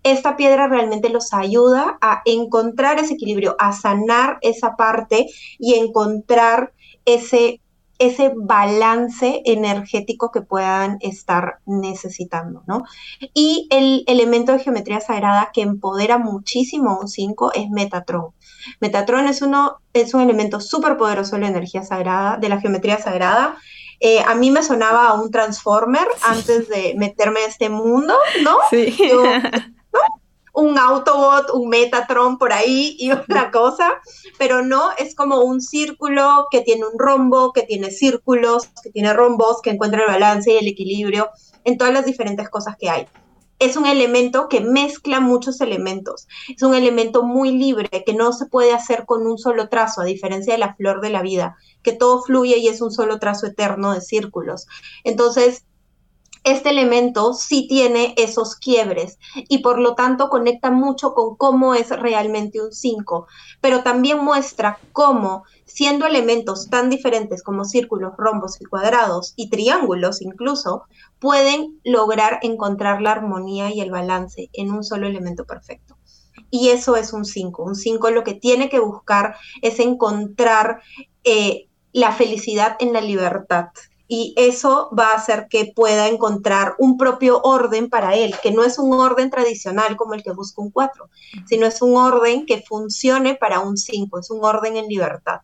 esta 0.04 0.36
piedra 0.36 0.68
realmente 0.68 1.10
los 1.10 1.34
ayuda 1.34 1.98
a 2.02 2.22
encontrar 2.26 3.00
ese 3.00 3.14
equilibrio, 3.14 3.56
a 3.60 3.74
sanar 3.74 4.38
esa 4.42 4.76
parte 4.76 5.28
y 5.60 5.76
encontrar 5.76 6.74
ese, 7.06 7.62
ese 8.00 8.34
balance 8.36 9.42
energético 9.46 10.32
que 10.32 10.42
puedan 10.42 10.98
estar 11.02 11.60
necesitando, 11.66 12.64
¿no? 12.68 12.84
Y 13.34 13.68
el 13.70 14.04
elemento 14.08 14.54
de 14.54 14.60
geometría 14.60 15.02
sagrada 15.02 15.52
que 15.54 15.62
empodera 15.62 16.18
muchísimo 16.18 17.00
un 17.00 17.08
5 17.08 17.54
es 17.54 17.70
Metatron. 17.70 18.34
Metatron 18.80 19.28
es, 19.28 19.42
uno, 19.42 19.78
es 19.94 20.14
un 20.14 20.22
elemento 20.22 20.60
súper 20.60 20.98
poderoso 20.98 21.36
de 21.36 21.44
la 21.44 21.50
energía 21.50 21.84
sagrada, 21.84 22.38
de 22.38 22.50
la 22.50 22.60
geometría 22.60 22.98
sagrada. 22.98 23.56
Eh, 24.00 24.24
a 24.28 24.34
mí 24.34 24.50
me 24.50 24.64
sonaba 24.64 25.10
a 25.10 25.14
un 25.14 25.30
Transformer 25.30 26.08
antes 26.24 26.68
de 26.70 26.96
meterme 26.98 27.42
a 27.42 27.46
este 27.46 27.70
mundo, 27.70 28.16
¿no? 28.44 28.58
Sí 28.72 28.96
un 30.54 30.78
Autobot, 30.78 31.50
un 31.54 31.70
Metatron 31.70 32.38
por 32.38 32.54
ahí 32.54 32.96
y 33.00 33.12
una 33.12 33.52
cosa, 33.52 34.02
pero 34.38 34.64
no, 34.64 34.92
es 34.98 35.16
como 35.16 35.42
un 35.42 35.62
círculo 35.62 36.48
que 36.52 36.62
tiene 36.62 36.86
un 36.86 36.98
rombo, 36.98 37.54
que 37.54 37.64
tiene 37.64 37.92
círculos, 37.92 38.70
que 38.84 38.92
tiene 38.92 39.14
rombos, 39.14 39.62
que 39.62 39.72
encuentra 39.72 40.02
el 40.02 40.08
balance 40.08 40.52
y 40.52 40.58
el 40.58 40.68
equilibrio 40.68 41.30
en 41.64 41.78
todas 41.78 41.94
las 41.94 42.06
diferentes 42.06 42.50
cosas 42.50 42.76
que 42.78 42.90
hay. 42.90 43.08
Es 43.60 43.78
un 43.78 43.86
elemento 43.86 44.50
que 44.50 44.60
mezcla 44.60 45.20
muchos 45.20 45.62
elementos. 45.62 46.28
Es 46.50 46.64
un 46.64 46.74
elemento 46.74 47.22
muy 47.22 47.52
libre 47.52 48.04
que 48.04 48.14
no 48.16 48.34
se 48.34 48.48
puede 48.48 48.74
hacer 48.74 49.06
con 49.06 49.28
un 49.28 49.38
solo 49.38 49.70
trazo, 49.70 50.02
a 50.02 50.06
diferencia 50.06 50.54
de 50.54 50.60
la 50.60 50.74
flor 50.74 51.00
de 51.00 51.12
la 51.12 51.22
vida, 51.22 51.56
que 51.84 51.94
todo 51.94 52.24
fluye 52.24 52.58
y 52.58 52.68
es 52.68 52.82
un 52.82 52.92
solo 52.92 53.20
trazo 53.20 53.46
eterno 53.46 53.94
de 53.94 54.02
círculos. 54.02 54.66
Entonces, 55.04 55.64
este 56.44 56.70
elemento 56.70 57.34
sí 57.34 57.68
tiene 57.68 58.16
esos 58.18 58.56
quiebres 58.56 59.20
y 59.36 59.60
por 59.60 59.80
lo 59.80 59.94
tanto 59.94 60.30
conecta 60.30 60.72
mucho 60.72 61.14
con 61.14 61.36
cómo 61.36 61.76
es 61.76 61.90
realmente 61.90 62.60
un 62.62 62.72
5, 62.72 63.28
pero 63.62 63.84
también 63.84 64.24
muestra 64.24 64.80
cómo, 64.92 65.44
siendo 65.66 66.08
elementos 66.08 66.70
tan 66.70 66.90
diferentes 66.90 67.44
como 67.44 67.64
círculos, 67.64 68.14
rombos 68.18 68.60
y 68.60 68.66
cuadrados 68.66 69.34
y 69.36 69.50
triángulos 69.50 70.22
incluso, 70.22 70.86
pueden 71.20 71.80
lograr 71.84 72.40
encontrar 72.42 73.02
la 73.02 73.12
armonía 73.12 73.72
y 73.72 73.82
el 73.82 73.92
balance 73.92 74.50
en 74.54 74.72
un 74.72 74.84
solo 74.84 75.08
elemento 75.08 75.46
perfecto. 75.46 75.98
Y 76.50 76.70
eso 76.70 76.96
es 76.96 77.14
un 77.14 77.24
5. 77.24 77.64
Un 77.64 77.76
5 77.76 78.10
lo 78.10 78.24
que 78.24 78.34
tiene 78.34 78.68
que 78.68 78.80
buscar 78.80 79.36
es 79.62 79.80
encontrar 79.80 80.82
eh, 81.24 81.68
la 81.94 82.12
felicidad 82.12 82.76
en 82.80 82.94
la 82.94 83.02
libertad 83.02 83.68
y 84.14 84.34
eso 84.36 84.90
va 84.92 85.12
a 85.12 85.16
hacer 85.16 85.48
que 85.50 85.72
pueda 85.74 86.10
encontrar 86.10 86.76
un 86.80 86.98
propio 86.98 87.40
orden 87.44 87.90
para 87.90 88.14
él, 88.14 88.36
que 88.44 88.52
no 88.52 88.66
es 88.66 88.78
un 88.78 88.92
orden 88.92 89.30
tradicional 89.30 89.96
como 89.96 90.16
el 90.16 90.22
que 90.22 90.34
busca 90.34 90.62
un 90.62 90.70
4, 90.70 91.10
sino 91.48 91.66
es 91.66 91.82
un 91.82 91.96
orden 91.96 92.46
que 92.46 92.62
funcione 92.62 93.36
para 93.36 93.62
un 93.62 93.78
5, 93.78 94.20
es 94.20 94.30
un 94.30 94.44
orden 94.44 94.76
en 94.76 94.90
libertad, 94.90 95.40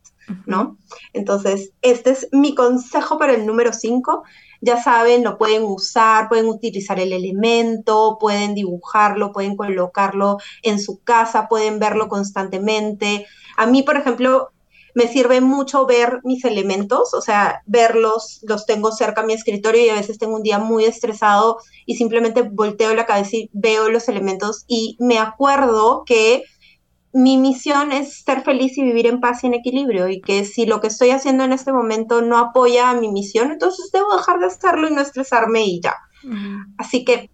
¿no? 0.46 0.76
Entonces, 1.14 1.72
este 1.82 2.10
es 2.10 2.28
mi 2.34 2.56
consejo 2.56 3.18
para 3.18 3.36
el 3.36 3.46
número 3.46 3.72
5. 3.72 4.24
Ya 4.60 4.84
saben, 4.84 5.24
lo 5.24 5.38
pueden 5.38 5.64
usar, 5.64 6.28
pueden 6.28 6.48
utilizar 6.48 7.00
el 7.00 7.14
elemento, 7.14 8.18
pueden 8.20 8.54
dibujarlo, 8.54 9.32
pueden 9.32 9.56
colocarlo 9.56 10.40
en 10.62 10.82
su 10.82 11.00
casa, 11.06 11.48
pueden 11.48 11.80
verlo 11.80 12.10
constantemente. 12.10 13.28
A 13.56 13.66
mí, 13.66 13.84
por 13.84 13.96
ejemplo, 13.96 14.50
me 14.98 15.08
sirve 15.08 15.42
mucho 15.42 15.86
ver 15.86 16.22
mis 16.24 16.44
elementos, 16.44 17.14
o 17.14 17.22
sea, 17.22 17.62
verlos, 17.68 18.40
los 18.42 18.66
tengo 18.66 18.92
cerca 18.92 19.22
a 19.22 19.26
mi 19.26 19.34
escritorio 19.34 19.86
y 19.86 19.90
a 19.90 19.94
veces 19.94 20.18
tengo 20.18 20.36
un 20.36 20.42
día 20.42 20.58
muy 20.58 20.86
estresado 20.86 21.60
y 21.86 21.98
simplemente 21.98 22.42
volteo 22.42 22.96
la 22.96 23.06
cabeza 23.06 23.38
y 23.38 23.52
veo 23.54 23.92
los 23.92 24.10
elementos 24.10 24.66
y 24.68 24.98
me 25.00 25.20
acuerdo 25.20 26.02
que 26.04 26.42
mi 27.14 27.38
misión 27.38 27.92
es 27.92 28.24
ser 28.24 28.42
feliz 28.42 28.76
y 28.80 28.82
vivir 28.82 29.06
en 29.06 29.22
paz 29.22 29.44
y 29.44 29.48
en 29.48 29.54
equilibrio 29.54 30.10
y 30.10 30.20
que 30.20 30.44
si 30.46 30.66
lo 30.66 30.82
que 30.82 30.88
estoy 30.88 31.12
haciendo 31.12 31.44
en 31.44 31.54
este 31.54 31.72
momento 31.72 32.24
no 32.24 32.40
apoya 32.40 32.90
a 32.90 32.96
mi 32.96 33.12
misión, 33.12 33.52
entonces 33.52 33.92
debo 33.94 34.18
dejar 34.18 34.40
de 34.40 34.48
hacerlo 34.48 34.90
y 34.90 34.96
no 34.96 35.02
estresarme 35.02 35.64
y 35.64 35.80
ya. 35.80 35.94
Así 36.80 37.06
que 37.06 37.30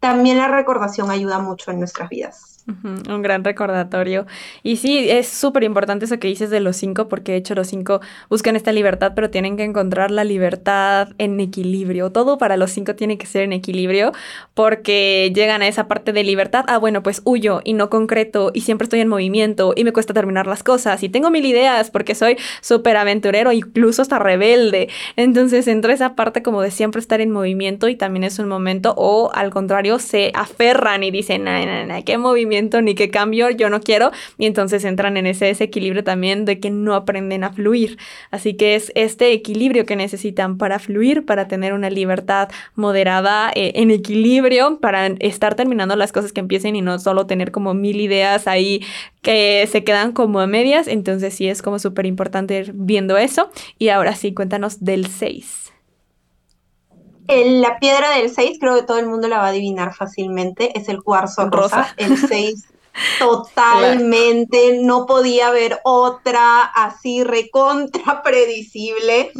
también 0.00 0.36
la 0.36 0.48
recordación 0.48 1.10
ayuda 1.10 1.38
mucho 1.38 1.70
en 1.70 1.78
nuestras 1.78 2.10
vidas 2.10 2.55
un 2.66 3.22
gran 3.22 3.44
recordatorio. 3.44 4.26
Y 4.62 4.76
sí, 4.76 5.08
es 5.08 5.28
súper 5.28 5.62
importante 5.62 6.06
eso 6.06 6.18
que 6.18 6.26
dices 6.26 6.50
de 6.50 6.60
los 6.60 6.76
cinco, 6.76 7.08
porque 7.08 7.32
de 7.32 7.38
hecho 7.38 7.54
los 7.54 7.68
cinco 7.68 8.00
buscan 8.28 8.56
esta 8.56 8.72
libertad, 8.72 9.12
pero 9.14 9.30
tienen 9.30 9.56
que 9.56 9.62
encontrar 9.62 10.10
la 10.10 10.24
libertad 10.24 11.10
en 11.18 11.38
equilibrio. 11.38 12.10
Todo 12.10 12.38
para 12.38 12.56
los 12.56 12.72
cinco 12.72 12.96
tiene 12.96 13.18
que 13.18 13.26
ser 13.26 13.42
en 13.42 13.52
equilibrio, 13.52 14.12
porque 14.54 15.32
llegan 15.34 15.62
a 15.62 15.68
esa 15.68 15.86
parte 15.86 16.12
de 16.12 16.24
libertad. 16.24 16.64
Ah, 16.66 16.78
bueno, 16.78 17.02
pues 17.04 17.22
huyo 17.24 17.60
y 17.62 17.74
no 17.74 17.88
concreto, 17.88 18.50
y 18.52 18.62
siempre 18.62 18.84
estoy 18.84 19.00
en 19.00 19.08
movimiento, 19.08 19.72
y 19.76 19.84
me 19.84 19.92
cuesta 19.92 20.12
terminar 20.12 20.48
las 20.48 20.64
cosas, 20.64 21.02
y 21.04 21.08
tengo 21.08 21.30
mil 21.30 21.46
ideas, 21.46 21.90
porque 21.92 22.16
soy 22.16 22.36
súper 22.60 22.96
aventurero, 22.96 23.52
incluso 23.52 24.02
hasta 24.02 24.18
rebelde. 24.18 24.88
Entonces 25.14 25.68
entra 25.68 25.92
esa 25.92 26.16
parte 26.16 26.42
como 26.42 26.62
de 26.62 26.72
siempre 26.72 27.00
estar 27.00 27.20
en 27.20 27.30
movimiento, 27.30 27.88
y 27.88 27.94
también 27.94 28.24
es 28.24 28.40
un 28.40 28.48
momento, 28.48 28.92
o 28.96 29.30
al 29.32 29.50
contrario, 29.50 30.00
se 30.00 30.32
aferran 30.34 31.04
y 31.04 31.12
dicen, 31.12 31.44
no, 31.44 31.52
no, 31.64 31.86
no, 31.86 32.04
qué 32.04 32.18
movimiento 32.18 32.55
ni 32.62 32.94
qué 32.94 33.10
cambio, 33.10 33.50
yo 33.50 33.70
no 33.70 33.80
quiero. 33.80 34.10
Y 34.38 34.46
entonces 34.46 34.84
entran 34.84 35.16
en 35.16 35.26
ese 35.26 35.46
desequilibrio 35.46 36.04
también 36.04 36.44
de 36.44 36.58
que 36.60 36.70
no 36.70 36.94
aprenden 36.94 37.44
a 37.44 37.52
fluir. 37.52 37.98
Así 38.30 38.54
que 38.54 38.74
es 38.74 38.92
este 38.94 39.32
equilibrio 39.32 39.86
que 39.86 39.96
necesitan 39.96 40.58
para 40.58 40.78
fluir, 40.78 41.24
para 41.24 41.48
tener 41.48 41.72
una 41.72 41.90
libertad 41.90 42.48
moderada, 42.74 43.50
eh, 43.54 43.72
en 43.76 43.90
equilibrio, 43.90 44.78
para 44.80 45.06
estar 45.06 45.54
terminando 45.54 45.96
las 45.96 46.12
cosas 46.12 46.32
que 46.32 46.40
empiecen 46.40 46.76
y 46.76 46.82
no 46.82 46.98
solo 46.98 47.26
tener 47.26 47.50
como 47.50 47.74
mil 47.74 48.00
ideas 48.00 48.46
ahí 48.46 48.82
que 49.22 49.68
se 49.70 49.84
quedan 49.84 50.12
como 50.12 50.40
a 50.40 50.46
medias. 50.46 50.88
Entonces 50.88 51.34
sí 51.34 51.48
es 51.48 51.62
como 51.62 51.78
súper 51.78 52.06
importante 52.06 52.58
ir 52.58 52.72
viendo 52.74 53.16
eso. 53.16 53.50
Y 53.78 53.88
ahora 53.88 54.14
sí, 54.14 54.32
cuéntanos 54.32 54.84
del 54.84 55.06
6. 55.06 55.75
La 57.28 57.78
piedra 57.78 58.10
del 58.10 58.30
6, 58.30 58.58
creo 58.60 58.76
que 58.76 58.82
todo 58.82 58.98
el 58.98 59.06
mundo 59.06 59.28
la 59.28 59.38
va 59.38 59.46
a 59.46 59.48
adivinar 59.48 59.94
fácilmente, 59.94 60.78
es 60.78 60.88
el 60.88 61.02
cuarzo 61.02 61.48
rosa. 61.50 61.94
El 61.96 62.16
6 62.16 62.64
totalmente, 63.18 64.80
no 64.82 65.06
podía 65.06 65.48
haber 65.48 65.80
otra 65.84 66.62
así 66.62 67.24
recontra 67.24 68.22
predecible. 68.24 69.32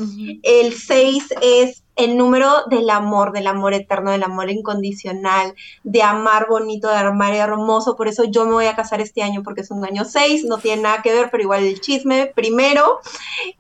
El 0.42 0.74
6 0.74 1.34
es 1.42 1.82
el 1.96 2.18
número 2.18 2.64
del 2.68 2.90
amor, 2.90 3.32
del 3.32 3.46
amor 3.46 3.72
eterno, 3.72 4.10
del 4.10 4.22
amor 4.22 4.50
incondicional, 4.50 5.54
de 5.82 6.02
amar 6.02 6.46
bonito, 6.48 6.88
de 6.88 6.96
amar 6.96 7.34
hermoso. 7.34 7.96
Por 7.96 8.08
eso 8.08 8.24
yo 8.24 8.44
me 8.44 8.52
voy 8.52 8.66
a 8.66 8.76
casar 8.76 9.00
este 9.00 9.22
año 9.22 9.42
porque 9.42 9.62
es 9.62 9.70
un 9.70 9.84
año 9.84 10.04
6, 10.04 10.44
no 10.44 10.58
tiene 10.58 10.82
nada 10.82 11.00
que 11.02 11.12
ver, 11.12 11.30
pero 11.30 11.42
igual 11.42 11.64
el 11.64 11.80
chisme 11.80 12.26
primero. 12.34 13.00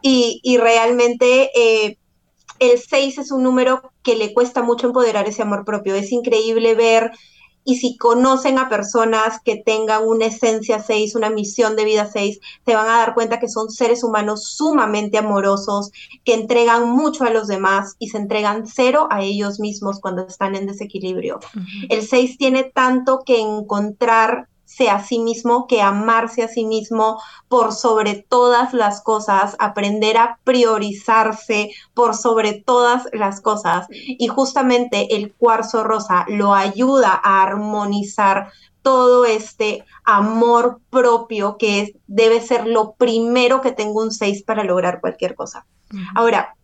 Y, 0.02 0.58
realmente 0.58 1.50
eh, 1.54 1.98
el 2.58 2.78
6 2.78 3.18
es 3.18 3.30
un 3.30 3.42
número 3.42 3.92
que 4.02 4.16
le 4.16 4.34
cuesta 4.34 4.62
mucho 4.62 4.86
empoderar 4.86 5.28
ese 5.28 5.42
amor 5.42 5.64
propio. 5.64 5.94
Es 5.94 6.12
increíble 6.12 6.74
ver 6.74 7.12
y 7.68 7.78
si 7.78 7.96
conocen 7.96 8.58
a 8.58 8.68
personas 8.68 9.40
que 9.44 9.56
tengan 9.56 10.06
una 10.06 10.26
esencia 10.26 10.80
6, 10.80 11.16
una 11.16 11.30
misión 11.30 11.74
de 11.74 11.84
vida 11.84 12.08
6, 12.10 12.38
se 12.64 12.74
van 12.76 12.86
a 12.88 12.98
dar 12.98 13.12
cuenta 13.12 13.40
que 13.40 13.48
son 13.48 13.70
seres 13.70 14.04
humanos 14.04 14.54
sumamente 14.54 15.18
amorosos, 15.18 15.90
que 16.24 16.34
entregan 16.34 16.88
mucho 16.88 17.24
a 17.24 17.30
los 17.30 17.48
demás 17.48 17.96
y 17.98 18.10
se 18.10 18.18
entregan 18.18 18.68
cero 18.68 19.08
a 19.10 19.22
ellos 19.22 19.58
mismos 19.58 19.98
cuando 19.98 20.22
están 20.22 20.54
en 20.54 20.66
desequilibrio. 20.66 21.40
El 21.88 22.06
6 22.06 22.38
tiene 22.38 22.62
tanto 22.62 23.24
que 23.26 23.40
encontrar 23.40 24.46
a 24.90 25.02
sí 25.02 25.18
mismo, 25.18 25.66
que 25.66 25.80
amarse 25.80 26.42
a 26.42 26.48
sí 26.48 26.64
mismo 26.64 27.20
por 27.48 27.72
sobre 27.72 28.14
todas 28.28 28.74
las 28.74 29.02
cosas, 29.02 29.56
aprender 29.58 30.16
a 30.16 30.38
priorizarse 30.44 31.70
por 31.94 32.14
sobre 32.14 32.52
todas 32.52 33.08
las 33.12 33.40
cosas. 33.40 33.86
Y 33.90 34.28
justamente 34.28 35.16
el 35.16 35.32
cuarzo 35.34 35.82
rosa 35.82 36.26
lo 36.28 36.54
ayuda 36.54 37.18
a 37.22 37.42
armonizar 37.42 38.50
todo 38.82 39.24
este 39.24 39.84
amor 40.04 40.80
propio 40.90 41.56
que 41.58 41.96
debe 42.06 42.40
ser 42.40 42.68
lo 42.68 42.92
primero 42.92 43.60
que 43.60 43.72
tengo 43.72 44.00
un 44.00 44.12
6 44.12 44.44
para 44.44 44.62
lograr 44.62 45.00
cualquier 45.00 45.34
cosa. 45.34 45.66
Ahora, 46.14 46.54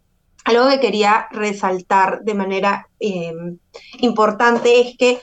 algo 0.44 0.68
que 0.68 0.80
quería 0.80 1.28
resaltar 1.30 2.22
de 2.22 2.34
manera 2.34 2.88
em, 2.98 3.58
importante 3.98 4.80
es 4.80 4.96
que 4.96 5.20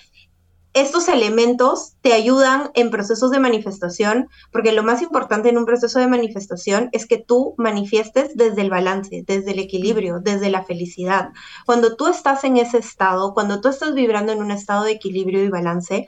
estos 0.73 1.07
elementos 1.07 1.93
te 2.01 2.13
ayudan 2.13 2.69
en 2.75 2.91
procesos 2.91 3.31
de 3.31 3.39
manifestación, 3.39 4.29
porque 4.51 4.71
lo 4.71 4.83
más 4.83 5.01
importante 5.01 5.49
en 5.49 5.57
un 5.57 5.65
proceso 5.65 5.99
de 5.99 6.07
manifestación 6.07 6.89
es 6.91 7.07
que 7.07 7.17
tú 7.17 7.55
manifiestes 7.57 8.35
desde 8.35 8.61
el 8.61 8.69
balance, 8.69 9.23
desde 9.25 9.51
el 9.51 9.59
equilibrio, 9.59 10.19
desde 10.19 10.49
la 10.49 10.63
felicidad. 10.63 11.29
Cuando 11.65 11.95
tú 11.95 12.07
estás 12.07 12.43
en 12.43 12.57
ese 12.57 12.77
estado, 12.77 13.33
cuando 13.33 13.61
tú 13.61 13.69
estás 13.69 13.93
vibrando 13.93 14.31
en 14.31 14.39
un 14.39 14.51
estado 14.51 14.83
de 14.83 14.91
equilibrio 14.91 15.43
y 15.43 15.49
balance, 15.49 16.07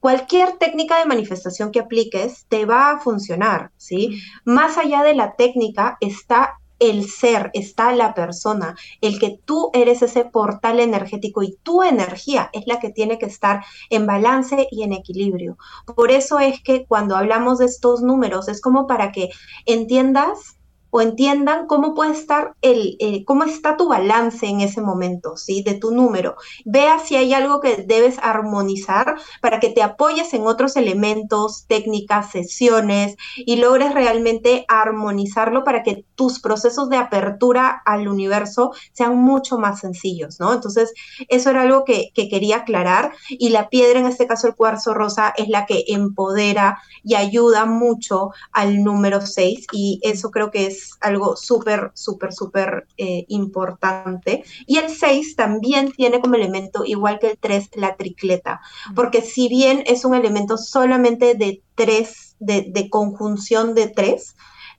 cualquier 0.00 0.58
técnica 0.58 0.98
de 0.98 1.06
manifestación 1.06 1.70
que 1.70 1.80
apliques 1.80 2.46
te 2.48 2.66
va 2.66 2.90
a 2.90 3.00
funcionar, 3.00 3.70
¿sí? 3.76 4.20
Más 4.44 4.78
allá 4.78 5.02
de 5.02 5.14
la 5.14 5.36
técnica 5.36 5.96
está 6.00 6.58
el 6.78 7.08
ser, 7.08 7.50
está 7.54 7.92
la 7.92 8.14
persona, 8.14 8.76
el 9.00 9.18
que 9.18 9.40
tú 9.44 9.70
eres 9.72 10.02
ese 10.02 10.24
portal 10.24 10.80
energético 10.80 11.42
y 11.42 11.56
tu 11.62 11.82
energía 11.82 12.50
es 12.52 12.66
la 12.66 12.78
que 12.78 12.90
tiene 12.90 13.18
que 13.18 13.26
estar 13.26 13.64
en 13.90 14.06
balance 14.06 14.68
y 14.70 14.82
en 14.82 14.92
equilibrio. 14.92 15.58
Por 15.94 16.10
eso 16.10 16.38
es 16.38 16.62
que 16.62 16.86
cuando 16.86 17.16
hablamos 17.16 17.58
de 17.58 17.66
estos 17.66 18.02
números 18.02 18.48
es 18.48 18.60
como 18.60 18.86
para 18.86 19.12
que 19.12 19.30
entiendas 19.64 20.55
o 20.96 21.02
entiendan 21.02 21.66
cómo 21.66 21.94
puede 21.94 22.12
estar 22.12 22.54
el, 22.62 22.96
eh, 23.00 23.22
cómo 23.26 23.44
está 23.44 23.76
tu 23.76 23.86
balance 23.86 24.46
en 24.46 24.62
ese 24.62 24.80
momento, 24.80 25.36
¿sí? 25.36 25.62
De 25.62 25.74
tu 25.74 25.90
número. 25.90 26.36
Vea 26.64 26.98
si 27.00 27.16
hay 27.16 27.34
algo 27.34 27.60
que 27.60 27.84
debes 27.86 28.18
armonizar 28.22 29.16
para 29.42 29.60
que 29.60 29.68
te 29.68 29.82
apoyes 29.82 30.32
en 30.32 30.46
otros 30.46 30.74
elementos, 30.74 31.66
técnicas, 31.68 32.30
sesiones 32.30 33.16
y 33.36 33.56
logres 33.56 33.92
realmente 33.92 34.64
armonizarlo 34.68 35.64
para 35.64 35.82
que 35.82 36.06
tus 36.14 36.40
procesos 36.40 36.88
de 36.88 36.96
apertura 36.96 37.82
al 37.84 38.08
universo 38.08 38.72
sean 38.94 39.18
mucho 39.18 39.58
más 39.58 39.80
sencillos, 39.80 40.40
¿no? 40.40 40.54
Entonces, 40.54 40.94
eso 41.28 41.50
era 41.50 41.60
algo 41.60 41.84
que, 41.84 42.10
que 42.14 42.30
quería 42.30 42.56
aclarar 42.56 43.12
y 43.28 43.50
la 43.50 43.68
piedra, 43.68 44.00
en 44.00 44.06
este 44.06 44.26
caso 44.26 44.46
el 44.46 44.54
cuarzo 44.54 44.94
rosa, 44.94 45.34
es 45.36 45.48
la 45.48 45.66
que 45.66 45.84
empodera 45.88 46.78
y 47.04 47.16
ayuda 47.16 47.66
mucho 47.66 48.30
al 48.50 48.82
número 48.82 49.20
6 49.20 49.66
y 49.72 50.00
eso 50.02 50.30
creo 50.30 50.50
que 50.50 50.68
es 50.68 50.85
algo 51.00 51.36
súper, 51.36 51.90
súper, 51.94 52.32
súper 52.32 52.86
eh, 52.96 53.24
importante. 53.28 54.44
Y 54.66 54.78
el 54.78 54.90
6 54.90 55.36
también 55.36 55.92
tiene 55.92 56.20
como 56.20 56.34
elemento, 56.34 56.84
igual 56.84 57.18
que 57.18 57.30
el 57.30 57.38
3, 57.38 57.70
la 57.74 57.96
tricleta, 57.96 58.60
porque 58.94 59.22
si 59.22 59.48
bien 59.48 59.82
es 59.86 60.04
un 60.04 60.14
elemento 60.14 60.56
solamente 60.56 61.34
de 61.34 61.62
3, 61.74 62.36
de, 62.38 62.66
de 62.68 62.90
conjunción 62.90 63.74
de 63.74 63.88
3, 63.88 64.34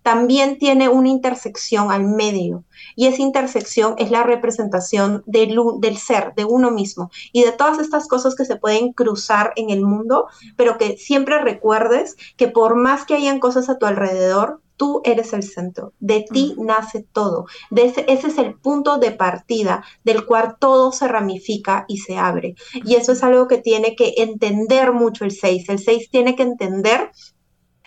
también 0.07 0.57
tiene 0.57 0.87
una 0.87 1.09
intersección 1.09 1.91
al 1.91 2.05
medio. 2.05 2.63
Y 2.95 3.07
esa 3.07 3.21
intersección 3.21 3.95
es 3.97 4.09
la 4.09 4.23
representación 4.23 5.21
del, 5.25 5.59
del, 5.81 5.97
ser, 5.97 6.33
de 6.33 6.45
uno 6.45 6.71
mismo. 6.71 7.11
Y 7.33 7.43
de 7.43 7.51
todas 7.51 7.77
estas 7.79 8.07
cosas 8.07 8.33
que 8.33 8.45
se 8.45 8.55
pueden 8.55 8.93
cruzar 8.93 9.51
en 9.57 9.69
el 9.69 9.81
mundo, 9.81 10.27
pero 10.55 10.77
que 10.77 10.95
siempre 10.95 11.41
recuerdes 11.41 12.15
que 12.37 12.47
por 12.47 12.77
más 12.77 13.05
que 13.05 13.15
hayan 13.15 13.39
cosas 13.39 13.67
a 13.67 13.77
tu 13.77 13.85
alrededor, 13.85 14.61
tú 14.77 15.01
eres 15.03 15.33
el 15.33 15.43
centro, 15.43 15.93
de 15.99 16.25
ti 16.31 16.55
nace 16.57 17.05
todo. 17.11 17.47
ese, 17.75 18.05
es 18.07 18.37
el 18.37 18.55
punto 18.55 18.99
de 18.99 19.11
partida 19.11 19.83
del 20.03 20.25
cual 20.25 20.55
todo 20.59 20.91
se 20.91 21.07
ramifica 21.07 21.85
y 21.87 21.97
se 21.97 22.17
abre. 22.17 22.55
Y 22.85 22.95
eso 22.95 23.11
es 23.11 23.23
algo 23.23 23.47
que 23.47 23.57
tiene 23.57 23.95
que 23.95 24.13
entender 24.17 24.93
mucho 24.93 25.25
el 25.25 25.31
6. 25.31 25.67
El 25.69 25.79
6 25.79 26.09
tiene 26.09 26.35
que 26.35 26.43
entender 26.43 27.11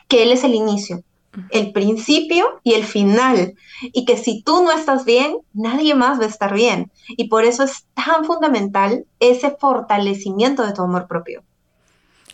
que 0.09 0.24
él 0.24 0.32
es 0.32 0.43
el 0.45 0.55
inicio, 0.55 1.05
el 1.51 1.72
principio 1.72 2.61
y 2.64 2.74
el 2.74 2.84
final. 2.84 3.55
Y 3.93 4.05
que 4.05 4.16
si 4.16 4.43
tú 4.43 4.62
no 4.62 4.72
estás 4.72 5.05
bien, 5.05 5.38
nadie 5.55 5.95
más 5.95 6.18
va 6.18 6.24
a 6.24 6.28
estar 6.28 6.53
bien. 6.53 6.91
Y 7.11 7.28
por 7.28 7.45
eso 7.45 7.62
es 7.62 7.86
tan 7.95 8.24
fundamental 8.24 9.07
ese 9.20 9.57
fortalecimiento 9.59 10.66
de 10.66 10.72
tu 10.72 10.82
amor 10.82 11.07
propio. 11.07 11.45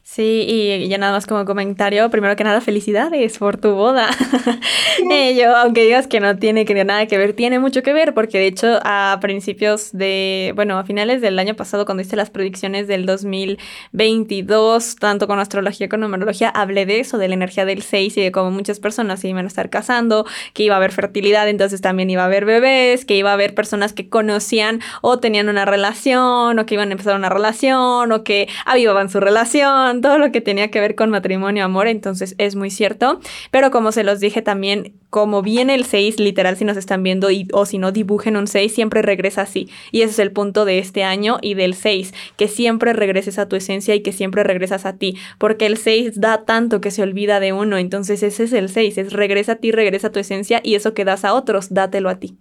Sí, 0.08 0.46
y 0.48 0.86
ya 0.88 0.98
nada 0.98 1.12
más 1.12 1.26
como 1.26 1.44
comentario, 1.44 2.08
primero 2.10 2.36
que 2.36 2.44
nada, 2.44 2.60
felicidades 2.60 3.38
por 3.38 3.56
tu 3.56 3.72
boda. 3.72 4.08
Yo, 5.36 5.56
aunque 5.56 5.82
digas 5.82 6.06
que 6.06 6.20
no 6.20 6.38
tiene 6.38 6.64
que 6.64 6.84
nada 6.84 7.06
que 7.06 7.18
ver, 7.18 7.32
tiene 7.32 7.58
mucho 7.58 7.82
que 7.82 7.92
ver, 7.92 8.14
porque 8.14 8.38
de 8.38 8.46
hecho 8.46 8.78
a 8.84 9.18
principios 9.20 9.90
de, 9.92 10.52
bueno, 10.54 10.78
a 10.78 10.84
finales 10.84 11.20
del 11.20 11.36
año 11.40 11.54
pasado, 11.54 11.84
cuando 11.84 12.02
hice 12.02 12.14
las 12.14 12.30
predicciones 12.30 12.86
del 12.86 13.04
2022, 13.04 14.94
tanto 14.94 15.26
con 15.26 15.40
astrología 15.40 15.88
como 15.88 16.02
numerología, 16.02 16.50
hablé 16.50 16.86
de 16.86 17.00
eso, 17.00 17.18
de 17.18 17.26
la 17.26 17.34
energía 17.34 17.64
del 17.64 17.82
6 17.82 18.16
y 18.16 18.22
de 18.22 18.30
cómo 18.30 18.52
muchas 18.52 18.78
personas 18.78 19.18
se 19.20 19.28
iban 19.28 19.44
a 19.44 19.48
estar 19.48 19.70
casando, 19.70 20.24
que 20.54 20.62
iba 20.62 20.76
a 20.76 20.78
haber 20.78 20.92
fertilidad, 20.92 21.48
entonces 21.48 21.80
también 21.80 22.08
iba 22.10 22.22
a 22.22 22.26
haber 22.26 22.44
bebés, 22.44 23.04
que 23.04 23.16
iba 23.16 23.30
a 23.30 23.34
haber 23.34 23.56
personas 23.56 23.92
que 23.92 24.08
conocían 24.08 24.80
o 25.02 25.18
tenían 25.18 25.48
una 25.48 25.64
relación, 25.64 26.60
o 26.60 26.64
que 26.64 26.74
iban 26.74 26.90
a 26.90 26.92
empezar 26.92 27.16
una 27.16 27.28
relación, 27.28 28.12
o 28.12 28.22
que 28.22 28.48
avivaban 28.64 29.10
su 29.10 29.18
relación 29.18 29.95
todo 30.00 30.18
lo 30.18 30.32
que 30.32 30.40
tenía 30.40 30.70
que 30.70 30.80
ver 30.80 30.94
con 30.94 31.10
matrimonio, 31.10 31.64
amor, 31.64 31.86
entonces 31.88 32.34
es 32.38 32.56
muy 32.56 32.70
cierto. 32.70 33.20
Pero 33.50 33.70
como 33.70 33.92
se 33.92 34.04
los 34.04 34.20
dije 34.20 34.42
también, 34.42 34.94
como 35.10 35.42
viene 35.42 35.74
el 35.74 35.84
6, 35.84 36.20
literal, 36.20 36.56
si 36.56 36.64
nos 36.64 36.76
están 36.76 37.02
viendo 37.02 37.28
o 37.52 37.66
si 37.66 37.78
no 37.78 37.92
dibujen 37.92 38.36
un 38.36 38.46
6, 38.46 38.72
siempre 38.72 39.02
regresa 39.02 39.42
así. 39.42 39.68
Y 39.92 40.02
ese 40.02 40.12
es 40.12 40.18
el 40.18 40.32
punto 40.32 40.64
de 40.64 40.78
este 40.78 41.04
año 41.04 41.38
y 41.40 41.54
del 41.54 41.74
6, 41.74 42.12
que 42.36 42.48
siempre 42.48 42.92
regreses 42.92 43.38
a 43.38 43.48
tu 43.48 43.56
esencia 43.56 43.94
y 43.94 44.00
que 44.00 44.12
siempre 44.12 44.42
regresas 44.42 44.86
a 44.86 44.96
ti, 44.96 45.16
porque 45.38 45.66
el 45.66 45.76
6 45.76 46.20
da 46.20 46.44
tanto 46.44 46.80
que 46.80 46.90
se 46.90 47.02
olvida 47.02 47.40
de 47.40 47.52
uno, 47.52 47.78
entonces 47.78 48.22
ese 48.22 48.44
es 48.44 48.52
el 48.52 48.68
6, 48.68 48.98
es 48.98 49.12
regresa 49.12 49.52
a 49.52 49.56
ti, 49.56 49.72
regresa 49.72 50.08
a 50.08 50.12
tu 50.12 50.18
esencia 50.18 50.60
y 50.62 50.74
eso 50.74 50.94
que 50.94 51.04
das 51.04 51.24
a 51.24 51.34
otros, 51.34 51.72
dátelo 51.72 52.08
a 52.08 52.16
ti. 52.16 52.36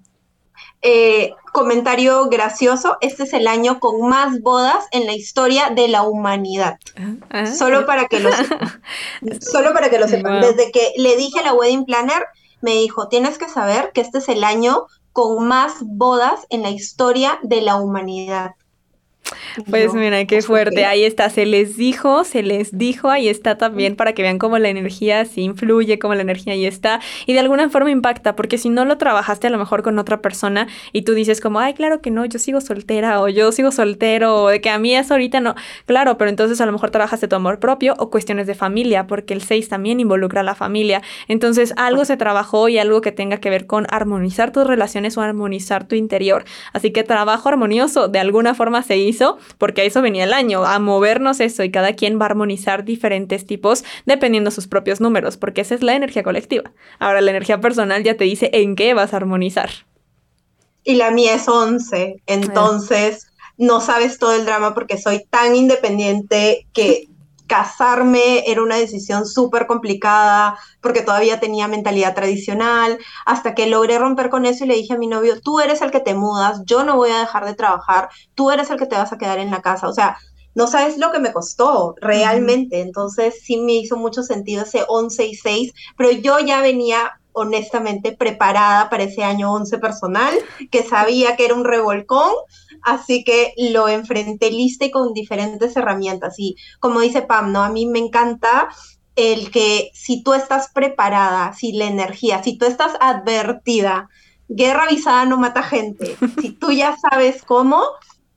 Eh, 0.81 1.31
comentario 1.51 2.27
gracioso, 2.27 2.97
este 3.01 3.23
es 3.23 3.33
el 3.33 3.47
año 3.47 3.79
con 3.79 4.07
más 4.07 4.41
bodas 4.41 4.85
en 4.91 5.05
la 5.05 5.13
historia 5.13 5.69
de 5.69 5.87
la 5.87 6.03
humanidad. 6.03 6.77
Ah, 6.97 7.13
ah, 7.29 7.45
solo 7.47 7.85
para 7.85 8.07
que 8.07 8.19
lo 8.19 8.31
sepan. 8.31 8.81
solo 9.41 9.73
para 9.73 9.89
que 9.89 9.99
lo 9.99 10.07
sepan. 10.07 10.41
Desde 10.41 10.71
que 10.71 10.93
le 10.97 11.15
dije 11.17 11.39
a 11.39 11.43
la 11.43 11.53
wedding 11.53 11.85
planner, 11.85 12.25
me 12.61 12.71
dijo, 12.71 13.07
tienes 13.07 13.37
que 13.37 13.49
saber 13.49 13.91
que 13.93 14.01
este 14.01 14.19
es 14.19 14.29
el 14.29 14.43
año 14.43 14.87
con 15.11 15.47
más 15.47 15.75
bodas 15.81 16.45
en 16.49 16.61
la 16.61 16.69
historia 16.69 17.39
de 17.41 17.61
la 17.61 17.77
humanidad. 17.77 18.51
Pues 19.69 19.93
mira, 19.93 20.25
qué 20.25 20.41
fuerte. 20.41 20.85
Ahí 20.85 21.03
está, 21.03 21.29
se 21.29 21.45
les 21.45 21.77
dijo, 21.77 22.23
se 22.23 22.43
les 22.43 22.77
dijo, 22.77 23.09
ahí 23.09 23.27
está 23.27 23.57
también 23.57 23.95
para 23.95 24.13
que 24.13 24.21
vean 24.21 24.37
cómo 24.37 24.57
la 24.59 24.69
energía 24.69 25.25
sí 25.25 25.41
influye, 25.41 25.97
cómo 25.97 26.13
la 26.13 26.21
energía 26.21 26.53
ahí 26.53 26.65
está 26.65 26.99
y 27.25 27.33
de 27.33 27.39
alguna 27.39 27.69
forma 27.69 27.89
impacta, 27.91 28.35
porque 28.35 28.57
si 28.57 28.69
no 28.69 28.85
lo 28.85 28.97
trabajaste 28.97 29.47
a 29.47 29.49
lo 29.49 29.57
mejor 29.57 29.81
con 29.81 29.97
otra 29.97 30.21
persona 30.21 30.67
y 30.91 31.03
tú 31.03 31.13
dices 31.13 31.41
como, 31.41 31.59
ay, 31.59 31.73
claro 31.73 32.01
que 32.01 32.11
no, 32.11 32.25
yo 32.25 32.37
sigo 32.39 32.61
soltera 32.61 33.21
o 33.21 33.29
yo 33.29 33.51
sigo 33.51 33.71
soltero 33.71 34.43
o 34.43 34.49
de 34.49 34.61
que 34.61 34.69
a 34.69 34.77
mí 34.77 34.95
eso 34.95 35.13
ahorita 35.13 35.39
no, 35.39 35.55
claro, 35.85 36.17
pero 36.17 36.29
entonces 36.29 36.61
a 36.61 36.65
lo 36.65 36.71
mejor 36.71 36.91
trabajaste 36.91 37.27
tu 37.27 37.35
amor 37.35 37.59
propio 37.59 37.95
o 37.97 38.09
cuestiones 38.09 38.47
de 38.47 38.55
familia, 38.55 39.07
porque 39.07 39.33
el 39.33 39.41
6 39.41 39.69
también 39.69 39.99
involucra 39.99 40.41
a 40.41 40.43
la 40.43 40.55
familia. 40.55 41.01
Entonces 41.27 41.73
algo 41.77 42.05
se 42.05 42.17
trabajó 42.17 42.69
y 42.69 42.77
algo 42.77 43.01
que 43.01 43.11
tenga 43.11 43.37
que 43.37 43.49
ver 43.49 43.65
con 43.65 43.87
armonizar 43.89 44.51
tus 44.51 44.67
relaciones 44.67 45.17
o 45.17 45.21
armonizar 45.21 45.87
tu 45.87 45.95
interior. 45.95 46.45
Así 46.73 46.91
que 46.91 47.03
trabajo 47.03 47.49
armonioso 47.49 48.07
de 48.07 48.19
alguna 48.19 48.53
forma 48.53 48.83
se 48.83 48.97
hizo 48.97 49.14
porque 49.57 49.81
a 49.81 49.83
eso 49.83 50.01
venía 50.01 50.23
el 50.23 50.33
año, 50.33 50.65
a 50.65 50.79
movernos 50.79 51.39
eso 51.39 51.63
y 51.63 51.71
cada 51.71 51.93
quien 51.93 52.19
va 52.19 52.25
a 52.25 52.29
armonizar 52.29 52.83
diferentes 52.83 53.45
tipos 53.45 53.83
dependiendo 54.05 54.51
sus 54.51 54.67
propios 54.67 55.01
números, 55.01 55.37
porque 55.37 55.61
esa 55.61 55.75
es 55.75 55.81
la 55.81 55.95
energía 55.95 56.23
colectiva. 56.23 56.71
Ahora 56.99 57.21
la 57.21 57.31
energía 57.31 57.61
personal 57.61 58.03
ya 58.03 58.17
te 58.17 58.25
dice 58.25 58.49
en 58.53 58.75
qué 58.75 58.93
vas 58.93 59.13
a 59.13 59.17
armonizar. 59.17 59.69
Y 60.83 60.95
la 60.95 61.11
mía 61.11 61.35
es 61.35 61.47
11, 61.47 62.21
entonces 62.27 63.27
no 63.57 63.81
sabes 63.81 64.19
todo 64.19 64.35
el 64.35 64.45
drama 64.45 64.73
porque 64.73 64.97
soy 64.97 65.25
tan 65.29 65.55
independiente 65.55 66.67
que 66.73 67.07
casarme 67.47 68.49
era 68.49 68.63
una 68.63 68.75
decisión 68.75 69.25
súper 69.25 69.67
complicada 69.67 70.57
porque 70.81 71.01
todavía 71.01 71.39
tenía 71.39 71.67
mentalidad 71.67 72.15
tradicional, 72.15 72.97
hasta 73.25 73.53
que 73.53 73.67
logré 73.67 73.99
romper 73.99 74.29
con 74.29 74.45
eso 74.45 74.65
y 74.65 74.67
le 74.67 74.75
dije 74.75 74.93
a 74.93 74.97
mi 74.97 75.07
novio, 75.07 75.39
tú 75.41 75.59
eres 75.59 75.81
el 75.81 75.91
que 75.91 75.99
te 75.99 76.13
mudas, 76.13 76.61
yo 76.65 76.83
no 76.83 76.95
voy 76.95 77.11
a 77.11 77.19
dejar 77.19 77.45
de 77.45 77.53
trabajar, 77.53 78.09
tú 78.33 78.51
eres 78.51 78.69
el 78.69 78.77
que 78.77 78.87
te 78.87 78.95
vas 78.95 79.13
a 79.13 79.17
quedar 79.17 79.39
en 79.39 79.51
la 79.51 79.61
casa. 79.61 79.87
O 79.87 79.93
sea, 79.93 80.17
no 80.55 80.67
sabes 80.67 80.97
lo 80.97 81.11
que 81.11 81.19
me 81.19 81.33
costó 81.33 81.95
realmente. 82.01 82.79
Entonces 82.79 83.41
sí 83.43 83.57
me 83.57 83.73
hizo 83.73 83.97
mucho 83.97 84.23
sentido 84.23 84.63
ese 84.63 84.85
11 84.87 85.25
y 85.27 85.35
6, 85.35 85.73
pero 85.97 86.11
yo 86.11 86.39
ya 86.39 86.61
venía 86.61 87.19
honestamente 87.33 88.13
preparada 88.13 88.89
para 88.89 89.03
ese 89.03 89.23
año 89.23 89.51
11 89.51 89.77
personal, 89.79 90.33
que 90.71 90.83
sabía 90.83 91.35
que 91.35 91.45
era 91.45 91.53
un 91.53 91.65
revolcón, 91.65 92.31
así 92.85 93.23
que 93.23 93.53
lo 93.57 93.89
enfrenté 93.89 94.51
lista 94.51 94.85
y 94.85 94.91
con 94.91 95.13
diferentes 95.13 95.75
herramientas. 95.75 96.35
Y 96.37 96.55
como 96.79 97.01
dice 97.01 97.23
Pam, 97.23 97.51
¿no? 97.51 97.63
A 97.63 97.69
mí 97.69 97.85
me 97.87 97.99
encanta 97.99 98.69
el 99.15 99.51
que 99.51 99.91
si 99.93 100.23
tú 100.23 100.33
estás 100.33 100.69
preparada, 100.73 101.53
si 101.53 101.73
la 101.73 101.85
energía, 101.85 102.43
si 102.43 102.57
tú 102.57 102.65
estás 102.65 102.93
advertida, 102.99 104.09
guerra 104.47 104.83
avisada 104.83 105.25
no 105.25 105.37
mata 105.37 105.63
gente, 105.63 106.15
si 106.41 106.51
tú 106.51 106.71
ya 106.71 106.95
sabes 107.09 107.41
cómo, 107.43 107.81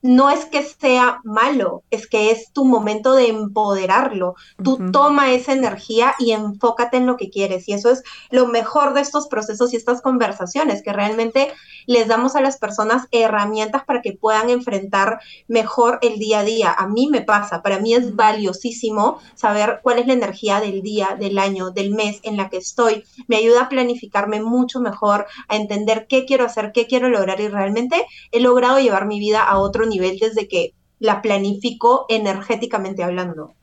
no 0.03 0.31
es 0.31 0.45
que 0.45 0.63
sea 0.63 1.21
malo, 1.25 1.83
es 1.91 2.07
que 2.07 2.31
es 2.31 2.53
tu 2.53 2.65
momento 2.65 3.15
de 3.15 3.29
empoderarlo. 3.29 4.35
Tú 4.63 4.91
toma 4.93 5.33
esa 5.33 5.53
energía 5.53 6.15
y 6.19 6.33
enfócate 6.33 6.99
en 6.99 7.07
lo 7.07 7.17
que 7.17 7.31
quieres. 7.31 7.69
Y 7.69 7.73
eso 7.73 7.91
es 7.91 8.03
lo 8.31 8.47
mejor 8.47 8.95
de 8.95 9.01
estos 9.01 9.29
procesos 9.29 9.73
y 9.73 9.77
estas 9.77 10.01
conversaciones, 10.01 10.83
que 10.83 10.93
realmente 10.93 11.53
les 11.87 12.07
damos 12.07 12.37
a 12.37 12.41
las 12.41 12.59
personas 12.59 13.07
herramientas 13.11 13.85
para 13.85 14.03
que 14.03 14.13
puedan 14.13 14.51
enfrentar 14.51 15.21
mejor 15.49 15.99
el 16.03 16.19
día 16.19 16.41
a 16.41 16.45
día. 16.45 16.73
A 16.73 16.87
mí 16.87 17.09
me 17.11 17.23
pasa, 17.23 17.63
para 17.63 17.81
mí 17.81 17.95
es 17.95 18.15
valiosísimo 18.15 19.19
saber 19.35 19.81
cuál 19.83 19.99
es 19.99 20.07
la 20.07 20.13
energía 20.13 20.61
del 20.61 20.83
día, 20.83 21.17
del 21.19 21.39
año, 21.39 21.71
del 21.71 21.91
mes 21.91 22.21
en 22.23 22.37
la 22.37 22.51
que 22.51 22.59
estoy. 22.59 23.05
Me 23.27 23.37
ayuda 23.37 23.63
a 23.63 23.69
planificarme 23.69 24.41
mucho 24.41 24.81
mejor, 24.81 25.27
a 25.49 25.57
entender 25.57 26.07
qué 26.09 26.25
quiero 26.25 26.45
hacer, 26.45 26.73
qué 26.73 26.87
quiero 26.87 27.09
lograr 27.09 27.41
y 27.41 27.49
realmente 27.49 28.07
he 28.31 28.41
logrado 28.41 28.79
llevar 28.79 29.07
mi 29.07 29.19
vida 29.19 29.43
a 29.43 29.59
otro 29.59 29.88
nivel 29.89 30.19
desde 30.19 30.49
que 30.49 30.75
la 30.99 31.23
planifico 31.23 32.07
energéticamente 32.09 33.03
hablando. 33.03 33.55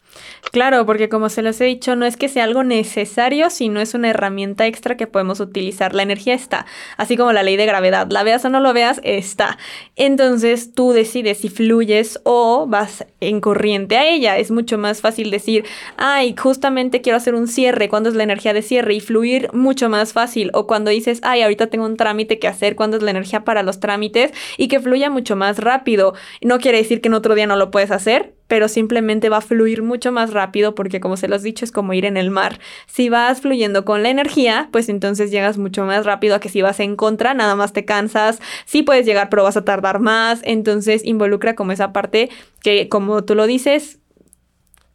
Claro, 0.51 0.85
porque 0.85 1.09
como 1.09 1.29
se 1.29 1.41
les 1.41 1.59
he 1.59 1.65
dicho, 1.65 1.95
no 1.95 2.05
es 2.05 2.15
que 2.17 2.29
sea 2.29 2.45
algo 2.45 2.63
necesario, 2.63 3.49
sino 3.49 3.81
es 3.81 3.93
una 3.93 4.09
herramienta 4.09 4.65
extra 4.67 4.95
que 4.95 5.07
podemos 5.07 5.39
utilizar. 5.39 5.93
La 5.93 6.03
energía 6.03 6.33
está, 6.33 6.65
así 6.97 7.17
como 7.17 7.33
la 7.33 7.43
ley 7.43 7.57
de 7.57 7.65
gravedad. 7.65 8.07
La 8.09 8.23
veas 8.23 8.45
o 8.45 8.49
no 8.49 8.59
lo 8.59 8.73
veas, 8.73 9.01
está. 9.03 9.57
Entonces 9.95 10.73
tú 10.73 10.93
decides 10.93 11.39
si 11.39 11.49
fluyes 11.49 12.19
o 12.23 12.67
vas 12.67 13.05
en 13.19 13.41
corriente 13.41 13.97
a 13.97 14.07
ella. 14.07 14.37
Es 14.37 14.51
mucho 14.51 14.77
más 14.77 15.01
fácil 15.01 15.31
decir, 15.31 15.65
ay, 15.97 16.35
justamente 16.37 17.01
quiero 17.01 17.17
hacer 17.17 17.35
un 17.35 17.47
cierre, 17.47 17.89
cuando 17.89 18.09
es 18.09 18.15
la 18.15 18.23
energía 18.23 18.53
de 18.53 18.61
cierre 18.61 18.93
y 18.93 18.99
fluir 19.01 19.49
mucho 19.51 19.89
más 19.89 20.13
fácil. 20.13 20.51
O 20.53 20.67
cuando 20.67 20.91
dices, 20.91 21.19
ay, 21.23 21.41
ahorita 21.41 21.67
tengo 21.67 21.85
un 21.85 21.97
trámite 21.97 22.39
que 22.39 22.47
hacer, 22.47 22.75
cuando 22.75 22.97
es 22.97 23.03
la 23.03 23.11
energía 23.11 23.43
para 23.43 23.63
los 23.63 23.79
trámites 23.79 24.31
y 24.57 24.67
que 24.67 24.79
fluya 24.79 25.09
mucho 25.09 25.35
más 25.35 25.59
rápido. 25.59 26.13
No 26.41 26.59
quiere 26.59 26.77
decir 26.77 27.01
que 27.01 27.09
en 27.09 27.15
otro 27.15 27.35
día 27.35 27.47
no 27.47 27.55
lo 27.55 27.71
puedes 27.71 27.91
hacer, 27.91 28.34
pero 28.47 28.67
simplemente 28.67 29.29
va 29.29 29.37
a 29.37 29.41
fluir 29.41 29.81
mucho 29.81 30.11
más 30.11 30.33
rápido 30.33 30.75
porque 30.75 30.99
como 30.99 31.17
se 31.17 31.27
los 31.27 31.41
he 31.41 31.45
dicho 31.45 31.65
es 31.65 31.71
como 31.71 31.93
ir 31.93 32.05
en 32.05 32.17
el 32.17 32.31
mar. 32.31 32.59
Si 32.87 33.09
vas 33.09 33.41
fluyendo 33.41 33.85
con 33.85 34.03
la 34.03 34.09
energía, 34.09 34.69
pues 34.71 34.89
entonces 34.89 35.31
llegas 35.31 35.57
mucho 35.57 35.85
más 35.85 36.05
rápido 36.05 36.35
a 36.35 36.39
que 36.39 36.49
si 36.49 36.61
vas 36.61 36.79
en 36.79 36.95
contra, 36.95 37.33
nada 37.33 37.55
más 37.55 37.73
te 37.73 37.85
cansas, 37.85 38.39
sí 38.65 38.83
puedes 38.83 39.05
llegar, 39.05 39.29
pero 39.29 39.43
vas 39.43 39.57
a 39.57 39.65
tardar 39.65 39.99
más, 39.99 40.41
entonces 40.43 41.03
involucra 41.05 41.55
como 41.55 41.71
esa 41.71 41.93
parte 41.93 42.29
que 42.61 42.89
como 42.89 43.23
tú 43.23 43.35
lo 43.35 43.47
dices, 43.47 43.99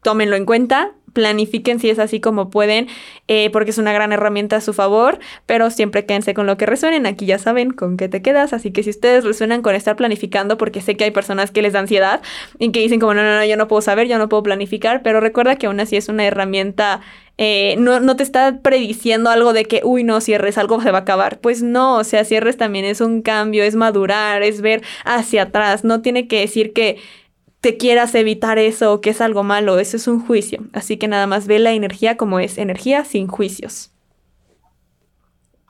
tómenlo 0.03 0.37
en 0.37 0.47
cuenta, 0.47 0.93
planifiquen 1.13 1.81
si 1.81 1.91
es 1.91 1.99
así 1.99 2.21
como 2.21 2.51
pueden, 2.51 2.89
eh, 3.29 3.51
porque 3.51 3.71
es 3.71 3.79
una 3.79 3.93
gran 3.93 4.13
herramienta 4.13 4.57
a 4.57 4.61
su 4.61 4.73
favor, 4.73 5.19
pero 5.47 5.71
siempre 5.71 6.07
quédense 6.07 6.35
con 6.35 6.47
lo 6.47 6.57
que 6.57 6.67
resuenen. 6.67 7.07
Aquí 7.07 7.27
ya 7.27 7.39
saben 7.39 7.71
con 7.73 7.97
qué 7.97 8.09
te 8.09 8.23
quedas, 8.23 8.53
así 8.53 8.71
que 8.71 8.83
si 8.83 8.91
ustedes 8.91 9.25
resuenan 9.25 9.63
con 9.63 9.75
estar 9.75 9.97
planificando, 9.97 10.59
porque 10.59 10.81
sé 10.81 10.97
que 10.97 11.05
hay 11.05 11.11
personas 11.11 11.51
que 11.51 11.63
les 11.63 11.73
da 11.73 11.81
ansiedad 11.81 12.23
y 12.59 12.73
que 12.73 12.81
dicen 12.81 13.01
como, 13.01 13.15
no, 13.15 13.23
no, 13.23 13.37
no, 13.37 13.45
yo 13.45 13.57
no 13.57 13.69
puedo 13.69 13.83
saber, 13.83 14.09
yo 14.09 14.19
no 14.19 14.29
puedo 14.29 14.43
planificar, 14.43 15.03
pero 15.03 15.21
recuerda 15.21 15.57
que 15.57 15.67
aún 15.67 15.81
así 15.81 15.97
es 15.97 16.09
una 16.09 16.25
herramienta 16.27 17.01
eh, 17.43 17.77
no, 17.79 18.01
no, 18.01 18.17
te 18.17 18.23
está 18.23 18.61
prediciendo 18.61 19.31
algo 19.31 19.55
de 19.55 19.65
que, 19.65 19.81
uy, 19.83 20.05
no, 20.05 20.21
cierres, 20.21 20.59
algo 20.59 20.79
se 20.83 20.91
va 20.91 20.99
a 20.99 21.01
acabar. 21.01 21.41
Pues 21.41 21.63
no, 21.63 21.97
o 21.97 22.05
sea, 22.05 22.27
cierres 22.27 22.59
también 22.59 22.85
es 22.85 23.01
un 23.01 23.23
cambio, 23.23 23.65
es 23.65 23.77
madurar, 23.77 24.43
es 24.43 24.61
ver 24.61 24.83
hacia 25.07 25.45
atrás. 25.45 25.83
No 25.83 26.03
tiene 26.03 26.29
que 26.29 26.41
decir 26.41 26.75
que 26.75 26.99
te 27.61 27.77
quieras 27.77 28.15
evitar 28.15 28.59
eso 28.59 28.93
o 28.93 29.01
que 29.01 29.11
es 29.11 29.21
algo 29.21 29.43
malo, 29.43 29.79
eso 29.79 29.97
es 29.97 30.07
un 30.07 30.25
juicio. 30.25 30.65
Así 30.73 30.97
que 30.97 31.09
nada 31.09 31.27
más 31.27 31.47
ve 31.47 31.59
la 31.59 31.73
energía 31.73 32.17
como 32.17 32.39
es 32.39 32.59
energía 32.59 33.05
sin 33.05 33.27
juicios. 33.27 33.91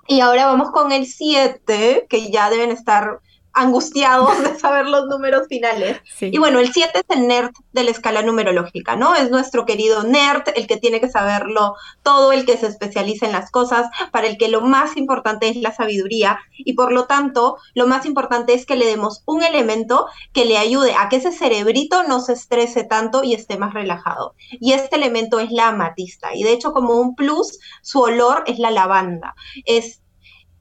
Y 0.07 0.21
ahora 0.21 0.47
vamos 0.47 0.71
con 0.71 0.93
el 0.93 1.07
7, 1.07 2.07
que 2.09 2.31
ya 2.31 2.51
deben 2.51 2.71
estar 2.71 3.21
angustiados 3.53 4.43
de 4.43 4.59
saber 4.59 4.87
los 4.87 5.07
números 5.07 5.47
finales. 5.49 6.01
Y 6.21 6.39
bueno, 6.39 6.59
el 6.61 6.73
7 6.73 6.91
es 6.95 7.17
el 7.17 7.27
nerd 7.27 7.51
de 7.73 7.85
la 7.85 7.91
escala 7.91 8.23
numerológica, 8.23 8.97
¿no? 8.97 9.15
Es 9.15 9.31
nuestro 9.31 9.67
querido 9.67 10.03
nerd, 10.05 10.43
el 10.55 10.67
que 10.67 10.77
tiene 10.77 11.01
que 11.01 11.09
saberlo 11.09 11.75
todo, 12.03 12.33
el 12.33 12.45
que 12.45 12.57
se 12.57 12.67
especializa 12.67 13.27
en 13.27 13.33
las 13.33 13.51
cosas, 13.51 13.89
para 14.13 14.27
el 14.27 14.39
que 14.39 14.49
lo 14.49 14.61
más 14.61 14.97
importante 14.97 15.49
es 15.49 15.57
la 15.57 15.73
sabiduría 15.73 16.39
y 16.59 16.75
por 16.75 16.93
lo 16.93 17.07
tanto 17.07 17.57
lo 17.75 17.87
más 17.87 18.07
importante 18.07 18.55
es 18.55 18.67
que 18.67 18.77
le 18.77 18.87
demos 18.87 19.23
un 19.27 19.43
elemento 19.43 20.07
que 20.33 20.45
le 20.45 20.59
ayude 20.59 20.95
a 20.95 21.09
que 21.09 21.17
ese 21.17 21.33
cerebrito 21.33 22.03
no 22.05 22.21
se 22.21 22.33
estrese 22.35 22.85
tanto 22.85 23.25
y 23.25 23.35
esté 23.35 23.59
más 23.59 23.75
relajado. 23.75 24.35
Y 24.53 24.73
este 24.73 24.97
elemento 24.97 25.41
es 25.41 25.51
la 25.51 25.69
amatista 25.69 26.35
y 26.35 26.43
de 26.43 26.53
hecho 26.53 26.73
como 26.73 26.95
un 26.95 27.15
plus, 27.15 27.59
su 27.83 28.01
olor 28.01 28.45
es 28.47 28.59
la 28.59 28.71
lavanda. 28.71 29.35
Es, 29.65 30.03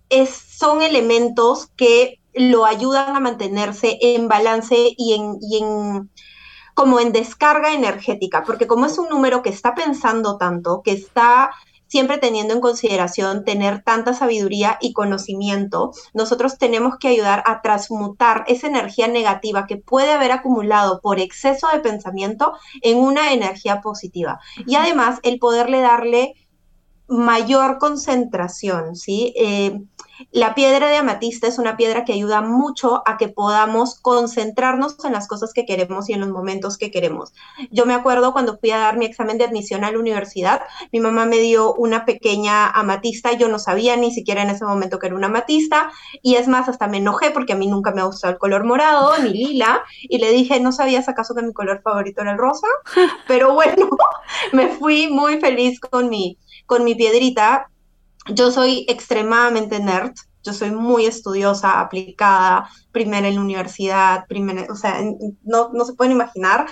es, 0.10 0.30
son 0.30 0.82
elementos 0.82 1.68
que 1.76 2.19
lo 2.34 2.66
ayudan 2.66 3.16
a 3.16 3.20
mantenerse 3.20 3.98
en 4.02 4.28
balance 4.28 4.76
y 4.98 5.14
en, 5.14 5.38
en 5.52 6.10
como 6.74 7.00
en 7.00 7.12
descarga 7.12 7.74
energética, 7.74 8.44
porque 8.46 8.68
como 8.68 8.86
es 8.86 8.98
un 8.98 9.10
número 9.10 9.42
que 9.42 9.50
está 9.50 9.76
pensando 9.76 10.38
tanto, 10.38 10.82
que 10.82 10.94
está 10.94 11.52
siempre 11.90 12.20
teniendo 12.20 12.54
en 12.54 12.62
consideración 12.62 13.44
tener 13.44 13.84
tanta 13.84 14.14
sabiduría 14.14 14.78
y 14.80 14.94
conocimiento, 14.94 15.92
nosotros 16.14 16.58
tenemos 16.58 16.98
que 16.98 17.10
ayudar 17.10 17.44
a 17.46 17.62
transmutar 17.62 18.46
esa 18.48 18.68
energía 18.68 19.08
negativa 19.08 19.66
que 19.68 19.78
puede 19.78 20.14
haber 20.14 20.32
acumulado 20.32 21.02
por 21.02 21.20
exceso 21.20 21.68
de 21.74 21.80
pensamiento 21.80 22.54
en 22.82 23.00
una 23.00 23.34
energía 23.34 23.82
positiva. 23.82 24.40
Y 24.66 24.76
además 24.76 25.20
el 25.24 25.40
poderle 25.40 25.82
darle 25.82 26.36
mayor 27.08 27.80
concentración, 27.80 28.96
¿sí? 28.96 29.34
Eh, 29.36 29.82
la 30.32 30.56
piedra 30.56 30.90
de 30.90 30.98
amatista 30.98 31.48
es 31.48 31.60
una 31.60 31.78
piedra 31.78 32.06
que 32.06 32.14
ayuda 32.14 32.42
mucho 32.42 33.02
a 33.06 33.18
que 33.18 33.30
podamos 33.30 34.00
concentrarnos 34.00 35.04
en 35.06 35.14
las 35.14 35.28
cosas 35.28 35.54
que 35.54 35.66
queremos 35.66 36.10
y 36.10 36.14
en 36.14 36.20
los 36.20 36.30
momentos 36.30 36.78
que 36.78 36.92
queremos. 36.92 37.34
Yo 37.72 37.86
me 37.86 37.94
acuerdo 37.94 38.34
cuando 38.34 38.58
fui 38.58 38.72
a 38.72 38.78
dar 38.78 38.98
mi 38.98 39.06
examen 39.06 39.38
de 39.38 39.46
admisión 39.46 39.84
a 39.84 39.92
la 39.92 40.00
universidad, 40.00 40.62
mi 40.92 41.00
mamá 41.00 41.26
me 41.26 41.38
dio 41.38 41.74
una 41.74 42.06
pequeña 42.06 42.70
amatista, 42.70 43.34
yo 43.34 43.48
no 43.48 43.60
sabía 43.60 43.96
ni 43.96 44.12
siquiera 44.12 44.42
en 44.42 44.50
ese 44.50 44.66
momento 44.66 45.00
que 45.00 45.08
era 45.08 45.16
una 45.16 45.28
amatista, 45.28 45.92
y 46.22 46.36
es 46.36 46.48
más, 46.48 46.68
hasta 46.68 46.88
me 46.88 46.98
enojé 46.98 47.32
porque 47.32 47.54
a 47.54 47.56
mí 47.58 47.68
nunca 47.68 47.92
me 47.92 48.02
ha 48.02 48.06
gustado 48.06 48.34
el 48.34 48.40
color 48.40 48.66
morado 48.66 49.18
ni 49.20 49.30
lila, 49.30 49.84
y 50.02 50.18
le 50.18 50.32
dije, 50.32 50.60
¿no 50.60 50.72
sabías 50.72 51.08
acaso 51.08 51.34
que 51.36 51.42
mi 51.42 51.54
color 51.54 51.82
favorito 51.82 52.22
era 52.22 52.32
el 52.34 52.38
rosa? 52.38 52.68
Pero 53.28 53.54
bueno, 53.54 53.90
me 54.54 54.68
fui 54.70 55.08
muy 55.08 55.40
feliz 55.40 55.80
con 55.80 56.10
mi, 56.10 56.38
con 56.66 56.84
mi 56.84 56.96
piedrita 56.96 57.70
yo 58.28 58.52
soy 58.52 58.86
extremadamente 58.88 59.80
nerd, 59.80 60.14
Yo 60.42 60.54
soy 60.54 60.72
muy 60.72 61.06
estudiosa, 61.06 61.82
aplicada, 61.82 62.70
primera 62.94 63.28
en 63.28 63.36
la 63.36 63.42
universidad, 63.42 64.26
primera, 64.28 64.66
o 64.72 64.76
sea, 64.76 65.02
no, 65.44 65.72
no 65.74 65.86
se 65.86 65.94
pueden 65.94 66.14
imaginar, 66.14 66.66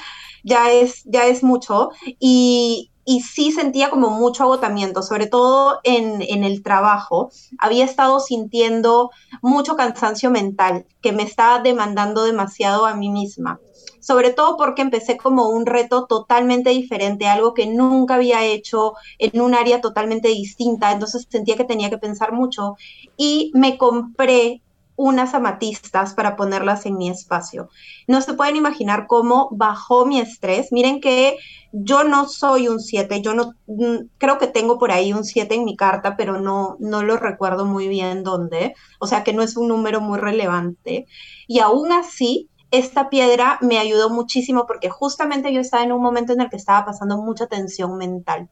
ya 0.43 0.71
es, 0.71 1.03
ya 1.03 1.25
es 1.25 1.43
mucho. 1.43 1.89
Y, 2.19 2.91
y 3.03 3.21
sí 3.21 3.51
sentía 3.51 3.89
como 3.89 4.09
mucho 4.09 4.43
agotamiento, 4.43 5.01
sobre 5.01 5.27
todo 5.27 5.79
en, 5.83 6.21
en, 6.21 6.43
el 6.45 6.63
trabajo. 6.63 7.29
Había 7.59 7.83
estado 7.85 8.21
sintiendo 8.21 9.11
mucho 9.41 9.75
cansancio 9.75 10.31
mental 10.31 10.85
que 11.01 11.11
me 11.11 11.23
estaba 11.23 11.59
demandando 11.59 12.23
demasiado 12.23 12.85
a 12.85 12.95
mí 12.95 13.09
misma 13.09 13.59
sobre 14.07 14.31
todo 14.31 14.55
porque 14.55 14.81
empecé 14.81 15.17
como 15.17 15.49
un 15.49 15.65
reto 15.65 16.05
totalmente 16.05 16.69
diferente, 16.69 17.27
algo 17.27 17.53
que 17.53 17.67
nunca 17.67 18.15
había 18.15 18.45
hecho 18.45 18.93
en 19.19 19.41
un 19.41 19.53
área 19.53 19.81
totalmente 19.81 20.29
distinta, 20.29 20.93
entonces 20.93 21.27
sentía 21.29 21.57
que 21.57 21.65
tenía 21.65 21.89
que 21.89 21.97
pensar 21.97 22.31
mucho 22.31 22.77
y 23.17 23.51
me 23.53 23.77
compré 23.77 24.61
unas 24.95 25.33
amatistas 25.33 26.13
para 26.13 26.37
ponerlas 26.37 26.85
en 26.85 26.97
mi 26.97 27.09
espacio. 27.09 27.69
No 28.07 28.21
se 28.21 28.33
pueden 28.33 28.55
imaginar 28.55 29.07
cómo 29.07 29.49
bajó 29.51 30.05
mi 30.05 30.21
estrés. 30.21 30.71
Miren 30.71 31.01
que 31.01 31.37
yo 31.73 32.05
no 32.05 32.29
soy 32.29 32.69
un 32.69 32.79
7, 32.79 33.21
yo 33.21 33.33
no 33.33 33.55
mm, 33.67 34.07
creo 34.17 34.37
que 34.37 34.47
tengo 34.47 34.79
por 34.79 34.91
ahí 34.93 35.11
un 35.11 35.25
7 35.25 35.53
en 35.55 35.65
mi 35.65 35.75
carta, 35.75 36.15
pero 36.15 36.39
no 36.39 36.77
no 36.79 37.03
lo 37.03 37.17
recuerdo 37.17 37.65
muy 37.65 37.89
bien 37.89 38.23
dónde, 38.23 38.73
o 38.99 39.05
sea 39.05 39.25
que 39.25 39.33
no 39.33 39.43
es 39.43 39.57
un 39.57 39.67
número 39.67 39.99
muy 39.99 40.17
relevante. 40.17 41.07
Y 41.45 41.59
aún 41.59 41.91
así, 41.91 42.49
esta 42.71 43.09
piedra 43.09 43.57
me 43.61 43.79
ayudó 43.79 44.09
muchísimo 44.09 44.65
porque 44.67 44.89
justamente 44.89 45.53
yo 45.53 45.61
estaba 45.61 45.83
en 45.83 45.91
un 45.91 46.01
momento 46.01 46.33
en 46.33 46.41
el 46.41 46.49
que 46.49 46.57
estaba 46.57 46.85
pasando 46.85 47.17
mucha 47.17 47.47
tensión 47.47 47.97
mental. 47.97 48.49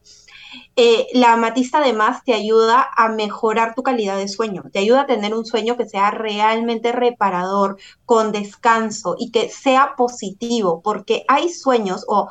Eh, 0.76 1.06
la 1.12 1.32
amatista 1.34 1.78
además 1.78 2.22
te 2.24 2.32
ayuda 2.32 2.88
a 2.96 3.08
mejorar 3.08 3.74
tu 3.74 3.82
calidad 3.82 4.16
de 4.16 4.28
sueño, 4.28 4.64
te 4.72 4.78
ayuda 4.78 5.02
a 5.02 5.06
tener 5.06 5.34
un 5.34 5.44
sueño 5.44 5.76
que 5.76 5.86
sea 5.86 6.10
realmente 6.10 6.92
reparador, 6.92 7.78
con 8.04 8.32
descanso 8.32 9.16
y 9.18 9.30
que 9.30 9.48
sea 9.50 9.94
positivo, 9.96 10.80
porque 10.82 11.24
hay 11.28 11.50
sueños 11.50 12.04
o 12.08 12.28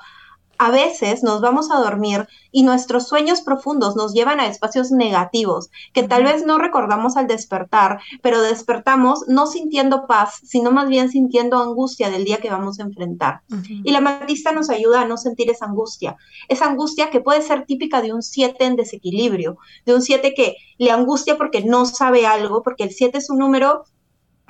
a 0.57 0.71
veces 0.71 1.23
nos 1.23 1.41
vamos 1.41 1.71
a 1.71 1.79
dormir 1.79 2.27
y 2.51 2.63
nuestros 2.63 3.07
sueños 3.07 3.41
profundos 3.41 3.95
nos 3.95 4.13
llevan 4.13 4.39
a 4.39 4.47
espacios 4.47 4.91
negativos 4.91 5.69
que 5.93 6.03
tal 6.03 6.23
vez 6.23 6.45
no 6.45 6.57
recordamos 6.57 7.17
al 7.17 7.27
despertar, 7.27 7.99
pero 8.21 8.41
despertamos 8.41 9.25
no 9.27 9.47
sintiendo 9.47 10.07
paz, 10.07 10.39
sino 10.43 10.71
más 10.71 10.87
bien 10.87 11.09
sintiendo 11.09 11.57
angustia 11.57 12.09
del 12.09 12.23
día 12.23 12.37
que 12.37 12.49
vamos 12.49 12.79
a 12.79 12.83
enfrentar. 12.83 13.41
Y 13.67 13.91
la 13.91 14.01
matista 14.01 14.51
nos 14.51 14.69
ayuda 14.69 15.01
a 15.01 15.05
no 15.05 15.17
sentir 15.17 15.49
esa 15.49 15.65
angustia, 15.65 16.15
esa 16.47 16.65
angustia 16.65 17.09
que 17.09 17.21
puede 17.21 17.41
ser 17.41 17.65
típica 17.65 18.01
de 18.01 18.13
un 18.13 18.21
7 18.21 18.63
en 18.63 18.75
desequilibrio, 18.75 19.57
de 19.85 19.95
un 19.95 20.01
7 20.01 20.33
que 20.33 20.55
le 20.77 20.91
angustia 20.91 21.37
porque 21.37 21.63
no 21.63 21.85
sabe 21.85 22.25
algo, 22.25 22.63
porque 22.63 22.83
el 22.83 22.91
7 22.91 23.17
es 23.17 23.29
un 23.29 23.39
número 23.39 23.85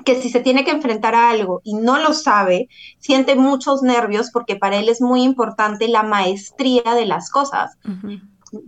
que 0.05 0.21
si 0.21 0.29
se 0.29 0.39
tiene 0.39 0.63
que 0.63 0.71
enfrentar 0.71 1.15
a 1.15 1.29
algo 1.29 1.61
y 1.63 1.73
no 1.73 1.99
lo 1.99 2.13
sabe, 2.13 2.69
siente 2.99 3.35
muchos 3.35 3.81
nervios 3.81 4.29
porque 4.31 4.55
para 4.55 4.77
él 4.77 4.87
es 4.87 5.01
muy 5.01 5.23
importante 5.23 5.87
la 5.89 6.03
maestría 6.03 6.83
de 6.95 7.05
las 7.05 7.29
cosas. 7.29 7.77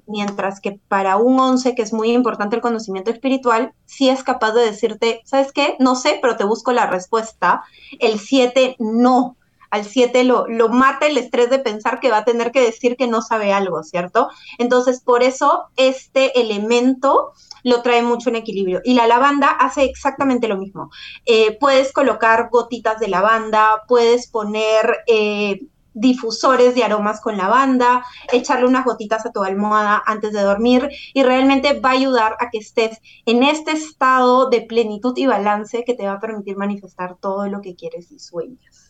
Mientras 0.06 0.60
que 0.60 0.82
para 0.90 1.16
un 1.16 1.40
11, 1.40 1.76
que 1.76 1.84
es 1.84 1.94
muy 1.94 2.12
importante 2.12 2.58
el 2.58 2.62
conocimiento 2.62 3.12
espiritual, 3.12 3.72
sí 3.86 4.10
es 4.10 4.24
capaz 4.24 4.52
de 4.52 4.66
decirte, 4.66 5.22
¿sabes 5.24 5.54
qué? 5.54 5.78
No 5.80 5.96
sé, 5.96 6.20
pero 6.22 6.36
te 6.36 6.44
busco 6.44 6.74
la 6.74 6.88
respuesta. 6.88 7.64
El 8.00 8.20
7 8.20 8.76
no. 8.80 9.37
Al 9.70 9.86
7 9.86 10.24
lo, 10.24 10.48
lo 10.48 10.70
mata 10.70 11.08
el 11.08 11.18
estrés 11.18 11.50
de 11.50 11.60
pensar 11.60 12.00
que 12.00 12.12
va 12.12 12.20
a 12.20 12.26
tener 12.26 12.52
que 12.52 12.62
decir 12.62 12.98
que 12.98 13.08
no 13.08 13.22
sabe 13.22 13.54
algo, 13.54 13.84
¿cierto? 13.84 14.30
Entonces, 14.58 15.02
por 15.02 15.24
eso 15.24 15.66
este 15.76 16.40
elemento 16.40 17.34
lo 17.64 17.82
trae 17.82 18.02
mucho 18.02 18.30
en 18.30 18.38
equilibrio. 18.38 18.82
Y 18.84 18.94
la 18.94 19.08
lavanda 19.08 19.50
hace 19.50 19.84
exactamente 19.84 20.48
lo 20.48 20.58
mismo. 20.58 20.90
Eh, 21.26 21.58
puedes 21.60 21.92
colocar 21.92 22.50
gotitas 22.52 23.00
de 23.00 23.08
lavanda, 23.08 23.84
puedes 23.88 24.28
poner... 24.28 24.98
Eh, 25.08 25.60
difusores 26.00 26.76
de 26.76 26.84
aromas 26.84 27.22
con 27.22 27.38
lavanda, 27.38 28.06
echarle 28.32 28.68
unas 28.68 28.86
gotitas 28.86 29.26
a 29.26 29.32
tu 29.32 29.44
almohada 29.44 30.02
antes 30.06 30.32
de 30.32 30.42
dormir 30.42 30.90
y 31.14 31.24
realmente 31.24 31.80
va 31.80 31.90
a 31.90 31.94
ayudar 31.94 32.38
a 32.40 32.50
que 32.52 32.60
estés 32.60 33.00
en 33.26 33.44
este 33.44 33.72
estado 33.72 34.50
de 34.50 34.62
plenitud 34.62 35.18
y 35.18 35.26
balance 35.26 35.84
que 35.84 35.96
te 35.96 36.06
va 36.06 36.14
a 36.14 36.20
permitir 36.20 36.56
manifestar 36.56 37.18
todo 37.20 37.48
lo 37.48 37.62
que 37.62 37.76
quieres 37.76 38.12
y 38.12 38.20
sueñas. 38.20 38.87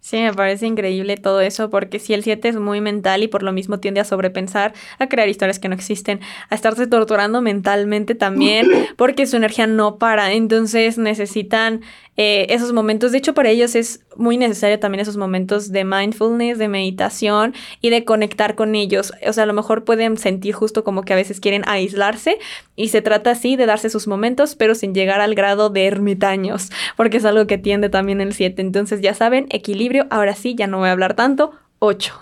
Sí, 0.00 0.16
me 0.16 0.32
parece 0.32 0.66
increíble 0.66 1.16
todo 1.16 1.40
eso, 1.40 1.70
porque 1.70 1.98
si 1.98 2.14
el 2.14 2.22
7 2.22 2.48
es 2.48 2.56
muy 2.56 2.80
mental 2.80 3.22
y 3.22 3.28
por 3.28 3.42
lo 3.42 3.52
mismo 3.52 3.78
tiende 3.78 4.00
a 4.00 4.04
sobrepensar, 4.04 4.72
a 4.98 5.08
crear 5.08 5.28
historias 5.28 5.58
que 5.58 5.68
no 5.68 5.74
existen, 5.74 6.20
a 6.48 6.54
estarse 6.54 6.86
torturando 6.86 7.42
mentalmente 7.42 8.14
también, 8.14 8.66
porque 8.96 9.26
su 9.26 9.36
energía 9.36 9.66
no 9.66 9.98
para. 9.98 10.32
Entonces 10.32 10.98
necesitan 10.98 11.82
eh, 12.20 12.52
esos 12.52 12.72
momentos. 12.72 13.12
De 13.12 13.18
hecho, 13.18 13.32
para 13.32 13.48
ellos 13.48 13.76
es 13.76 14.04
muy 14.16 14.36
necesario 14.36 14.80
también 14.80 15.00
esos 15.00 15.16
momentos 15.16 15.70
de 15.70 15.84
mindfulness, 15.84 16.58
de 16.58 16.66
meditación 16.66 17.54
y 17.80 17.90
de 17.90 18.04
conectar 18.04 18.56
con 18.56 18.74
ellos. 18.74 19.12
O 19.24 19.32
sea, 19.32 19.44
a 19.44 19.46
lo 19.46 19.52
mejor 19.52 19.84
pueden 19.84 20.18
sentir 20.18 20.52
justo 20.52 20.82
como 20.82 21.02
que 21.02 21.12
a 21.12 21.16
veces 21.16 21.38
quieren 21.38 21.62
aislarse 21.68 22.40
y 22.74 22.88
se 22.88 23.02
trata 23.02 23.30
así 23.30 23.54
de 23.54 23.66
darse 23.66 23.88
sus 23.88 24.08
momentos, 24.08 24.56
pero 24.56 24.74
sin 24.74 24.94
llegar 24.94 25.20
al 25.20 25.36
grado 25.36 25.70
de 25.70 25.86
ermitaños, 25.86 26.70
porque 26.96 27.18
es 27.18 27.24
algo 27.24 27.46
que 27.46 27.56
tiende 27.56 27.88
también 27.88 28.20
el 28.20 28.34
7. 28.34 28.60
Entonces, 28.62 29.00
ya 29.00 29.14
saben, 29.14 29.46
equilibrio. 29.50 30.08
Ahora 30.10 30.34
sí, 30.34 30.56
ya 30.56 30.66
no 30.66 30.78
voy 30.78 30.88
a 30.88 30.92
hablar 30.92 31.14
tanto. 31.14 31.52
8. 31.78 32.14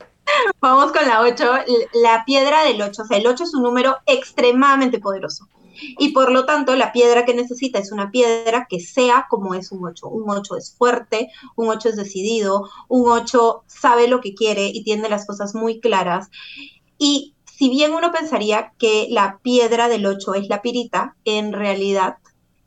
Vamos 0.60 0.90
con 0.90 1.06
la 1.06 1.20
8, 1.20 1.44
la 2.02 2.24
piedra 2.24 2.64
del 2.64 2.80
8. 2.80 3.02
O 3.02 3.04
sea, 3.04 3.18
el 3.18 3.26
8 3.26 3.44
es 3.44 3.52
un 3.52 3.62
número 3.62 3.98
extremadamente 4.06 5.00
poderoso. 5.00 5.46
Y 5.98 6.10
por 6.10 6.32
lo 6.32 6.46
tanto, 6.46 6.76
la 6.76 6.92
piedra 6.92 7.24
que 7.24 7.34
necesita 7.34 7.78
es 7.78 7.92
una 7.92 8.10
piedra 8.10 8.66
que 8.68 8.80
sea 8.80 9.26
como 9.28 9.54
es 9.54 9.72
un 9.72 9.86
8. 9.86 10.08
Un 10.08 10.30
8 10.30 10.56
es 10.56 10.74
fuerte, 10.76 11.30
un 11.56 11.68
8 11.68 11.90
es 11.90 11.96
decidido, 11.96 12.68
un 12.88 13.10
8 13.10 13.64
sabe 13.66 14.08
lo 14.08 14.20
que 14.20 14.34
quiere 14.34 14.66
y 14.66 14.84
tiene 14.84 15.08
las 15.08 15.26
cosas 15.26 15.54
muy 15.54 15.80
claras. 15.80 16.28
Y 16.98 17.34
si 17.44 17.68
bien 17.70 17.94
uno 17.94 18.12
pensaría 18.12 18.72
que 18.78 19.06
la 19.10 19.38
piedra 19.42 19.88
del 19.88 20.06
8 20.06 20.34
es 20.34 20.48
la 20.48 20.62
pirita, 20.62 21.16
en 21.24 21.52
realidad 21.52 22.16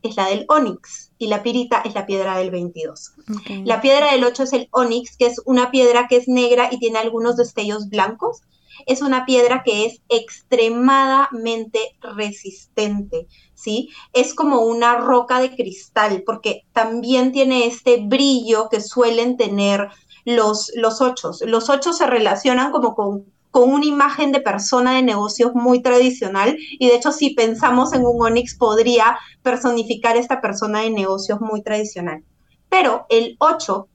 es 0.03 0.15
la 0.15 0.27
del 0.27 0.45
onix 0.47 1.11
y 1.17 1.27
la 1.27 1.43
pirita 1.43 1.81
es 1.83 1.95
la 1.95 2.05
piedra 2.05 2.37
del 2.37 2.51
22. 2.51 3.13
La 3.65 3.81
piedra 3.81 4.11
del 4.11 4.23
8 4.23 4.43
es 4.43 4.53
el 4.53 4.67
onix, 4.71 5.17
que 5.17 5.25
es 5.25 5.41
una 5.45 5.71
piedra 5.71 6.07
que 6.07 6.17
es 6.17 6.27
negra 6.27 6.69
y 6.71 6.79
tiene 6.79 6.99
algunos 6.99 7.35
destellos 7.35 7.89
blancos 7.89 8.41
es 8.87 9.01
una 9.01 9.25
piedra 9.25 9.61
que 9.63 9.85
es 9.85 10.01
extremadamente 10.09 11.79
resistente, 12.15 13.27
¿sí? 13.53 13.89
Es 14.13 14.33
como 14.33 14.61
una 14.61 14.95
roca 14.95 15.39
de 15.39 15.55
cristal, 15.55 16.23
porque 16.25 16.63
también 16.71 17.31
tiene 17.31 17.67
este 17.67 17.97
brillo 18.03 18.69
que 18.69 18.81
suelen 18.81 19.37
tener 19.37 19.89
los, 20.25 20.71
los 20.75 21.01
ochos. 21.01 21.41
Los 21.45 21.69
ochos 21.69 21.97
se 21.97 22.07
relacionan 22.07 22.71
como 22.71 22.95
con, 22.95 23.25
con 23.51 23.73
una 23.73 23.85
imagen 23.85 24.31
de 24.31 24.41
persona 24.41 24.93
de 24.93 25.03
negocios 25.03 25.53
muy 25.53 25.81
tradicional 25.81 26.57
y 26.57 26.87
de 26.87 26.95
hecho 26.95 27.11
si 27.11 27.31
pensamos 27.31 27.93
en 27.93 28.05
un 28.05 28.21
Onix 28.21 28.55
podría 28.57 29.17
personificar 29.41 30.15
esta 30.15 30.41
persona 30.41 30.81
de 30.81 30.91
negocios 30.91 31.41
muy 31.41 31.61
tradicional. 31.61 32.23
Pero 32.69 33.05
el 33.09 33.35
8 33.39 33.87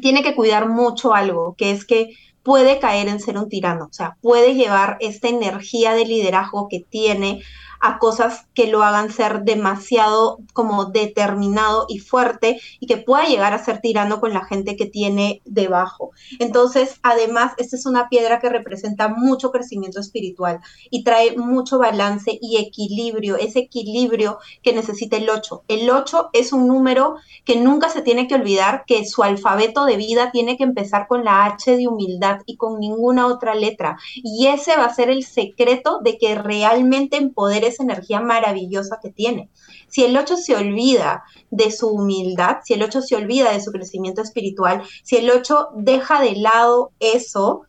tiene 0.00 0.22
que 0.22 0.34
cuidar 0.34 0.68
mucho 0.68 1.14
algo, 1.14 1.54
que 1.56 1.70
es 1.70 1.84
que 1.84 2.14
puede 2.42 2.78
caer 2.78 3.08
en 3.08 3.20
ser 3.20 3.38
un 3.38 3.48
tirano, 3.48 3.86
o 3.86 3.92
sea, 3.92 4.16
puede 4.20 4.54
llevar 4.54 4.96
esta 5.00 5.28
energía 5.28 5.94
de 5.94 6.04
liderazgo 6.04 6.68
que 6.68 6.80
tiene 6.80 7.42
a 7.82 7.98
cosas 7.98 8.46
que 8.54 8.68
lo 8.68 8.84
hagan 8.84 9.10
ser 9.10 9.42
demasiado 9.42 10.38
como 10.52 10.86
determinado 10.86 11.86
y 11.88 11.98
fuerte 11.98 12.60
y 12.78 12.86
que 12.86 12.96
pueda 12.96 13.26
llegar 13.26 13.52
a 13.52 13.62
ser 13.62 13.80
tirano 13.80 14.20
con 14.20 14.32
la 14.32 14.44
gente 14.44 14.76
que 14.76 14.86
tiene 14.86 15.42
debajo. 15.44 16.12
Entonces, 16.38 17.00
además, 17.02 17.54
esta 17.58 17.76
es 17.76 17.84
una 17.84 18.08
piedra 18.08 18.38
que 18.38 18.48
representa 18.48 19.08
mucho 19.08 19.50
crecimiento 19.50 19.98
espiritual 19.98 20.60
y 20.90 21.02
trae 21.02 21.36
mucho 21.36 21.78
balance 21.78 22.38
y 22.40 22.58
equilibrio, 22.58 23.36
ese 23.36 23.58
equilibrio 23.58 24.38
que 24.62 24.72
necesita 24.72 25.16
el 25.16 25.28
8. 25.28 25.64
El 25.66 25.90
8 25.90 26.30
es 26.32 26.52
un 26.52 26.68
número 26.68 27.16
que 27.44 27.56
nunca 27.56 27.88
se 27.88 28.02
tiene 28.02 28.28
que 28.28 28.36
olvidar 28.36 28.84
que 28.86 29.04
su 29.04 29.24
alfabeto 29.24 29.86
de 29.86 29.96
vida 29.96 30.30
tiene 30.30 30.56
que 30.56 30.62
empezar 30.62 31.08
con 31.08 31.24
la 31.24 31.44
H 31.46 31.76
de 31.76 31.88
humildad 31.88 32.42
y 32.46 32.56
con 32.56 32.78
ninguna 32.78 33.26
otra 33.26 33.56
letra. 33.56 33.98
Y 34.14 34.46
ese 34.46 34.76
va 34.76 34.84
a 34.84 34.94
ser 34.94 35.10
el 35.10 35.24
secreto 35.24 35.98
de 36.00 36.16
que 36.16 36.36
realmente 36.36 37.16
empodere 37.16 37.71
esa 37.72 37.82
energía 37.82 38.20
maravillosa 38.20 38.98
que 39.02 39.10
tiene. 39.10 39.50
Si 39.88 40.04
el 40.04 40.16
8 40.16 40.36
se 40.36 40.54
olvida 40.54 41.24
de 41.50 41.70
su 41.70 41.88
humildad, 41.88 42.58
si 42.64 42.74
el 42.74 42.82
8 42.82 43.02
se 43.02 43.16
olvida 43.16 43.52
de 43.52 43.60
su 43.60 43.72
crecimiento 43.72 44.22
espiritual, 44.22 44.82
si 45.02 45.16
el 45.16 45.30
8 45.30 45.68
deja 45.76 46.20
de 46.20 46.36
lado 46.36 46.92
eso, 47.00 47.62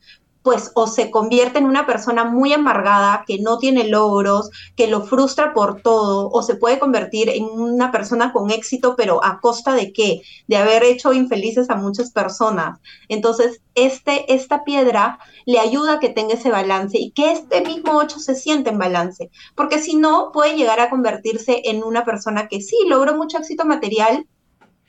pues 0.44 0.72
o 0.76 0.88
se 0.88 1.10
convierte 1.10 1.58
en 1.58 1.66
una 1.66 1.86
persona 1.88 2.26
muy 2.26 2.54
amargada, 2.54 3.24
que 3.26 3.40
no 3.40 3.58
tiene 3.58 3.88
logros, 3.88 4.50
que 4.76 4.88
lo 4.88 5.02
frustra 5.04 5.54
por 5.54 5.82
todo, 5.82 6.30
o 6.30 6.44
se 6.44 6.56
puede 6.56 6.80
convertir 6.80 7.30
en 7.30 7.46
una 7.46 7.92
persona 7.92 8.34
con 8.34 8.52
éxito, 8.52 8.96
pero 8.96 9.24
a 9.24 9.40
costa 9.40 9.74
de 9.74 9.94
qué? 9.94 10.22
De 10.48 10.58
haber 10.58 10.84
hecho 10.84 11.14
infelices 11.14 11.70
a 11.70 11.76
muchas 11.76 12.12
personas. 12.12 12.80
Entonces, 13.08 13.62
este, 13.76 14.32
esta 14.34 14.64
piedra 14.64 15.18
le 15.46 15.60
ayuda 15.60 15.94
a 15.94 16.00
que 16.00 16.10
tenga 16.10 16.36
ese 16.36 16.52
balance 16.52 16.98
y 17.00 17.12
que 17.12 17.32
este 17.32 17.62
mismo 17.62 17.94
8 17.98 18.20
se 18.20 18.36
siente 18.36 18.70
en 18.70 18.78
balance, 18.78 19.32
porque 19.56 19.80
si 19.80 19.96
no, 19.96 20.32
puede 20.34 20.56
llegar 20.56 20.80
a 20.80 20.90
convertirse 20.90 21.62
en 21.66 21.84
una 21.84 22.04
persona 22.06 22.48
que 22.48 22.62
sí 22.62 22.76
logró 22.88 23.16
mucho 23.16 23.38
éxito 23.38 23.66
material 23.66 24.28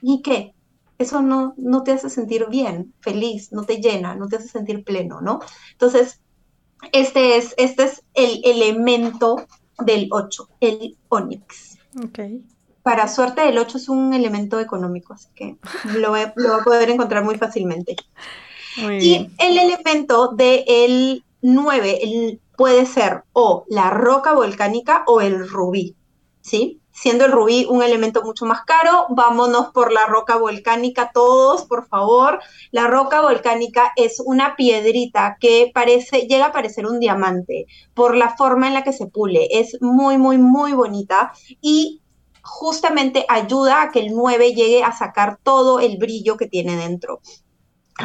y 0.03 0.21
qué? 0.23 0.54
Eso 0.99 1.23
no, 1.23 1.55
no 1.57 1.83
te 1.83 1.93
hace 1.93 2.11
sentir 2.11 2.47
bien, 2.49 2.95
feliz, 3.01 3.53
no 3.53 3.65
te 3.65 3.79
llena, 3.79 4.15
no 4.15 4.29
te 4.29 4.37
hace 4.37 4.49
sentir 4.49 4.85
pleno, 4.85 5.21
¿no? 5.21 5.41
Entonces, 5.73 6.21
este 6.93 7.37
es, 7.37 7.55
este 7.57 7.85
es 7.85 8.03
el 8.15 8.41
elemento 8.45 9.47
del 9.79 10.09
8, 10.11 10.49
el 10.61 10.97
Onix. 11.09 11.79
Okay. 12.07 12.45
Para 12.83 13.09
suerte, 13.09 13.49
el 13.49 13.59
8 13.59 13.79
es 13.79 13.89
un 13.89 14.15
elemento 14.15 14.61
económico, 14.61 15.15
así 15.15 15.29
que 15.35 15.57
lo, 15.99 16.13
va 16.13 16.23
a 16.23 16.65
poder 16.65 16.91
encontrar 16.91 17.25
muy 17.25 17.37
fácilmente. 17.37 17.97
y 18.77 19.31
el 19.39 19.59
elemento 19.59 20.29
del 20.29 21.25
9 21.43 22.39
puede 22.57 22.87
ser 22.87 23.25
o 23.33 23.65
la 23.69 23.91
roca 23.91 24.33
volcánica 24.33 25.05
o 25.07 25.21
el 25.21 25.49
rubí, 25.49 25.97
¿sí? 26.41 26.81
Siendo 26.95 27.25
el 27.25 27.33
rubí 27.33 27.67
un 27.69 27.83
elemento 27.83 28.23
mucho 28.23 28.47
más 28.47 28.65
caro, 28.65 29.07
vámonos 29.11 29.71
por 29.73 29.93
la 29.93 30.07
roca 30.07 30.37
volcánica 30.37 31.11
todos, 31.13 31.65
por 31.65 31.87
favor. 31.89 32.41
La 32.71 32.87
roca 32.87 33.21
volcánica 33.21 33.93
es 33.97 34.23
una 34.25 34.55
piedrita 34.57 35.37
que 35.41 35.71
parece, 35.75 36.27
llega 36.29 36.47
a 36.47 36.53
parecer 36.53 36.87
un 36.87 37.01
diamante 37.01 37.67
por 37.95 38.17
la 38.17 38.37
forma 38.37 38.69
en 38.69 38.75
la 38.75 38.85
que 38.85 38.93
se 38.93 39.07
pule. 39.07 39.49
Es 39.51 39.77
muy, 39.81 40.19
muy, 40.19 40.39
muy 40.39 40.73
bonita 40.73 41.33
y 41.61 42.01
justamente 42.43 43.27
ayuda 43.29 43.83
a 43.83 43.91
que 43.91 44.01
el 44.01 44.15
9 44.15 44.55
llegue 44.55 44.85
a 44.85 44.93
sacar 44.93 45.39
todo 45.43 45.81
el 45.81 45.99
brillo 45.99 46.37
que 46.37 46.47
tiene 46.47 46.77
dentro. 46.77 47.21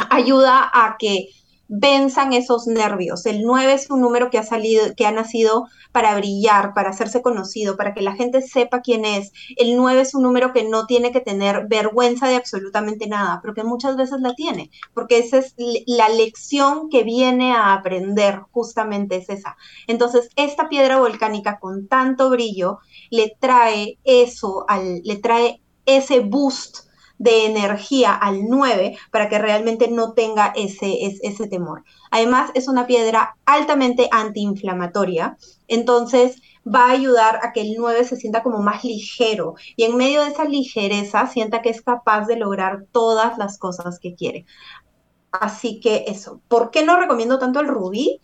Ayuda 0.09 0.69
a 0.73 0.97
que 0.97 1.29
venzan 1.69 2.33
esos 2.33 2.65
nervios. 2.67 3.25
El 3.27 3.43
9 3.43 3.73
es 3.73 3.89
un 3.91 4.01
número 4.01 4.31
que 4.31 4.39
ha 4.39 4.43
salido, 4.43 4.83
que 4.97 5.05
ha 5.05 5.11
nacido 5.11 5.67
para 5.91 6.15
brillar, 6.15 6.73
para 6.73 6.89
hacerse 6.89 7.21
conocido, 7.21 7.77
para 7.77 7.93
que 7.93 8.01
la 8.01 8.15
gente 8.15 8.41
sepa 8.41 8.81
quién 8.81 9.05
es. 9.05 9.31
El 9.55 9.77
9 9.77 10.01
es 10.01 10.15
un 10.15 10.23
número 10.23 10.51
que 10.51 10.63
no 10.63 10.87
tiene 10.87 11.11
que 11.11 11.21
tener 11.21 11.67
vergüenza 11.67 12.27
de 12.27 12.35
absolutamente 12.35 13.07
nada, 13.07 13.39
pero 13.41 13.53
que 13.53 13.63
muchas 13.63 13.95
veces 13.95 14.19
la 14.19 14.33
tiene, 14.33 14.71
porque 14.95 15.19
esa 15.19 15.37
es 15.37 15.53
la 15.85 16.09
lección 16.09 16.89
que 16.89 17.03
viene 17.03 17.53
a 17.53 17.73
aprender, 17.73 18.41
justamente 18.51 19.17
es 19.17 19.29
esa. 19.29 19.55
Entonces, 19.87 20.29
esta 20.35 20.69
piedra 20.69 20.99
volcánica 20.99 21.59
con 21.59 21.87
tanto 21.87 22.31
brillo 22.31 22.79
le 23.11 23.37
trae 23.39 23.99
eso, 24.03 24.65
al, 24.67 25.01
le 25.03 25.17
trae 25.17 25.61
ese 25.85 26.21
boost 26.21 26.88
de 27.19 27.45
energía 27.45 28.13
al 28.13 28.45
9 28.47 28.97
para 29.11 29.29
que 29.29 29.37
realmente 29.37 29.89
no 29.89 30.13
tenga 30.13 30.53
ese, 30.55 30.97
ese, 31.21 31.47
temor. 31.47 31.83
Además, 32.09 32.49
es 32.55 32.67
una 32.67 32.87
piedra 32.87 33.35
altamente 33.45 34.07
antiinflamatoria, 34.11 35.37
entonces 35.67 36.41
va 36.65 36.87
a 36.87 36.91
ayudar 36.91 37.39
a 37.43 37.51
que 37.51 37.61
el 37.61 37.75
9 37.77 38.05
se 38.05 38.15
sienta 38.15 38.41
como 38.41 38.59
más 38.59 38.83
ligero 38.83 39.55
y 39.75 39.83
en 39.83 39.97
medio 39.97 40.23
de 40.23 40.29
esa 40.29 40.45
ligereza 40.45 41.27
sienta 41.27 41.61
que 41.61 41.69
es 41.69 41.81
capaz 41.81 42.25
de 42.25 42.37
lograr 42.37 42.85
todas 42.91 43.37
las 43.37 43.57
cosas 43.59 43.99
que 43.99 44.15
quiere. 44.15 44.45
Así 45.31 45.79
que 45.81 46.05
eso, 46.07 46.41
¿por 46.47 46.71
qué 46.71 46.83
no 46.83 46.97
recomiendo 46.97 47.37
tanto 47.37 47.59
el 47.59 47.67
rubí? 47.67 48.21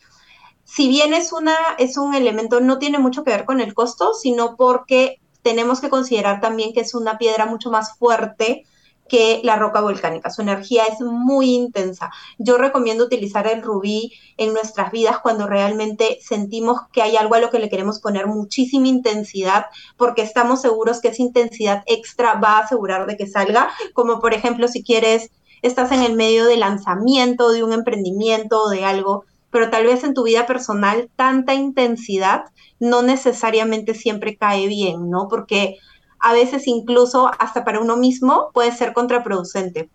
Si 0.63 0.87
bien 0.87 1.13
es, 1.13 1.33
una, 1.33 1.55
es 1.77 1.97
un 1.97 2.15
elemento, 2.15 2.61
no 2.61 2.79
tiene 2.79 2.97
mucho 2.97 3.23
que 3.23 3.31
ver 3.31 3.45
con 3.45 3.59
el 3.59 3.73
costo, 3.73 4.13
sino 4.13 4.55
porque 4.55 5.19
tenemos 5.41 5.81
que 5.81 5.89
considerar 5.89 6.39
también 6.39 6.73
que 6.73 6.79
es 6.79 6.95
una 6.95 7.17
piedra 7.17 7.45
mucho 7.45 7.69
más 7.69 7.97
fuerte 7.99 8.63
que 9.07 9.41
la 9.43 9.55
roca 9.55 9.81
volcánica. 9.81 10.29
Su 10.29 10.41
energía 10.41 10.85
es 10.85 10.99
muy 11.01 11.53
intensa. 11.53 12.11
Yo 12.37 12.57
recomiendo 12.57 13.03
utilizar 13.03 13.47
el 13.47 13.61
rubí 13.61 14.13
en 14.37 14.53
nuestras 14.53 14.91
vidas 14.91 15.19
cuando 15.19 15.47
realmente 15.47 16.17
sentimos 16.21 16.79
que 16.91 17.01
hay 17.01 17.15
algo 17.15 17.35
a 17.35 17.39
lo 17.39 17.49
que 17.49 17.59
le 17.59 17.69
queremos 17.69 17.99
poner 17.99 18.27
muchísima 18.27 18.87
intensidad, 18.87 19.67
porque 19.97 20.21
estamos 20.21 20.61
seguros 20.61 21.01
que 21.01 21.09
esa 21.09 21.21
intensidad 21.21 21.83
extra 21.85 22.35
va 22.35 22.57
a 22.57 22.59
asegurar 22.59 23.05
de 23.05 23.17
que 23.17 23.27
salga, 23.27 23.69
como 23.93 24.19
por 24.19 24.33
ejemplo 24.33 24.67
si 24.67 24.83
quieres, 24.83 25.31
estás 25.61 25.91
en 25.91 26.01
el 26.01 26.15
medio 26.15 26.45
del 26.45 26.59
lanzamiento 26.61 27.49
de 27.49 27.63
un 27.63 27.73
emprendimiento 27.73 28.63
o 28.63 28.69
de 28.69 28.85
algo, 28.85 29.25
pero 29.49 29.69
tal 29.69 29.85
vez 29.85 30.03
en 30.03 30.13
tu 30.13 30.23
vida 30.23 30.45
personal 30.45 31.09
tanta 31.15 31.53
intensidad 31.53 32.45
no 32.79 33.01
necesariamente 33.03 33.93
siempre 33.93 34.35
cae 34.35 34.67
bien, 34.67 35.09
¿no? 35.09 35.27
Porque 35.29 35.77
a 36.19 36.33
veces 36.33 36.67
incluso 36.67 37.31
hasta 37.39 37.63
para 37.63 37.79
uno 37.79 37.97
mismo 37.97 38.49
puede 38.53 38.71
ser 38.71 38.93
contraproducente. 38.93 39.89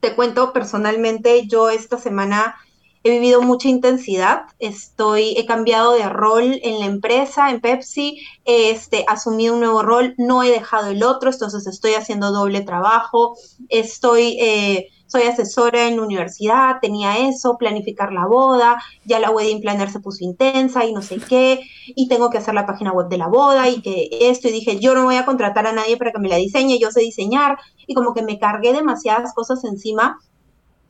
Te 0.00 0.14
cuento 0.14 0.52
personalmente, 0.52 1.46
yo 1.46 1.70
esta 1.70 1.98
semana 1.98 2.56
he 3.04 3.10
vivido 3.10 3.42
mucha 3.42 3.68
intensidad, 3.68 4.42
estoy, 4.58 5.34
he 5.36 5.46
cambiado 5.46 5.92
de 5.92 6.08
rol 6.08 6.60
en 6.62 6.80
la 6.80 6.86
empresa, 6.86 7.50
en 7.50 7.60
Pepsi, 7.60 8.20
este, 8.44 9.04
asumí 9.08 9.48
un 9.48 9.60
nuevo 9.60 9.82
rol, 9.82 10.14
no 10.18 10.42
he 10.42 10.50
dejado 10.50 10.90
el 10.90 11.02
otro, 11.02 11.30
entonces 11.30 11.66
estoy 11.66 11.94
haciendo 11.94 12.32
doble 12.32 12.60
trabajo, 12.62 13.36
estoy... 13.68 14.38
Eh, 14.40 14.88
soy 15.08 15.22
asesora 15.22 15.88
en 15.88 15.98
universidad, 15.98 16.76
tenía 16.80 17.18
eso, 17.28 17.56
planificar 17.58 18.12
la 18.12 18.26
boda, 18.26 18.80
ya 19.04 19.18
la 19.18 19.30
wedding 19.30 19.60
planner 19.60 19.90
se 19.90 20.00
puso 20.00 20.22
intensa 20.22 20.84
y 20.84 20.92
no 20.92 21.02
sé 21.02 21.16
qué, 21.16 21.62
y 21.86 22.08
tengo 22.08 22.30
que 22.30 22.38
hacer 22.38 22.54
la 22.54 22.66
página 22.66 22.92
web 22.92 23.08
de 23.08 23.18
la 23.18 23.26
boda 23.26 23.68
y 23.68 23.80
que 23.80 24.08
esto, 24.12 24.48
y 24.48 24.52
dije, 24.52 24.78
yo 24.78 24.94
no 24.94 25.04
voy 25.04 25.16
a 25.16 25.24
contratar 25.24 25.66
a 25.66 25.72
nadie 25.72 25.96
para 25.96 26.12
que 26.12 26.18
me 26.20 26.28
la 26.28 26.36
diseñe, 26.36 26.78
yo 26.78 26.90
sé 26.90 27.00
diseñar, 27.00 27.58
y 27.86 27.94
como 27.94 28.14
que 28.14 28.22
me 28.22 28.38
cargué 28.38 28.72
demasiadas 28.72 29.34
cosas 29.34 29.64
encima, 29.64 30.20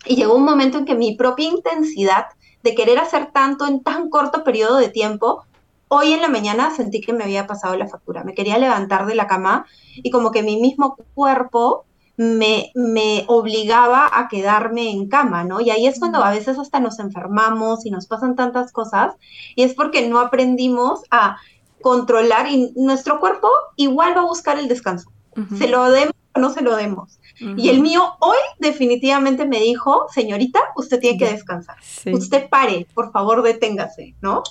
y 0.04 0.16
llegó 0.16 0.34
un 0.34 0.44
momento 0.44 0.78
en 0.78 0.84
que 0.84 0.94
mi 0.94 1.16
propia 1.16 1.48
intensidad 1.48 2.26
de 2.62 2.74
querer 2.74 2.98
hacer 2.98 3.30
tanto 3.32 3.66
en 3.66 3.82
tan 3.82 4.10
corto 4.10 4.42
periodo 4.42 4.78
de 4.78 4.88
tiempo, 4.88 5.44
hoy 5.88 6.12
en 6.12 6.20
la 6.20 6.28
mañana 6.28 6.74
sentí 6.74 7.00
que 7.00 7.12
me 7.12 7.24
había 7.24 7.46
pasado 7.46 7.76
la 7.76 7.88
factura, 7.88 8.24
me 8.24 8.34
quería 8.34 8.58
levantar 8.58 9.06
de 9.06 9.14
la 9.14 9.26
cama 9.26 9.64
y 9.96 10.10
como 10.10 10.32
que 10.32 10.42
mi 10.42 10.60
mismo 10.60 10.96
cuerpo 11.14 11.86
me, 12.18 12.72
me, 12.74 13.24
obligaba 13.28 14.10
a 14.12 14.28
quedarme 14.28 14.90
en 14.90 15.08
cama, 15.08 15.44
¿no? 15.44 15.60
Y 15.60 15.70
ahí 15.70 15.86
es 15.86 16.00
cuando 16.00 16.22
a 16.22 16.32
veces 16.32 16.58
hasta 16.58 16.80
nos 16.80 16.98
enfermamos 16.98 17.86
y 17.86 17.90
nos 17.90 18.06
pasan 18.06 18.34
tantas 18.34 18.72
cosas, 18.72 19.14
y 19.54 19.62
es 19.62 19.72
porque 19.72 20.08
no 20.08 20.18
aprendimos 20.18 21.02
a 21.10 21.38
controlar 21.80 22.48
y 22.50 22.72
nuestro 22.74 23.20
cuerpo 23.20 23.48
igual 23.76 24.16
va 24.16 24.22
a 24.22 24.26
buscar 24.26 24.58
el 24.58 24.68
descanso. 24.68 25.12
Se 25.56 25.68
lo 25.68 25.88
demos 25.92 26.14
o 26.34 26.40
no 26.40 26.50
se 26.50 26.62
lo 26.62 26.74
demos. 26.74 27.20
Y 27.56 27.68
el 27.68 27.80
mío 27.80 28.02
hoy 28.18 28.38
definitivamente 28.58 29.46
me 29.46 29.60
dijo, 29.60 30.06
señorita, 30.12 30.58
usted 30.74 30.98
tiene 30.98 31.18
que 31.18 31.30
descansar. 31.30 31.76
Usted 32.12 32.48
pare, 32.48 32.88
por 32.94 33.12
favor, 33.12 33.42
deténgase, 33.42 34.16
¿no? 34.20 34.42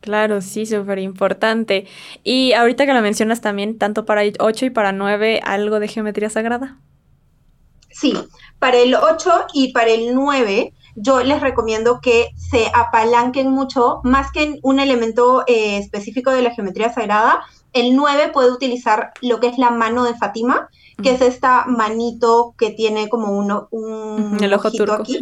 Claro, 0.00 0.40
sí, 0.40 0.66
súper 0.66 0.98
importante. 0.98 1.86
Y 2.24 2.52
ahorita 2.52 2.86
que 2.86 2.94
lo 2.94 3.00
mencionas 3.00 3.40
también, 3.40 3.78
tanto 3.78 4.04
para 4.04 4.22
8 4.38 4.66
y 4.66 4.70
para 4.70 4.90
9, 4.90 5.40
algo 5.44 5.78
de 5.78 5.86
geometría 5.86 6.30
sagrada. 6.30 6.78
Sí, 7.98 8.12
para 8.58 8.76
el 8.76 8.94
8 8.94 9.46
y 9.54 9.72
para 9.72 9.90
el 9.90 10.14
9 10.14 10.74
yo 10.96 11.22
les 11.22 11.40
recomiendo 11.40 12.00
que 12.00 12.30
se 12.36 12.70
apalanquen 12.74 13.50
mucho, 13.50 14.00
más 14.04 14.32
que 14.32 14.42
en 14.42 14.58
un 14.62 14.80
elemento 14.80 15.44
eh, 15.46 15.78
específico 15.78 16.30
de 16.30 16.42
la 16.42 16.54
geometría 16.54 16.92
sagrada. 16.92 17.40
El 17.72 17.96
9 17.96 18.30
puede 18.32 18.50
utilizar 18.50 19.12
lo 19.22 19.40
que 19.40 19.48
es 19.48 19.58
la 19.58 19.70
mano 19.70 20.04
de 20.04 20.14
Fátima, 20.14 20.68
que 21.02 21.12
es 21.12 21.20
esta 21.22 21.64
manito 21.66 22.54
que 22.58 22.70
tiene 22.70 23.08
como 23.08 23.32
uno, 23.32 23.68
un 23.70 24.36
el 24.42 24.52
ojo 24.52 24.70
turco. 24.70 24.92
aquí, 24.92 25.18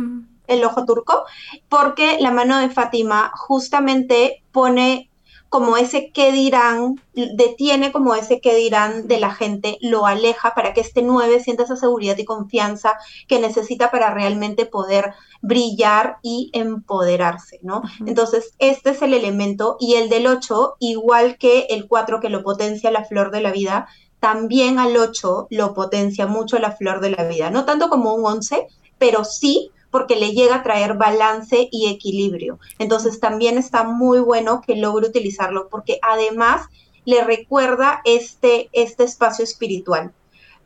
el 0.46 0.64
ojo 0.64 0.84
turco, 0.84 1.24
porque 1.68 2.18
la 2.20 2.32
mano 2.32 2.58
de 2.58 2.70
Fátima 2.70 3.30
justamente 3.34 4.42
pone 4.50 5.10
como 5.54 5.76
ese 5.76 6.10
que 6.10 6.32
dirán, 6.32 7.00
detiene 7.14 7.92
como 7.92 8.16
ese 8.16 8.40
que 8.40 8.56
dirán 8.56 9.06
de 9.06 9.20
la 9.20 9.32
gente, 9.32 9.78
lo 9.80 10.04
aleja 10.04 10.52
para 10.52 10.72
que 10.72 10.80
este 10.80 11.00
9 11.00 11.38
sienta 11.38 11.62
esa 11.62 11.76
seguridad 11.76 12.18
y 12.18 12.24
confianza 12.24 12.94
que 13.28 13.38
necesita 13.38 13.92
para 13.92 14.12
realmente 14.12 14.66
poder 14.66 15.14
brillar 15.42 16.16
y 16.22 16.50
empoderarse, 16.54 17.60
¿no? 17.62 17.82
Entonces, 18.04 18.54
este 18.58 18.90
es 18.90 19.02
el 19.02 19.14
elemento 19.14 19.76
y 19.78 19.94
el 19.94 20.08
del 20.08 20.26
8, 20.26 20.74
igual 20.80 21.38
que 21.38 21.68
el 21.70 21.86
4 21.86 22.18
que 22.18 22.30
lo 22.30 22.42
potencia 22.42 22.90
la 22.90 23.04
flor 23.04 23.30
de 23.30 23.40
la 23.40 23.52
vida, 23.52 23.86
también 24.18 24.80
al 24.80 24.96
8 24.96 25.46
lo 25.50 25.72
potencia 25.72 26.26
mucho 26.26 26.58
la 26.58 26.72
flor 26.72 26.98
de 26.98 27.10
la 27.10 27.28
vida, 27.28 27.50
no 27.50 27.64
tanto 27.64 27.88
como 27.88 28.12
un 28.12 28.26
11, 28.26 28.66
pero 28.98 29.22
sí 29.22 29.70
porque 29.94 30.16
le 30.16 30.32
llega 30.32 30.56
a 30.56 30.62
traer 30.64 30.94
balance 30.94 31.68
y 31.70 31.88
equilibrio. 31.88 32.58
Entonces 32.80 33.20
también 33.20 33.58
está 33.58 33.84
muy 33.84 34.18
bueno 34.18 34.60
que 34.60 34.74
logre 34.74 35.06
utilizarlo 35.06 35.68
porque 35.68 36.00
además 36.02 36.66
le 37.04 37.22
recuerda 37.22 38.00
este, 38.04 38.70
este 38.72 39.04
espacio 39.04 39.44
espiritual. 39.44 40.12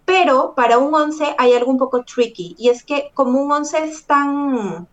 Pero 0.06 0.54
para 0.56 0.78
un 0.78 0.94
11 0.94 1.34
hay 1.36 1.52
algo 1.52 1.70
un 1.70 1.76
poco 1.76 2.04
tricky 2.04 2.56
y 2.58 2.70
es 2.70 2.82
que 2.82 3.10
como 3.12 3.38
un 3.42 3.52
11 3.52 3.84
es 3.84 4.06
tan 4.06 4.88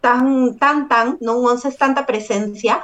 tan, 0.00 0.56
tan, 0.58 0.88
tan, 0.88 1.18
¿no? 1.20 1.36
Un 1.36 1.50
11 1.50 1.68
es 1.68 1.76
tanta 1.76 2.06
presencia, 2.06 2.82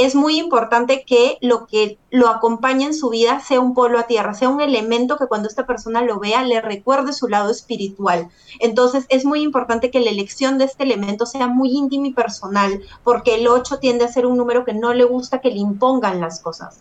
es 0.00 0.14
muy 0.14 0.38
importante 0.38 1.04
que 1.06 1.36
lo 1.42 1.66
que 1.66 1.98
lo 2.10 2.28
acompañe 2.28 2.86
en 2.86 2.94
su 2.94 3.10
vida 3.10 3.40
sea 3.40 3.60
un 3.60 3.74
polo 3.74 3.98
a 3.98 4.06
tierra, 4.06 4.32
sea 4.32 4.48
un 4.48 4.60
elemento 4.60 5.18
que 5.18 5.26
cuando 5.26 5.46
esta 5.46 5.66
persona 5.66 6.00
lo 6.00 6.18
vea 6.18 6.42
le 6.42 6.60
recuerde 6.62 7.12
su 7.12 7.28
lado 7.28 7.50
espiritual. 7.50 8.28
Entonces 8.60 9.04
es 9.10 9.26
muy 9.26 9.42
importante 9.42 9.90
que 9.90 10.00
la 10.00 10.10
elección 10.10 10.56
de 10.56 10.64
este 10.64 10.84
elemento 10.84 11.26
sea 11.26 11.48
muy 11.48 11.70
íntima 11.70 12.08
y 12.08 12.12
personal, 12.12 12.80
porque 13.04 13.34
el 13.34 13.46
8 13.46 13.78
tiende 13.78 14.06
a 14.06 14.12
ser 14.12 14.24
un 14.24 14.38
número 14.38 14.64
que 14.64 14.72
no 14.72 14.94
le 14.94 15.04
gusta 15.04 15.40
que 15.40 15.50
le 15.50 15.58
impongan 15.58 16.20
las 16.20 16.40
cosas. 16.40 16.80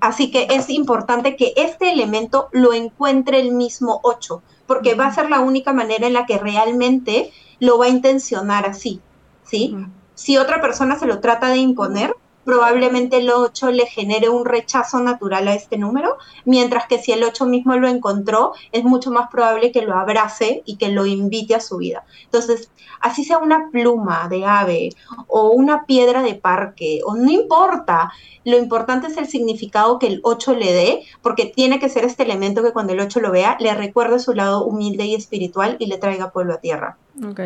Así 0.00 0.30
que 0.30 0.48
es 0.50 0.68
importante 0.68 1.36
que 1.36 1.54
este 1.56 1.90
elemento 1.90 2.48
lo 2.52 2.74
encuentre 2.74 3.40
el 3.40 3.52
mismo 3.52 4.00
8, 4.02 4.42
porque 4.66 4.94
va 4.94 5.06
a 5.06 5.14
ser 5.14 5.30
la 5.30 5.40
única 5.40 5.72
manera 5.72 6.06
en 6.06 6.12
la 6.12 6.26
que 6.26 6.36
realmente 6.36 7.32
lo 7.60 7.78
va 7.78 7.86
a 7.86 7.88
intencionar 7.88 8.66
así, 8.66 9.00
¿sí? 9.44 9.74
Si 10.14 10.36
otra 10.36 10.60
persona 10.60 10.98
se 10.98 11.06
lo 11.06 11.20
trata 11.20 11.48
de 11.48 11.56
imponer, 11.56 12.14
probablemente 12.48 13.18
el 13.18 13.28
8 13.28 13.72
le 13.72 13.84
genere 13.84 14.30
un 14.30 14.46
rechazo 14.46 15.00
natural 15.00 15.48
a 15.48 15.54
este 15.54 15.76
número, 15.76 16.16
mientras 16.46 16.86
que 16.86 16.98
si 16.98 17.12
el 17.12 17.22
8 17.22 17.44
mismo 17.44 17.76
lo 17.76 17.88
encontró, 17.88 18.54
es 18.72 18.84
mucho 18.84 19.10
más 19.10 19.28
probable 19.28 19.70
que 19.70 19.82
lo 19.82 19.94
abrace 19.94 20.62
y 20.64 20.76
que 20.76 20.88
lo 20.88 21.04
invite 21.04 21.54
a 21.54 21.60
su 21.60 21.76
vida. 21.76 22.06
Entonces, 22.24 22.70
así 23.00 23.22
sea 23.22 23.36
una 23.36 23.68
pluma 23.70 24.28
de 24.30 24.46
ave 24.46 24.88
o 25.26 25.50
una 25.50 25.84
piedra 25.84 26.22
de 26.22 26.36
parque, 26.36 27.00
o 27.04 27.16
no 27.16 27.30
importa, 27.30 28.12
lo 28.46 28.56
importante 28.56 29.08
es 29.08 29.18
el 29.18 29.26
significado 29.26 29.98
que 29.98 30.06
el 30.06 30.20
8 30.22 30.54
le 30.54 30.72
dé, 30.72 31.02
porque 31.20 31.44
tiene 31.44 31.78
que 31.78 31.90
ser 31.90 32.06
este 32.06 32.22
elemento 32.22 32.62
que 32.62 32.72
cuando 32.72 32.94
el 32.94 33.00
8 33.00 33.20
lo 33.20 33.30
vea, 33.30 33.58
le 33.60 33.74
recuerde 33.74 34.20
su 34.20 34.32
lado 34.32 34.64
humilde 34.64 35.04
y 35.04 35.14
espiritual 35.14 35.76
y 35.80 35.84
le 35.84 35.98
traiga 35.98 36.30
pueblo 36.30 36.54
a 36.54 36.60
tierra. 36.62 36.96
Ok, 37.22 37.40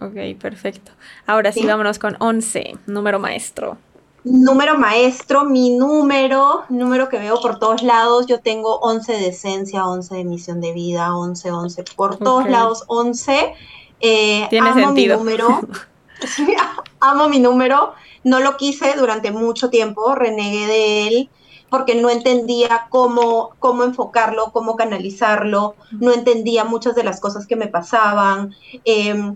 ok, 0.00 0.38
perfecto. 0.40 0.92
Ahora 1.26 1.50
sí, 1.50 1.66
vámonos 1.66 1.98
con 1.98 2.14
11, 2.20 2.76
número 2.86 3.18
maestro 3.18 3.78
número 4.24 4.78
maestro, 4.78 5.44
mi 5.44 5.76
número, 5.76 6.64
número 6.70 7.08
que 7.08 7.18
veo 7.18 7.40
por 7.40 7.58
todos 7.58 7.82
lados, 7.82 8.26
yo 8.26 8.40
tengo 8.40 8.78
11 8.80 9.12
de 9.12 9.28
esencia, 9.28 9.86
11 9.86 10.14
de 10.14 10.24
misión 10.24 10.60
de 10.60 10.72
vida, 10.72 11.14
11, 11.14 11.50
11, 11.50 11.84
por 11.94 12.16
todos 12.16 12.48
lados 12.48 12.84
11. 12.86 13.54
Eh, 14.00 14.46
Tiene 14.48 14.70
amo 14.70 14.86
sentido. 14.86 15.18
mi 15.18 15.24
número, 15.24 15.60
amo 17.00 17.28
mi 17.28 17.38
número, 17.38 17.92
no 18.24 18.40
lo 18.40 18.56
quise 18.56 18.94
durante 18.94 19.30
mucho 19.30 19.68
tiempo, 19.68 20.14
renegué 20.14 20.66
de 20.66 21.06
él 21.08 21.30
porque 21.68 21.96
no 21.96 22.08
entendía 22.08 22.86
cómo, 22.88 23.50
cómo 23.58 23.82
enfocarlo, 23.82 24.52
cómo 24.52 24.76
canalizarlo, 24.76 25.74
no 25.90 26.12
entendía 26.12 26.64
muchas 26.64 26.94
de 26.94 27.02
las 27.02 27.20
cosas 27.20 27.48
que 27.48 27.56
me 27.56 27.66
pasaban. 27.66 28.54
Eh, 28.84 29.34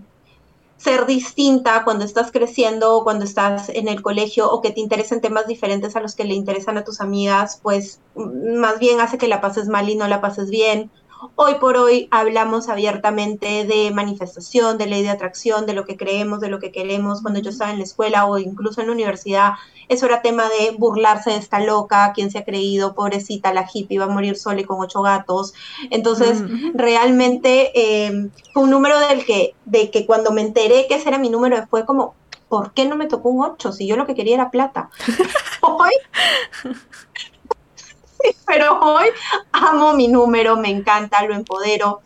ser 0.79 1.05
distinta 1.05 1.83
cuando 1.83 2.05
estás 2.05 2.31
creciendo 2.31 2.95
o 2.95 3.03
cuando 3.03 3.25
estás 3.25 3.67
en 3.69 3.89
el 3.89 4.01
colegio 4.01 4.49
o 4.49 4.61
que 4.61 4.71
te 4.71 4.79
interesen 4.79 5.19
temas 5.19 5.45
diferentes 5.45 5.95
a 5.95 5.99
los 5.99 6.15
que 6.15 6.23
le 6.23 6.33
interesan 6.33 6.77
a 6.77 6.85
tus 6.85 7.01
amigas, 7.01 7.59
pues 7.61 7.99
más 8.15 8.79
bien 8.79 9.01
hace 9.01 9.17
que 9.17 9.27
la 9.27 9.41
pases 9.41 9.67
mal 9.67 9.89
y 9.89 9.95
no 9.95 10.07
la 10.07 10.21
pases 10.21 10.49
bien 10.49 10.89
Hoy 11.35 11.55
por 11.55 11.75
hoy 11.75 12.07
hablamos 12.11 12.69
abiertamente 12.69 13.65
de 13.65 13.91
manifestación, 13.91 14.77
de 14.77 14.87
ley 14.87 15.03
de 15.03 15.09
atracción, 15.09 15.65
de 15.65 15.73
lo 15.73 15.83
que 15.83 15.97
creemos, 15.97 16.39
de 16.39 16.47
lo 16.47 16.59
que 16.59 16.71
queremos. 16.71 17.21
Cuando 17.21 17.41
yo 17.41 17.49
estaba 17.49 17.71
en 17.71 17.77
la 17.77 17.83
escuela 17.83 18.25
o 18.25 18.37
incluso 18.37 18.79
en 18.79 18.87
la 18.87 18.93
universidad, 18.93 19.53
eso 19.89 20.05
era 20.05 20.21
tema 20.21 20.43
de 20.43 20.71
burlarse 20.77 21.31
de 21.31 21.35
esta 21.35 21.59
loca, 21.59 22.13
quien 22.13 22.31
se 22.31 22.37
ha 22.37 22.45
creído, 22.45 22.95
pobrecita, 22.95 23.53
la 23.53 23.67
hippie 23.71 23.99
va 23.99 24.05
a 24.05 24.09
morir 24.09 24.37
sola 24.37 24.61
y 24.61 24.63
con 24.63 24.79
ocho 24.79 25.01
gatos. 25.01 25.53
Entonces, 25.89 26.41
realmente 26.73 27.71
em, 28.05 28.29
fue 28.53 28.63
un 28.63 28.69
número 28.69 28.97
del 28.99 29.25
que, 29.25 29.55
de 29.65 29.91
que 29.91 30.05
cuando 30.05 30.31
me 30.31 30.41
enteré 30.41 30.87
que 30.87 30.95
ese 30.95 31.09
era 31.09 31.17
mi 31.17 31.29
número, 31.29 31.67
fue 31.69 31.85
como, 31.85 32.15
¿por 32.47 32.71
qué 32.71 32.85
no 32.85 32.95
me 32.95 33.07
tocó 33.07 33.29
un 33.29 33.43
8 33.43 33.73
si 33.73 33.87
yo 33.87 33.97
lo 33.97 34.05
que 34.05 34.15
quería 34.15 34.35
era 34.35 34.51
plata? 34.51 34.89
hoy 35.61 35.91
pero 38.47 38.79
hoy 38.79 39.07
amo 39.51 39.93
mi 39.93 40.07
número, 40.07 40.57
me 40.57 40.69
encanta, 40.69 41.25
lo 41.25 41.35
empodero. 41.35 42.01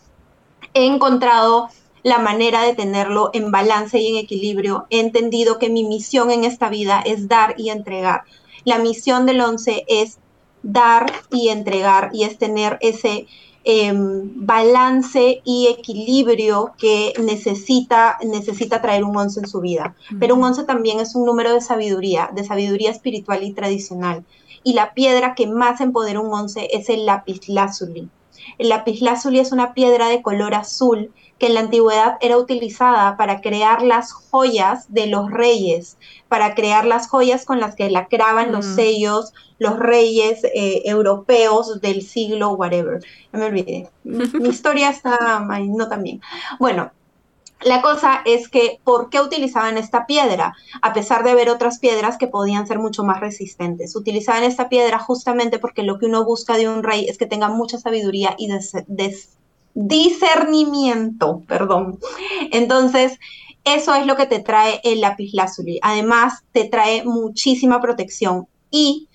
He 0.73 0.85
encontrado 0.85 1.69
la 2.03 2.19
manera 2.19 2.61
de 2.63 2.75
tenerlo 2.75 3.29
en 3.33 3.51
balance 3.51 3.99
y 3.99 4.07
en 4.07 4.17
equilibrio. 4.17 4.85
He 4.89 4.99
entendido 4.99 5.57
que 5.57 5.69
mi 5.69 5.83
misión 5.83 6.31
en 6.31 6.43
esta 6.43 6.69
vida 6.69 7.01
es 7.05 7.27
dar 7.27 7.55
y 7.57 7.69
entregar. 7.69 8.23
La 8.65 8.77
misión 8.77 9.25
del 9.25 9.41
11 9.41 9.85
es 9.87 10.17
dar 10.61 11.11
y 11.31 11.49
entregar 11.49 12.09
y 12.13 12.23
es 12.23 12.37
tener 12.37 12.77
ese 12.81 13.27
em, 13.65 14.45
balance 14.45 15.41
y 15.45 15.67
equilibrio 15.67 16.73
que 16.77 17.13
necesita, 17.21 18.17
necesita 18.23 18.81
traer 18.81 19.05
un 19.05 19.15
11 19.15 19.41
en 19.41 19.47
su 19.47 19.61
vida. 19.61 19.95
Pero 20.19 20.35
un 20.35 20.43
11 20.43 20.65
también 20.65 20.99
es 20.99 21.15
un 21.15 21.25
número 21.25 21.53
de 21.53 21.61
sabiduría, 21.61 22.29
de 22.33 22.43
sabiduría 22.43 22.91
espiritual 22.91 23.43
y 23.43 23.53
tradicional 23.53 24.25
y 24.63 24.73
la 24.73 24.93
piedra 24.93 25.35
que 25.35 25.47
más 25.47 25.81
empodera 25.81 26.19
un 26.19 26.33
once 26.33 26.69
es 26.71 26.89
el 26.89 27.05
lapislázuli. 27.05 28.09
El 28.57 28.69
lapislázuli 28.69 29.39
es 29.39 29.51
una 29.51 29.73
piedra 29.73 30.09
de 30.09 30.21
color 30.21 30.53
azul 30.53 31.11
que 31.39 31.47
en 31.47 31.55
la 31.55 31.61
antigüedad 31.61 32.17
era 32.21 32.37
utilizada 32.37 33.17
para 33.17 33.41
crear 33.41 33.81
las 33.81 34.11
joyas 34.11 34.85
de 34.93 35.07
los 35.07 35.31
reyes, 35.31 35.97
para 36.29 36.55
crear 36.55 36.85
las 36.85 37.07
joyas 37.07 37.45
con 37.45 37.59
las 37.59 37.75
que 37.75 37.89
lacraban 37.89 38.51
los 38.51 38.65
mm. 38.65 38.75
sellos 38.75 39.33
los 39.63 39.79
reyes 39.79 40.43
eh, 40.43 40.81
europeos 40.85 41.79
del 41.79 42.01
siglo 42.01 42.51
whatever. 42.51 42.99
Ya 43.31 43.39
me 43.39 43.45
olvidé. 43.45 43.89
Mi 44.03 44.49
historia 44.49 44.89
está 44.89 45.39
no 45.39 45.87
tan 45.87 46.03
bien. 46.03 46.21
Bueno, 46.59 46.91
la 47.65 47.81
cosa 47.81 48.21
es 48.25 48.49
que, 48.49 48.79
¿por 48.83 49.09
qué 49.09 49.21
utilizaban 49.21 49.77
esta 49.77 50.05
piedra? 50.05 50.55
A 50.81 50.93
pesar 50.93 51.23
de 51.23 51.31
haber 51.31 51.49
otras 51.49 51.79
piedras 51.79 52.17
que 52.17 52.27
podían 52.27 52.67
ser 52.67 52.79
mucho 52.79 53.03
más 53.03 53.19
resistentes. 53.19 53.95
Utilizaban 53.95 54.43
esta 54.43 54.69
piedra 54.69 54.99
justamente 54.99 55.59
porque 55.59 55.83
lo 55.83 55.99
que 55.99 56.05
uno 56.05 56.25
busca 56.25 56.57
de 56.57 56.67
un 56.67 56.83
rey 56.83 57.05
es 57.07 57.17
que 57.17 57.25
tenga 57.25 57.49
mucha 57.49 57.77
sabiduría 57.77 58.35
y 58.37 58.49
discernimiento, 59.73 61.41
perdón. 61.47 61.99
Entonces, 62.51 63.19
eso 63.63 63.95
es 63.95 64.05
lo 64.05 64.15
que 64.15 64.25
te 64.25 64.39
trae 64.39 64.81
el 64.83 65.01
lapislázuli. 65.01 65.79
Además, 65.81 66.43
te 66.51 66.65
trae 66.65 67.03
muchísima 67.05 67.81
protección 67.81 68.47
y 68.69 69.07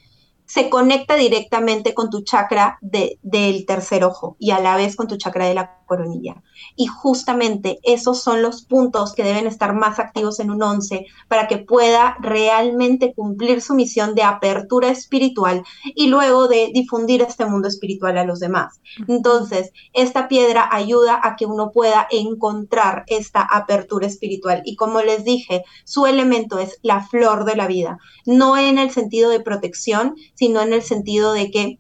se 0.47 0.71
conecta 0.71 1.17
directamente 1.17 1.93
con 1.93 2.09
tu 2.09 2.23
chakra 2.23 2.79
del 2.81 3.67
tercer 3.67 4.03
ojo 4.03 4.37
y 4.39 4.51
a 4.51 4.61
la 4.61 4.77
vez 4.77 4.97
con 4.97 5.07
tu 5.07 5.19
chakra 5.19 5.47
de 5.47 5.55
la 5.55 5.78
coronilla. 5.89 6.45
Y 6.77 6.87
justamente 6.87 7.81
esos 7.83 8.23
son 8.23 8.43
los 8.43 8.63
puntos 8.63 9.15
que 9.15 9.25
deben 9.25 9.49
estar 9.49 9.75
más 9.75 9.99
activos 9.99 10.39
en 10.39 10.53
un 10.53 10.63
11 10.63 11.07
para 11.27 11.49
que 11.49 11.59
pueda 11.59 12.17
realmente 12.21 13.13
cumplir 13.15 13.61
su 13.61 13.75
misión 13.75 14.15
de 14.15 14.23
apertura 14.23 14.91
espiritual 14.91 15.65
y 15.97 16.07
luego 16.07 16.47
de 16.47 16.71
difundir 16.73 17.23
este 17.23 17.47
mundo 17.47 17.67
espiritual 17.67 18.19
a 18.19 18.25
los 18.25 18.39
demás. 18.39 18.81
Entonces, 19.09 19.73
esta 19.93 20.29
piedra 20.29 20.69
ayuda 20.71 21.21
a 21.23 21.35
que 21.35 21.47
uno 21.47 21.73
pueda 21.73 22.07
encontrar 22.11 23.05
esta 23.09 23.43
apertura 23.43 24.07
espiritual. 24.07 24.63
Y 24.65 24.77
como 24.77 25.01
les 25.03 25.25
dije, 25.25 25.65
su 25.85 26.07
elemento 26.07 26.59
es 26.59 26.79
la 26.83 27.03
flor 27.03 27.45
de 27.45 27.57
la 27.57 27.67
vida, 27.67 27.99
no 28.27 28.57
en 28.57 28.79
el 28.79 28.91
sentido 28.91 29.31
de 29.31 29.41
protección, 29.41 30.15
sino 30.35 30.61
en 30.61 30.73
el 30.75 30.83
sentido 30.83 31.33
de 31.33 31.51
que 31.51 31.79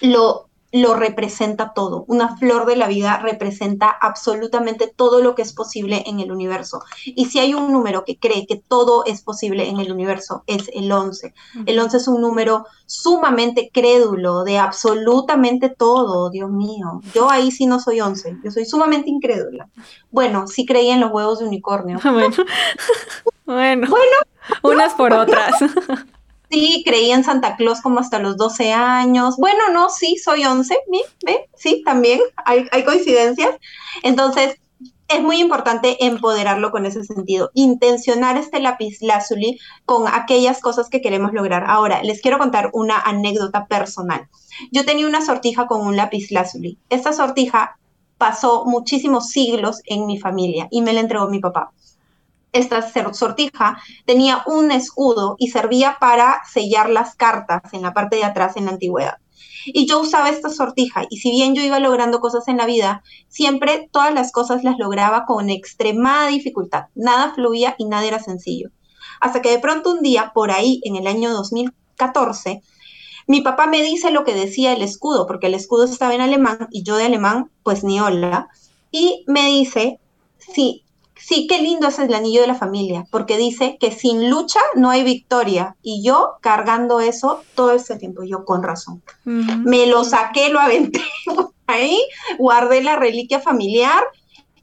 lo 0.00 0.51
lo 0.72 0.94
representa 0.94 1.74
todo. 1.74 2.04
Una 2.08 2.36
flor 2.38 2.66
de 2.66 2.76
la 2.76 2.88
vida 2.88 3.18
representa 3.18 3.90
absolutamente 3.90 4.92
todo 4.94 5.20
lo 5.22 5.34
que 5.34 5.42
es 5.42 5.52
posible 5.52 6.02
en 6.06 6.18
el 6.20 6.32
universo. 6.32 6.82
Y 7.04 7.26
si 7.26 7.38
hay 7.38 7.52
un 7.52 7.72
número 7.72 8.04
que 8.04 8.18
cree 8.18 8.46
que 8.46 8.56
todo 8.56 9.04
es 9.04 9.22
posible 9.22 9.68
en 9.68 9.78
el 9.78 9.92
universo, 9.92 10.44
es 10.46 10.70
el 10.72 10.90
11. 10.90 11.34
El 11.66 11.78
11 11.78 11.96
es 11.98 12.08
un 12.08 12.22
número 12.22 12.64
sumamente 12.86 13.70
crédulo 13.72 14.44
de 14.44 14.58
absolutamente 14.58 15.68
todo, 15.68 16.30
Dios 16.30 16.50
mío. 16.50 17.00
Yo 17.14 17.30
ahí 17.30 17.50
sí 17.50 17.66
no 17.66 17.78
soy 17.78 18.00
11, 18.00 18.38
yo 18.42 18.50
soy 18.50 18.64
sumamente 18.64 19.10
incrédula. 19.10 19.68
Bueno, 20.10 20.46
sí 20.46 20.64
creí 20.64 20.88
en 20.88 21.00
los 21.00 21.12
huevos 21.12 21.40
de 21.40 21.46
unicornio. 21.46 21.98
bueno, 22.04 22.36
bueno, 23.46 23.88
bueno 23.88 24.16
unas 24.62 24.94
por 24.94 25.12
otras. 25.12 25.52
Sí, 26.52 26.82
creí 26.84 27.10
en 27.10 27.24
Santa 27.24 27.56
Claus 27.56 27.80
como 27.80 27.98
hasta 27.98 28.18
los 28.18 28.36
12 28.36 28.74
años. 28.74 29.38
Bueno, 29.38 29.70
no, 29.72 29.88
sí, 29.88 30.18
soy 30.18 30.44
11, 30.44 30.76
¿ve? 31.24 31.48
Sí, 31.56 31.82
también 31.82 32.20
hay, 32.44 32.68
coincidencias. 32.84 33.56
Entonces, 34.02 34.58
es 35.08 35.22
muy 35.22 35.40
importante 35.40 36.04
empoderarlo 36.04 36.70
con 36.70 36.84
ese 36.84 37.04
sentido, 37.04 37.50
intencionar 37.54 38.36
este 38.36 38.60
lápiz 38.60 38.98
lazuli 39.00 39.58
con 39.86 40.06
aquellas 40.12 40.60
cosas 40.60 40.90
que 40.90 41.00
queremos 41.00 41.32
lograr. 41.32 41.64
Ahora, 41.66 42.02
les 42.02 42.20
quiero 42.20 42.38
contar 42.38 42.68
una 42.74 42.98
anécdota 43.00 43.64
personal. 43.66 44.28
Yo 44.70 44.84
tenía 44.84 45.06
una 45.06 45.24
sortija 45.24 45.66
con 45.66 45.80
un 45.80 45.96
lápiz 45.96 46.30
lazuli. 46.30 46.78
Esta 46.90 47.14
sortija 47.14 47.78
pasó 48.18 48.66
muchísimos 48.66 49.30
siglos 49.30 49.80
en 49.86 50.04
mi 50.04 50.18
familia 50.18 50.68
y 50.70 50.82
me 50.82 50.92
la 50.92 51.00
entregó 51.00 51.28
mi 51.28 51.38
papá 51.38 51.72
esta 52.52 52.82
sortija 53.14 53.78
tenía 54.04 54.42
un 54.46 54.70
escudo 54.70 55.36
y 55.38 55.48
servía 55.48 55.96
para 55.98 56.40
sellar 56.50 56.90
las 56.90 57.14
cartas 57.14 57.62
en 57.72 57.82
la 57.82 57.94
parte 57.94 58.16
de 58.16 58.24
atrás 58.24 58.56
en 58.56 58.66
la 58.66 58.72
antigüedad. 58.72 59.16
Y 59.66 59.86
yo 59.86 60.00
usaba 60.00 60.28
esta 60.28 60.50
sortija 60.50 61.04
y 61.08 61.18
si 61.18 61.30
bien 61.30 61.54
yo 61.54 61.62
iba 61.62 61.78
logrando 61.78 62.20
cosas 62.20 62.48
en 62.48 62.56
la 62.56 62.66
vida, 62.66 63.02
siempre 63.28 63.88
todas 63.92 64.12
las 64.12 64.32
cosas 64.32 64.64
las 64.64 64.78
lograba 64.78 65.24
con 65.24 65.50
extremada 65.50 66.28
dificultad. 66.28 66.86
Nada 66.94 67.32
fluía 67.34 67.74
y 67.78 67.86
nada 67.86 68.04
era 68.04 68.18
sencillo. 68.18 68.70
Hasta 69.20 69.40
que 69.40 69.50
de 69.50 69.60
pronto 69.60 69.92
un 69.92 70.02
día, 70.02 70.32
por 70.34 70.50
ahí, 70.50 70.80
en 70.84 70.96
el 70.96 71.06
año 71.06 71.30
2014, 71.32 72.60
mi 73.28 73.40
papá 73.40 73.66
me 73.68 73.82
dice 73.82 74.10
lo 74.10 74.24
que 74.24 74.34
decía 74.34 74.72
el 74.72 74.82
escudo, 74.82 75.26
porque 75.26 75.46
el 75.46 75.54
escudo 75.54 75.84
estaba 75.84 76.14
en 76.14 76.20
alemán 76.20 76.68
y 76.72 76.82
yo 76.82 76.96
de 76.96 77.04
alemán, 77.04 77.50
pues 77.62 77.84
ni 77.84 78.00
hola. 78.00 78.48
Y 78.90 79.24
me 79.28 79.46
dice, 79.46 80.00
sí, 80.38 80.84
sí, 81.24 81.46
qué 81.46 81.60
lindo 81.62 81.88
es 81.88 81.98
el 81.98 82.12
anillo 82.14 82.40
de 82.40 82.46
la 82.46 82.54
familia, 82.54 83.06
porque 83.10 83.36
dice 83.36 83.76
que 83.78 83.92
sin 83.92 84.28
lucha 84.28 84.60
no 84.74 84.90
hay 84.90 85.04
victoria. 85.04 85.76
Y 85.82 86.02
yo 86.02 86.34
cargando 86.40 87.00
eso 87.00 87.42
todo 87.54 87.72
ese 87.72 87.96
tiempo, 87.96 88.22
yo 88.24 88.44
con 88.44 88.62
razón. 88.62 89.02
Me 89.24 89.86
lo 89.86 90.04
saqué, 90.04 90.48
lo 90.48 90.60
aventé 90.60 91.02
ahí, 91.66 91.98
guardé 92.38 92.82
la 92.82 92.96
reliquia 92.96 93.40
familiar 93.40 94.02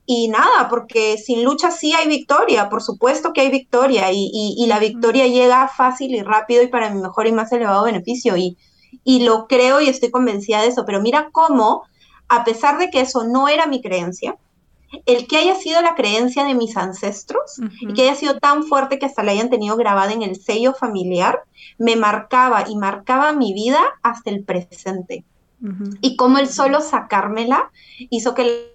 y 0.05 0.27
nada, 0.27 0.67
porque 0.69 1.17
sin 1.17 1.43
lucha 1.43 1.71
sí 1.71 1.93
hay 1.93 2.07
victoria, 2.07 2.69
por 2.69 2.81
supuesto 2.81 3.31
que 3.31 3.41
hay 3.41 3.49
victoria. 3.49 4.11
Y, 4.11 4.65
la 4.67 4.79
victoria 4.79 5.27
llega 5.27 5.67
fácil 5.67 6.13
y 6.13 6.21
rápido 6.21 6.61
y 6.61 6.67
para 6.67 6.89
mi 6.89 7.01
mejor 7.01 7.27
y 7.27 7.31
más 7.31 7.51
elevado 7.51 7.83
beneficio. 7.83 8.35
Y, 8.35 8.57
y 9.03 9.23
lo 9.23 9.47
creo 9.47 9.81
y 9.81 9.87
estoy 9.87 10.11
convencida 10.11 10.61
de 10.61 10.67
eso, 10.67 10.83
pero 10.85 11.01
mira 11.01 11.29
cómo, 11.31 11.83
a 12.27 12.43
pesar 12.43 12.77
de 12.79 12.89
que 12.89 13.01
eso 13.01 13.23
no 13.23 13.47
era 13.47 13.65
mi 13.67 13.81
creencia, 13.81 14.35
el 15.05 15.27
que 15.27 15.37
haya 15.37 15.55
sido 15.55 15.81
la 15.81 15.95
creencia 15.95 16.43
de 16.43 16.55
mis 16.55 16.75
ancestros 16.77 17.59
y 17.81 17.93
que 17.93 18.03
haya 18.03 18.15
sido 18.15 18.39
tan 18.39 18.63
fuerte 18.63 18.99
que 18.99 19.05
hasta 19.05 19.23
la 19.23 19.31
hayan 19.31 19.49
tenido 19.49 19.75
grabada 19.75 20.13
en 20.13 20.23
el 20.23 20.41
sello 20.41 20.73
familiar, 20.73 21.43
me 21.77 21.95
marcaba 21.95 22.65
y 22.67 22.75
marcaba 22.75 23.33
mi 23.33 23.53
vida 23.53 23.79
hasta 24.01 24.29
el 24.29 24.43
presente. 24.43 25.23
Y 26.01 26.15
cómo 26.15 26.37
el 26.37 26.47
solo 26.47 26.81
sacármela 26.81 27.71
hizo 28.09 28.33
que 28.33 28.73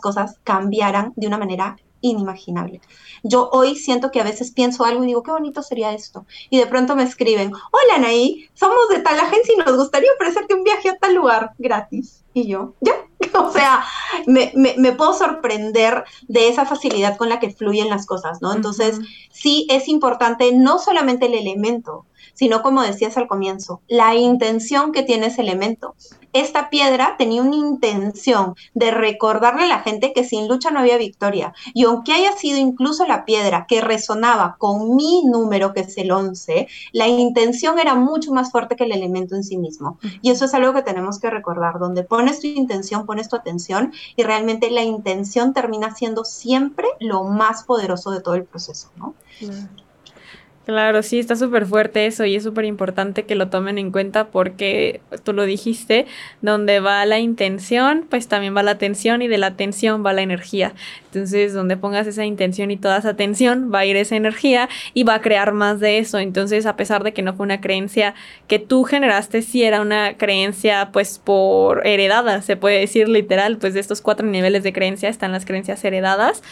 cosas 0.00 0.38
cambiaran 0.44 1.12
de 1.16 1.26
una 1.26 1.38
manera 1.38 1.76
inimaginable. 2.00 2.80
Yo 3.22 3.48
hoy 3.50 3.76
siento 3.76 4.10
que 4.10 4.20
a 4.20 4.24
veces 4.24 4.52
pienso 4.52 4.84
algo 4.84 5.02
y 5.02 5.08
digo, 5.08 5.22
qué 5.22 5.30
bonito 5.30 5.62
sería 5.62 5.92
esto. 5.92 6.26
Y 6.50 6.58
de 6.58 6.66
pronto 6.66 6.94
me 6.94 7.02
escriben, 7.02 7.52
hola 7.52 7.94
Anaí, 7.96 8.48
somos 8.54 8.88
de 8.90 9.00
tal 9.00 9.18
agencia 9.18 9.54
y 9.54 9.58
nos 9.58 9.76
gustaría 9.76 10.10
ofrecerte 10.12 10.54
un 10.54 10.64
viaje 10.64 10.90
a 10.90 10.98
tal 10.98 11.14
lugar 11.14 11.52
gratis. 11.58 12.22
Y 12.36 12.46
yo, 12.46 12.74
ya, 12.82 12.92
o 13.40 13.50
sea, 13.50 13.82
me, 14.26 14.52
me, 14.54 14.92
puedo 14.92 15.14
sorprender 15.14 16.04
de 16.28 16.50
esa 16.50 16.66
facilidad 16.66 17.16
con 17.16 17.30
la 17.30 17.40
que 17.40 17.48
fluyen 17.48 17.88
las 17.88 18.04
cosas, 18.04 18.42
¿no? 18.42 18.52
Entonces, 18.52 19.00
sí 19.32 19.66
es 19.70 19.88
importante 19.88 20.52
no 20.52 20.78
solamente 20.78 21.24
el 21.24 21.32
elemento, 21.32 22.04
sino 22.34 22.60
como 22.60 22.82
decías 22.82 23.16
al 23.16 23.26
comienzo, 23.26 23.80
la 23.88 24.14
intención 24.16 24.92
que 24.92 25.02
tiene 25.02 25.28
ese 25.28 25.40
elemento. 25.40 25.94
Esta 26.36 26.68
piedra 26.68 27.14
tenía 27.16 27.40
una 27.40 27.56
intención 27.56 28.56
de 28.74 28.90
recordarle 28.90 29.62
a 29.64 29.68
la 29.68 29.80
gente 29.80 30.12
que 30.12 30.22
sin 30.22 30.48
lucha 30.48 30.70
no 30.70 30.80
había 30.80 30.98
victoria. 30.98 31.54
Y 31.72 31.84
aunque 31.84 32.12
haya 32.12 32.36
sido 32.36 32.58
incluso 32.58 33.06
la 33.06 33.24
piedra 33.24 33.64
que 33.66 33.80
resonaba 33.80 34.56
con 34.58 34.94
mi 34.96 35.24
número, 35.24 35.72
que 35.72 35.80
es 35.80 35.96
el 35.96 36.10
11, 36.10 36.68
la 36.92 37.08
intención 37.08 37.78
era 37.78 37.94
mucho 37.94 38.32
más 38.32 38.50
fuerte 38.50 38.76
que 38.76 38.84
el 38.84 38.92
elemento 38.92 39.34
en 39.34 39.44
sí 39.44 39.56
mismo. 39.56 39.98
Y 40.20 40.30
eso 40.30 40.44
es 40.44 40.52
algo 40.52 40.74
que 40.74 40.82
tenemos 40.82 41.18
que 41.18 41.30
recordar, 41.30 41.78
donde 41.78 42.04
pones 42.04 42.40
tu 42.40 42.48
intención, 42.48 43.06
pones 43.06 43.30
tu 43.30 43.36
atención 43.36 43.94
y 44.14 44.22
realmente 44.22 44.70
la 44.70 44.82
intención 44.82 45.54
termina 45.54 45.94
siendo 45.94 46.26
siempre 46.26 46.86
lo 47.00 47.24
más 47.24 47.64
poderoso 47.64 48.10
de 48.10 48.20
todo 48.20 48.34
el 48.34 48.44
proceso, 48.44 48.90
¿no? 48.96 49.14
Claro, 50.66 51.04
sí, 51.04 51.20
está 51.20 51.36
súper 51.36 51.64
fuerte 51.64 52.06
eso 52.06 52.24
y 52.24 52.34
es 52.34 52.42
súper 52.42 52.64
importante 52.64 53.22
que 53.24 53.36
lo 53.36 53.50
tomen 53.50 53.78
en 53.78 53.92
cuenta 53.92 54.30
porque 54.30 55.00
tú 55.22 55.32
lo 55.32 55.44
dijiste, 55.44 56.06
donde 56.40 56.80
va 56.80 57.06
la 57.06 57.20
intención, 57.20 58.04
pues 58.10 58.26
también 58.26 58.56
va 58.56 58.64
la 58.64 58.72
atención 58.72 59.22
y 59.22 59.28
de 59.28 59.38
la 59.38 59.46
atención 59.46 60.04
va 60.04 60.12
la 60.12 60.22
energía. 60.22 60.74
Entonces, 61.04 61.54
donde 61.54 61.76
pongas 61.76 62.08
esa 62.08 62.24
intención 62.24 62.72
y 62.72 62.76
toda 62.78 62.98
esa 62.98 63.10
atención, 63.10 63.70
va 63.72 63.78
a 63.78 63.86
ir 63.86 63.94
esa 63.96 64.16
energía 64.16 64.68
y 64.92 65.04
va 65.04 65.14
a 65.14 65.20
crear 65.20 65.52
más 65.52 65.78
de 65.78 65.98
eso. 65.98 66.18
Entonces, 66.18 66.66
a 66.66 66.74
pesar 66.74 67.04
de 67.04 67.12
que 67.14 67.22
no 67.22 67.32
fue 67.34 67.44
una 67.44 67.60
creencia 67.60 68.16
que 68.48 68.58
tú 68.58 68.82
generaste, 68.82 69.42
sí 69.42 69.62
era 69.62 69.80
una 69.80 70.16
creencia 70.16 70.90
pues 70.92 71.20
por 71.20 71.86
heredada, 71.86 72.42
se 72.42 72.56
puede 72.56 72.80
decir 72.80 73.08
literal, 73.08 73.58
pues 73.58 73.72
de 73.74 73.78
estos 73.78 74.00
cuatro 74.00 74.26
niveles 74.26 74.64
de 74.64 74.72
creencia 74.72 75.08
están 75.10 75.30
las 75.30 75.46
creencias 75.46 75.84
heredadas 75.84 76.42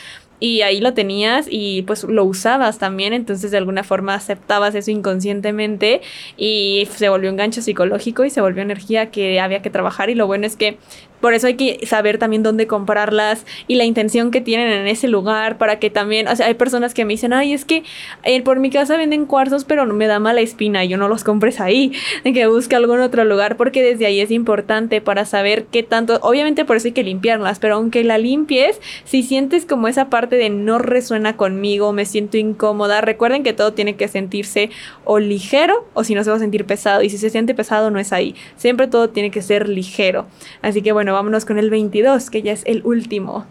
y 0.44 0.60
ahí 0.60 0.78
lo 0.78 0.92
tenías 0.92 1.46
y 1.48 1.82
pues 1.82 2.04
lo 2.04 2.22
usabas 2.22 2.76
también, 2.76 3.14
entonces 3.14 3.50
de 3.50 3.56
alguna 3.56 3.82
forma 3.82 4.14
aceptabas 4.14 4.74
eso 4.74 4.90
inconscientemente 4.90 6.02
y 6.36 6.86
se 6.94 7.08
volvió 7.08 7.30
un 7.30 7.38
gancho 7.38 7.62
psicológico 7.62 8.26
y 8.26 8.30
se 8.30 8.42
volvió 8.42 8.62
energía 8.62 9.10
que 9.10 9.40
había 9.40 9.62
que 9.62 9.70
trabajar 9.70 10.10
y 10.10 10.14
lo 10.14 10.26
bueno 10.26 10.46
es 10.46 10.56
que 10.56 10.76
por 11.24 11.32
eso 11.32 11.46
hay 11.46 11.54
que 11.54 11.86
saber 11.86 12.18
también 12.18 12.42
dónde 12.42 12.66
comprarlas 12.66 13.46
y 13.66 13.76
la 13.76 13.84
intención 13.84 14.30
que 14.30 14.42
tienen 14.42 14.70
en 14.70 14.86
ese 14.86 15.08
lugar 15.08 15.56
para 15.56 15.78
que 15.78 15.88
también, 15.88 16.28
o 16.28 16.36
sea, 16.36 16.48
hay 16.48 16.52
personas 16.52 16.92
que 16.92 17.06
me 17.06 17.14
dicen, 17.14 17.32
ay, 17.32 17.54
es 17.54 17.64
que 17.64 17.82
eh, 18.24 18.42
por 18.42 18.60
mi 18.60 18.68
casa 18.68 18.98
venden 18.98 19.24
cuarzos, 19.24 19.64
pero 19.64 19.86
me 19.86 20.06
da 20.06 20.18
mala 20.18 20.42
espina, 20.42 20.84
yo 20.84 20.98
no 20.98 21.08
los 21.08 21.24
compres 21.24 21.62
ahí, 21.62 21.92
que 22.24 22.46
busque 22.46 22.76
algún 22.76 23.00
otro 23.00 23.24
lugar, 23.24 23.56
porque 23.56 23.82
desde 23.82 24.04
ahí 24.04 24.20
es 24.20 24.30
importante 24.30 25.00
para 25.00 25.24
saber 25.24 25.64
qué 25.72 25.82
tanto, 25.82 26.18
obviamente 26.20 26.66
por 26.66 26.76
eso 26.76 26.88
hay 26.88 26.92
que 26.92 27.02
limpiarlas, 27.02 27.58
pero 27.58 27.76
aunque 27.76 28.04
la 28.04 28.18
limpies, 28.18 28.78
si 29.04 29.22
sientes 29.22 29.64
como 29.64 29.88
esa 29.88 30.10
parte 30.10 30.36
de 30.36 30.50
no 30.50 30.76
resuena 30.76 31.38
conmigo, 31.38 31.94
me 31.94 32.04
siento 32.04 32.36
incómoda, 32.36 33.00
recuerden 33.00 33.44
que 33.44 33.54
todo 33.54 33.72
tiene 33.72 33.96
que 33.96 34.08
sentirse 34.08 34.68
o 35.04 35.18
ligero 35.20 35.86
o 35.94 36.04
si 36.04 36.14
no 36.14 36.22
se 36.22 36.28
va 36.28 36.36
a 36.36 36.40
sentir 36.40 36.66
pesado, 36.66 37.02
y 37.02 37.08
si 37.08 37.16
se 37.16 37.30
siente 37.30 37.54
pesado 37.54 37.90
no 37.90 37.98
es 37.98 38.12
ahí, 38.12 38.34
siempre 38.58 38.88
todo 38.88 39.08
tiene 39.08 39.30
que 39.30 39.40
ser 39.40 39.70
ligero. 39.70 40.26
Así 40.60 40.82
que 40.82 40.92
bueno, 40.92 41.13
vámonos 41.14 41.44
con 41.44 41.58
el 41.58 41.70
22, 41.70 42.28
que 42.30 42.42
ya 42.42 42.52
es 42.52 42.62
el 42.66 42.84
último. 42.84 43.46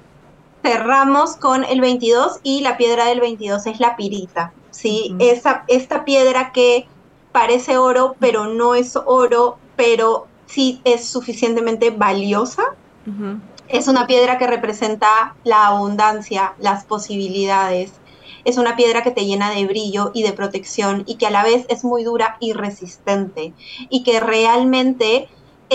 Cerramos 0.63 1.35
con 1.35 1.65
el 1.65 1.81
22 1.81 2.39
y 2.43 2.61
la 2.61 2.77
piedra 2.77 3.05
del 3.05 3.19
22 3.19 3.65
es 3.65 3.79
la 3.79 3.95
pirita, 3.95 4.53
¿sí? 4.71 5.15
Esa, 5.19 5.65
esta 5.67 6.05
piedra 6.05 6.51
que 6.53 6.87
parece 7.33 7.77
oro, 7.77 8.15
pero 8.19 8.45
no 8.47 8.75
es 8.75 8.95
oro, 8.95 9.57
pero 9.75 10.27
sí 10.45 10.79
es 10.85 11.05
suficientemente 11.05 11.89
valiosa. 11.89 12.63
Es 13.67 13.89
una 13.89 14.07
piedra 14.07 14.37
que 14.37 14.47
representa 14.47 15.35
la 15.43 15.67
abundancia, 15.67 16.53
las 16.59 16.85
posibilidades. 16.85 17.91
Es 18.45 18.57
una 18.57 18.77
piedra 18.77 19.03
que 19.03 19.11
te 19.11 19.25
llena 19.25 19.49
de 19.51 19.65
brillo 19.65 20.11
y 20.13 20.23
de 20.23 20.31
protección 20.31 21.03
y 21.05 21.15
que 21.15 21.27
a 21.27 21.31
la 21.31 21.43
vez 21.43 21.65
es 21.67 21.83
muy 21.83 22.03
dura 22.03 22.37
y 22.39 22.53
resistente 22.53 23.53
y 23.89 24.03
que 24.03 24.21
realmente 24.21 25.27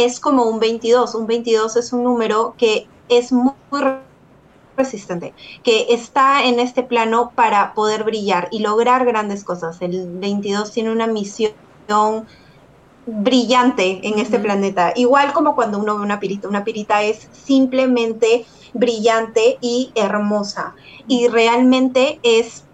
es 0.05 0.21
como 0.21 0.45
un 0.45 0.61
22. 0.61 1.15
Un 1.15 1.27
22 1.27 1.77
es 1.77 1.93
un 1.93 2.05
número 2.05 2.55
que 2.57 2.87
es 3.09 3.33
muy 3.33 3.53
resistente, 4.77 5.35
que 5.63 5.87
está 5.91 6.45
en 6.45 6.61
este 6.61 6.83
plano 6.83 7.33
para 7.35 7.75
poder 7.75 8.05
brillar 8.05 8.49
y 8.51 8.61
lograr 8.61 9.05
grandes 9.05 9.45
cosas. 9.45 9.81
El 9.81 10.19
22 10.19 10.71
tiene 10.71 10.93
una 10.93 11.07
misión 11.07 11.53
brillante 13.07 14.01
en 14.03 14.19
este 14.19 14.39
planeta, 14.39 14.93
igual 14.95 15.33
como 15.33 15.55
cuando 15.55 15.79
uno 15.79 15.97
ve 15.97 16.03
una 16.03 16.21
pirita. 16.21 16.49
Una 16.49 16.65
pirita 16.65 17.03
es 17.03 17.29
simplemente 17.33 18.47
brillante 18.75 19.59
y 19.61 19.91
hermosa 19.95 20.75
y 21.07 21.29
realmente 21.29 22.21
es 22.23 22.65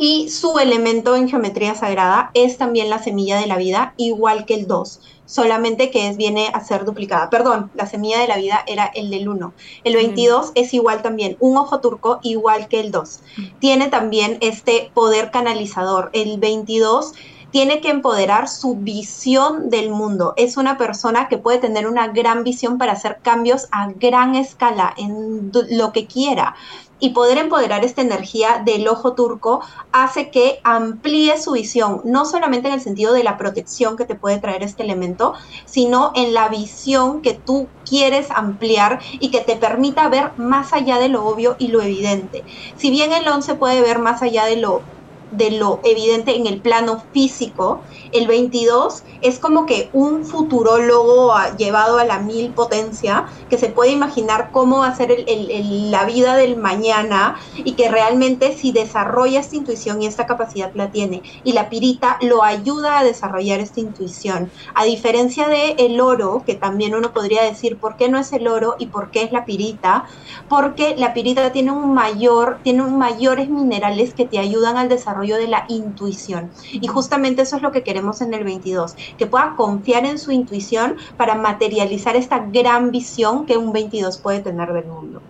y 0.00 0.30
su 0.30 0.58
elemento 0.58 1.14
en 1.14 1.28
geometría 1.28 1.74
sagrada 1.74 2.30
es 2.32 2.56
también 2.56 2.88
la 2.88 3.02
semilla 3.02 3.38
de 3.38 3.46
la 3.46 3.58
vida, 3.58 3.92
igual 3.98 4.46
que 4.46 4.54
el 4.54 4.66
2 4.66 5.00
solamente 5.26 5.90
que 5.90 6.08
es, 6.08 6.16
viene 6.16 6.50
a 6.52 6.64
ser 6.64 6.84
duplicada. 6.84 7.30
Perdón, 7.30 7.70
la 7.74 7.86
semilla 7.86 8.18
de 8.18 8.26
la 8.26 8.36
vida 8.36 8.64
era 8.66 8.86
el 8.86 9.10
del 9.10 9.28
1. 9.28 9.52
El 9.84 9.94
22 9.94 10.50
es 10.56 10.74
igual 10.74 11.02
también, 11.02 11.36
un 11.38 11.56
ojo 11.56 11.78
turco 11.78 12.18
igual 12.24 12.66
que 12.66 12.80
el 12.80 12.90
2. 12.90 13.20
Tiene 13.60 13.86
también 13.86 14.38
este 14.40 14.90
poder 14.92 15.30
canalizador. 15.30 16.10
El 16.14 16.40
22 16.40 17.12
tiene 17.52 17.80
que 17.80 17.90
empoderar 17.90 18.48
su 18.48 18.74
visión 18.74 19.70
del 19.70 19.90
mundo. 19.90 20.34
Es 20.36 20.56
una 20.56 20.76
persona 20.76 21.28
que 21.28 21.38
puede 21.38 21.58
tener 21.58 21.86
una 21.86 22.08
gran 22.08 22.42
visión 22.42 22.76
para 22.76 22.92
hacer 22.92 23.18
cambios 23.22 23.68
a 23.70 23.88
gran 23.92 24.34
escala 24.34 24.94
en 24.96 25.52
lo 25.70 25.92
que 25.92 26.06
quiera 26.06 26.56
y 27.00 27.10
poder 27.10 27.38
empoderar 27.38 27.84
esta 27.84 28.02
energía 28.02 28.62
del 28.64 28.86
ojo 28.86 29.14
turco 29.14 29.60
hace 29.92 30.30
que 30.30 30.60
amplíe 30.62 31.40
su 31.40 31.52
visión, 31.52 32.02
no 32.04 32.24
solamente 32.24 32.68
en 32.68 32.74
el 32.74 32.80
sentido 32.80 33.12
de 33.12 33.24
la 33.24 33.36
protección 33.36 33.96
que 33.96 34.04
te 34.04 34.14
puede 34.14 34.38
traer 34.38 34.62
este 34.62 34.82
elemento, 34.82 35.34
sino 35.64 36.12
en 36.14 36.34
la 36.34 36.48
visión 36.48 37.22
que 37.22 37.34
tú 37.34 37.68
quieres 37.88 38.30
ampliar 38.30 39.00
y 39.12 39.30
que 39.30 39.40
te 39.40 39.56
permita 39.56 40.08
ver 40.08 40.32
más 40.36 40.72
allá 40.72 40.98
de 40.98 41.08
lo 41.08 41.24
obvio 41.24 41.56
y 41.58 41.68
lo 41.68 41.82
evidente. 41.82 42.44
Si 42.76 42.90
bien 42.90 43.12
el 43.12 43.26
11 43.26 43.54
puede 43.56 43.80
ver 43.80 43.98
más 43.98 44.22
allá 44.22 44.44
de 44.44 44.56
lo 44.56 44.84
de 45.30 45.50
lo 45.52 45.80
evidente 45.84 46.36
en 46.36 46.46
el 46.46 46.60
plano 46.60 47.02
físico, 47.12 47.80
el 48.12 48.26
22 48.26 49.02
es 49.22 49.38
como 49.38 49.66
que 49.66 49.90
un 49.92 50.24
futurólogo 50.24 51.32
llevado 51.56 51.98
a 51.98 52.04
la 52.04 52.18
mil 52.18 52.50
potencia, 52.50 53.26
que 53.48 53.58
se 53.58 53.68
puede 53.68 53.92
imaginar 53.92 54.50
cómo 54.52 54.78
va 54.78 54.88
a 54.88 54.96
ser 54.96 55.24
la 55.26 56.04
vida 56.04 56.36
del 56.36 56.56
mañana 56.56 57.36
y 57.56 57.72
que 57.72 57.88
realmente 57.88 58.56
si 58.56 58.72
desarrolla 58.72 59.40
esta 59.40 59.56
intuición 59.56 60.02
y 60.02 60.06
esta 60.06 60.26
capacidad 60.26 60.72
la 60.74 60.90
tiene 60.90 61.22
y 61.44 61.52
la 61.52 61.68
pirita 61.68 62.18
lo 62.22 62.42
ayuda 62.42 62.98
a 62.98 63.04
desarrollar 63.04 63.60
esta 63.60 63.80
intuición. 63.80 64.50
A 64.74 64.84
diferencia 64.84 65.48
de 65.48 65.76
el 65.78 66.00
oro, 66.00 66.42
que 66.44 66.54
también 66.54 66.94
uno 66.94 67.12
podría 67.12 67.42
decir 67.42 67.78
por 67.78 67.96
qué 67.96 68.08
no 68.08 68.18
es 68.18 68.32
el 68.32 68.48
oro 68.48 68.76
y 68.78 68.86
por 68.86 69.10
qué 69.10 69.22
es 69.22 69.32
la 69.32 69.44
pirita, 69.44 70.06
porque 70.48 70.96
la 70.96 71.12
pirita 71.12 71.52
tiene 71.52 71.72
un 71.72 71.94
mayor, 71.94 72.58
tiene 72.62 72.82
un 72.82 72.98
mayores 72.98 73.48
minerales 73.48 74.14
que 74.14 74.26
te 74.26 74.38
ayudan 74.38 74.76
al 74.76 74.88
desarrollo 74.88 75.19
de 75.20 75.48
la 75.48 75.64
intuición. 75.68 76.50
Y 76.72 76.86
justamente 76.86 77.42
eso 77.42 77.56
es 77.56 77.62
lo 77.62 77.72
que 77.72 77.82
queremos 77.82 78.20
en 78.20 78.34
el 78.34 78.44
22, 78.44 78.94
que 79.18 79.26
pueda 79.26 79.54
confiar 79.56 80.04
en 80.06 80.18
su 80.18 80.30
intuición 80.32 80.96
para 81.16 81.34
materializar 81.34 82.16
esta 82.16 82.38
gran 82.38 82.90
visión 82.90 83.46
que 83.46 83.56
un 83.56 83.72
22 83.72 84.18
puede 84.18 84.40
tener 84.40 84.72
del 84.72 84.86
mundo. 84.86 85.20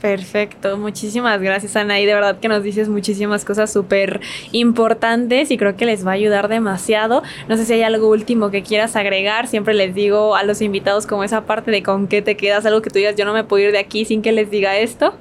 Perfecto, 0.00 0.78
muchísimas 0.78 1.42
gracias 1.42 1.76
Ana 1.76 2.00
y 2.00 2.06
de 2.06 2.14
verdad 2.14 2.40
que 2.40 2.48
nos 2.48 2.62
dices 2.62 2.88
muchísimas 2.88 3.44
cosas 3.44 3.70
súper 3.70 4.22
importantes 4.50 5.50
y 5.50 5.58
creo 5.58 5.76
que 5.76 5.84
les 5.84 6.06
va 6.06 6.12
a 6.12 6.14
ayudar 6.14 6.48
demasiado. 6.48 7.22
No 7.48 7.58
sé 7.58 7.66
si 7.66 7.74
hay 7.74 7.82
algo 7.82 8.08
último 8.08 8.50
que 8.50 8.62
quieras 8.62 8.96
agregar, 8.96 9.46
siempre 9.46 9.74
les 9.74 9.94
digo 9.94 10.36
a 10.36 10.42
los 10.42 10.62
invitados 10.62 11.06
como 11.06 11.22
esa 11.22 11.42
parte 11.42 11.70
de 11.70 11.82
con 11.82 12.06
qué 12.06 12.22
te 12.22 12.38
quedas, 12.38 12.64
algo 12.64 12.80
que 12.80 12.88
tú 12.88 12.98
digas, 12.98 13.14
yo 13.16 13.26
no 13.26 13.34
me 13.34 13.44
puedo 13.44 13.66
ir 13.66 13.72
de 13.72 13.78
aquí 13.78 14.06
sin 14.06 14.22
que 14.22 14.32
les 14.32 14.50
diga 14.50 14.78
esto. 14.78 15.12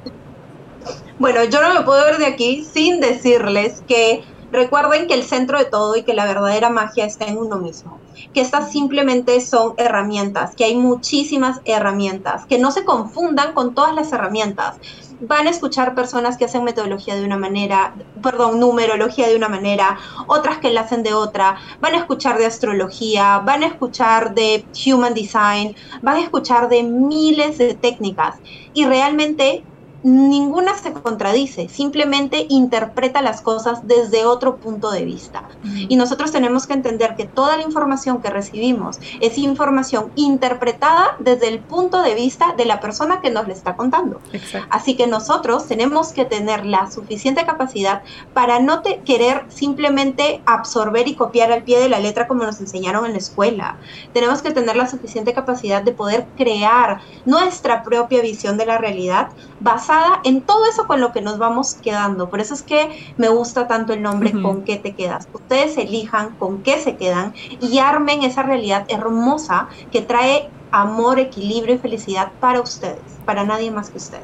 Bueno, 1.19 1.43
yo 1.43 1.61
no 1.61 1.73
me 1.73 1.81
puedo 1.81 2.09
ir 2.09 2.17
de 2.17 2.25
aquí 2.25 2.63
sin 2.63 3.01
decirles 3.01 3.83
que 3.87 4.23
recuerden 4.51 5.07
que 5.07 5.13
el 5.13 5.23
centro 5.23 5.57
de 5.57 5.65
todo 5.65 5.95
y 5.95 6.03
que 6.03 6.13
la 6.13 6.25
verdadera 6.25 6.69
magia 6.69 7.05
está 7.05 7.25
en 7.25 7.37
uno 7.37 7.57
mismo, 7.57 7.99
que 8.33 8.41
estas 8.41 8.71
simplemente 8.71 9.41
son 9.41 9.73
herramientas, 9.77 10.55
que 10.55 10.65
hay 10.65 10.75
muchísimas 10.75 11.61
herramientas, 11.65 12.45
que 12.45 12.57
no 12.57 12.71
se 12.71 12.85
confundan 12.85 13.53
con 13.53 13.73
todas 13.75 13.93
las 13.93 14.11
herramientas. 14.11 14.77
Van 15.21 15.47
a 15.47 15.49
escuchar 15.49 15.95
personas 15.95 16.37
que 16.37 16.45
hacen 16.45 16.63
metodología 16.63 17.15
de 17.15 17.25
una 17.25 17.37
manera, 17.37 17.93
perdón, 18.23 18.59
numerología 18.59 19.27
de 19.27 19.35
una 19.35 19.49
manera, 19.49 19.99
otras 20.27 20.59
que 20.59 20.69
la 20.69 20.81
hacen 20.81 21.03
de 21.03 21.13
otra, 21.13 21.57
van 21.81 21.93
a 21.93 21.97
escuchar 21.97 22.37
de 22.37 22.45
astrología, 22.45 23.39
van 23.39 23.63
a 23.63 23.67
escuchar 23.67 24.33
de 24.33 24.65
human 24.85 25.13
design, 25.13 25.75
van 26.01 26.15
a 26.15 26.21
escuchar 26.21 26.69
de 26.69 26.83
miles 26.83 27.57
de 27.57 27.73
técnicas 27.73 28.37
y 28.73 28.85
realmente 28.85 29.65
ninguna 30.03 30.77
se 30.77 30.93
contradice, 30.93 31.67
simplemente 31.67 32.45
interpreta 32.49 33.21
las 33.21 33.41
cosas 33.41 33.85
desde 33.87 34.25
otro 34.25 34.57
punto 34.57 34.91
de 34.91 35.03
vista. 35.05 35.43
Y 35.63 35.95
nosotros 35.95 36.31
tenemos 36.31 36.67
que 36.67 36.73
entender 36.73 37.15
que 37.15 37.25
toda 37.25 37.57
la 37.57 37.63
información 37.63 38.21
que 38.21 38.29
recibimos 38.29 38.99
es 39.19 39.37
información 39.37 40.11
interpretada 40.15 41.17
desde 41.19 41.49
el 41.49 41.59
punto 41.59 42.01
de 42.01 42.15
vista 42.15 42.53
de 42.57 42.65
la 42.65 42.79
persona 42.79 43.21
que 43.21 43.29
nos 43.29 43.47
le 43.47 43.53
está 43.53 43.75
contando. 43.75 44.21
Así 44.69 44.95
que 44.95 45.07
nosotros 45.07 45.67
tenemos 45.67 46.13
que 46.13 46.25
tener 46.25 46.65
la 46.65 46.89
suficiente 46.89 47.45
capacidad 47.45 48.01
para 48.33 48.59
no 48.59 48.81
querer 49.05 49.45
simplemente 49.49 50.41
absorber 50.45 51.07
y 51.07 51.15
copiar 51.15 51.51
al 51.51 51.63
pie 51.63 51.79
de 51.79 51.89
la 51.89 51.99
letra 51.99 52.27
como 52.27 52.43
nos 52.43 52.59
enseñaron 52.59 53.05
en 53.05 53.13
la 53.13 53.17
escuela. 53.17 53.77
Tenemos 54.13 54.41
que 54.41 54.51
tener 54.51 54.75
la 54.75 54.87
suficiente 54.87 55.33
capacidad 55.33 55.81
de 55.81 55.91
poder 55.91 56.25
crear 56.37 57.01
nuestra 57.25 57.83
propia 57.83 58.21
visión 58.21 58.57
de 58.57 58.65
la 58.65 58.77
realidad 58.77 59.29
basada 59.59 60.21
en 60.23 60.41
todo 60.41 60.65
eso 60.65 60.87
con 60.87 61.01
lo 61.01 61.11
que 61.11 61.21
nos 61.21 61.37
vamos 61.37 61.75
quedando. 61.75 62.29
Por 62.29 62.39
eso 62.39 62.53
es 62.53 62.63
que 62.63 63.13
me 63.17 63.29
gusta 63.29 63.67
tanto 63.67 63.93
el 63.93 64.01
nombre 64.01 64.31
con 64.41 64.63
qué 64.63 64.77
te 64.77 64.93
quedas. 64.93 65.27
Ustedes 65.33 65.77
elijan 65.77 66.35
con 66.35 66.63
qué 66.63 66.79
se 66.79 66.95
quedan 66.95 67.33
y 67.61 67.79
armen 67.79 68.23
esa 68.23 68.43
realidad 68.43 68.85
hermosa 68.89 69.67
que 69.91 70.01
trae 70.01 70.49
amor, 70.71 71.19
equilibrio 71.19 71.75
y 71.75 71.77
felicidad 71.79 72.31
para 72.39 72.61
ustedes, 72.61 72.99
para 73.25 73.43
nadie 73.43 73.71
más 73.71 73.89
que 73.89 73.97
ustedes. 73.97 74.23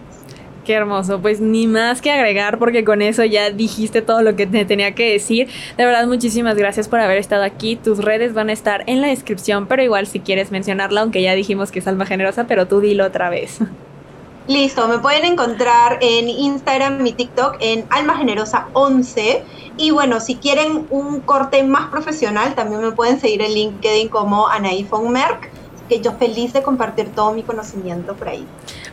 Qué 0.63 0.73
hermoso, 0.73 1.21
pues 1.21 1.39
ni 1.39 1.67
más 1.67 2.01
que 2.01 2.09
agregar 2.09 2.57
porque 2.57 2.83
con 2.83 3.03
eso 3.03 3.23
ya 3.23 3.51
dijiste 3.51 4.01
todo 4.01 4.23
lo 4.23 4.35
que 4.35 4.47
te 4.47 4.65
tenía 4.65 4.95
que 4.95 5.11
decir. 5.11 5.47
De 5.77 5.85
verdad, 5.85 6.07
muchísimas 6.07 6.57
gracias 6.57 6.87
por 6.87 6.99
haber 6.99 7.19
estado 7.19 7.43
aquí. 7.43 7.75
Tus 7.75 7.99
redes 7.99 8.33
van 8.33 8.49
a 8.49 8.53
estar 8.53 8.83
en 8.87 9.01
la 9.01 9.07
descripción, 9.07 9.67
pero 9.67 9.83
igual 9.83 10.07
si 10.07 10.21
quieres 10.21 10.51
mencionarla, 10.51 11.01
aunque 11.01 11.21
ya 11.21 11.35
dijimos 11.35 11.71
que 11.71 11.79
es 11.79 11.87
alma 11.87 12.07
generosa, 12.07 12.47
pero 12.47 12.67
tú 12.67 12.79
dilo 12.79 13.05
otra 13.05 13.29
vez. 13.29 13.59
Listo, 14.47 14.87
me 14.87 14.99
pueden 14.99 15.25
encontrar 15.25 15.97
en 16.01 16.29
Instagram 16.29 17.03
y 17.05 17.13
TikTok 17.13 17.57
en 17.61 17.83
Alma 17.89 18.15
Generosa 18.15 18.67
11. 18.73 19.43
Y 19.77 19.89
bueno, 19.89 20.19
si 20.19 20.35
quieren 20.35 20.85
un 20.91 21.21
corte 21.21 21.63
más 21.63 21.89
profesional, 21.89 22.53
también 22.53 22.81
me 22.81 22.91
pueden 22.91 23.19
seguir 23.19 23.41
en 23.41 23.53
LinkedIn 23.53 24.07
como 24.07 24.47
Anaí 24.47 24.87
Merck, 25.09 25.49
que 25.89 25.99
yo 25.99 26.11
feliz 26.13 26.53
de 26.53 26.61
compartir 26.61 27.07
todo 27.15 27.33
mi 27.33 27.41
conocimiento 27.41 28.13
por 28.13 28.29
ahí. 28.29 28.45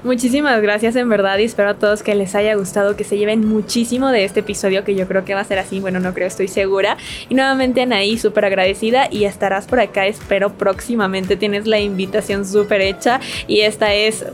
Muchísimas 0.03 0.61
gracias 0.63 0.97
en 0.97 1.11
verdad 1.11 1.37
y 1.37 1.45
espero 1.45 1.69
a 1.69 1.75
todos 1.75 2.03
que 2.03 2.15
les 2.15 2.35
haya 2.35 2.55
gustado, 2.55 2.97
que 2.97 3.05
se 3.05 3.19
lleven 3.19 3.47
muchísimo 3.47 4.09
de 4.09 4.25
este 4.25 4.41
episodio 4.41 4.85
que 4.85 4.95
yo 4.95 5.07
creo 5.07 5.27
que 5.27 5.35
va 5.35 5.41
a 5.41 5.45
ser 5.45 5.59
así, 5.59 5.81
bueno, 5.81 6.01
no 6.01 6.15
creo, 6.15 6.29
estoy 6.29 6.49
segura. 6.49 6.97
Y 7.29 7.35
nuevamente 7.35 7.83
Anaí, 7.83 8.17
súper 8.17 8.47
agradecida 8.47 9.07
y 9.11 9.25
estarás 9.25 9.67
por 9.67 9.81
acá, 9.81 10.07
espero 10.07 10.55
próximamente, 10.55 11.37
tienes 11.37 11.67
la 11.67 11.79
invitación 11.79 12.47
súper 12.47 12.81
hecha 12.81 13.21
y 13.47 13.61
esta 13.61 13.93
es 13.93 14.25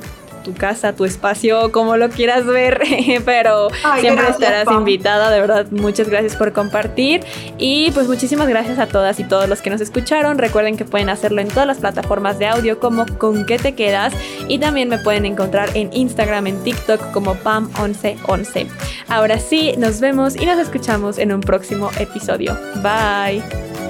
tu 0.43 0.55
casa, 0.55 0.93
tu 0.93 1.05
espacio, 1.05 1.73
como 1.73 1.97
lo 1.97 2.09
quieras 2.09 2.47
ver, 2.47 2.81
pero 3.25 3.69
siempre 4.01 4.29
estarás 4.29 4.69
invitada, 4.71 5.31
de 5.31 5.41
verdad, 5.41 5.67
muchas 5.71 6.09
gracias 6.09 6.37
por 6.37 6.53
compartir 6.53 7.25
y 7.59 7.91
pues 7.93 8.07
muchísimas 8.09 8.49
gracias 8.49 8.79
a 8.79 8.87
todas 8.87 9.21
y 9.21 9.25
todos 9.25 9.49
los 9.49 9.61
que 9.61 9.71
nos 9.71 9.81
escucharon, 9.81 10.39
recuerden 10.39 10.77
que 10.77 10.85
pueden 10.85 11.09
hacerlo 11.09 11.41
en 11.41 11.49
todas 11.49 11.67
las 11.67 11.79
plataformas 11.79 12.39
de 12.39 12.47
audio 12.47 12.79
como 12.79 13.07
con 13.19 13.47
qué 13.47 13.59
te 13.59 13.75
quedas 13.75 14.13
y 14.49 14.59
también 14.59 14.89
me 14.89 14.99
pueden 14.99 15.27
encontrar 15.27 15.71
en 15.75 15.91
Instagram, 15.93 16.47
en 16.47 16.63
TikTok 16.63 17.13
como 17.13 17.35
PAM1111. 17.37 18.67
Ahora 19.09 19.39
sí, 19.39 19.75
nos 19.79 20.01
vemos 20.01 20.37
y 20.37 20.47
nos 20.47 20.59
escuchamos 20.59 21.19
en 21.19 21.33
un 21.33 21.41
próximo 21.41 21.91
episodio. 21.99 22.57
Bye. 22.83 23.88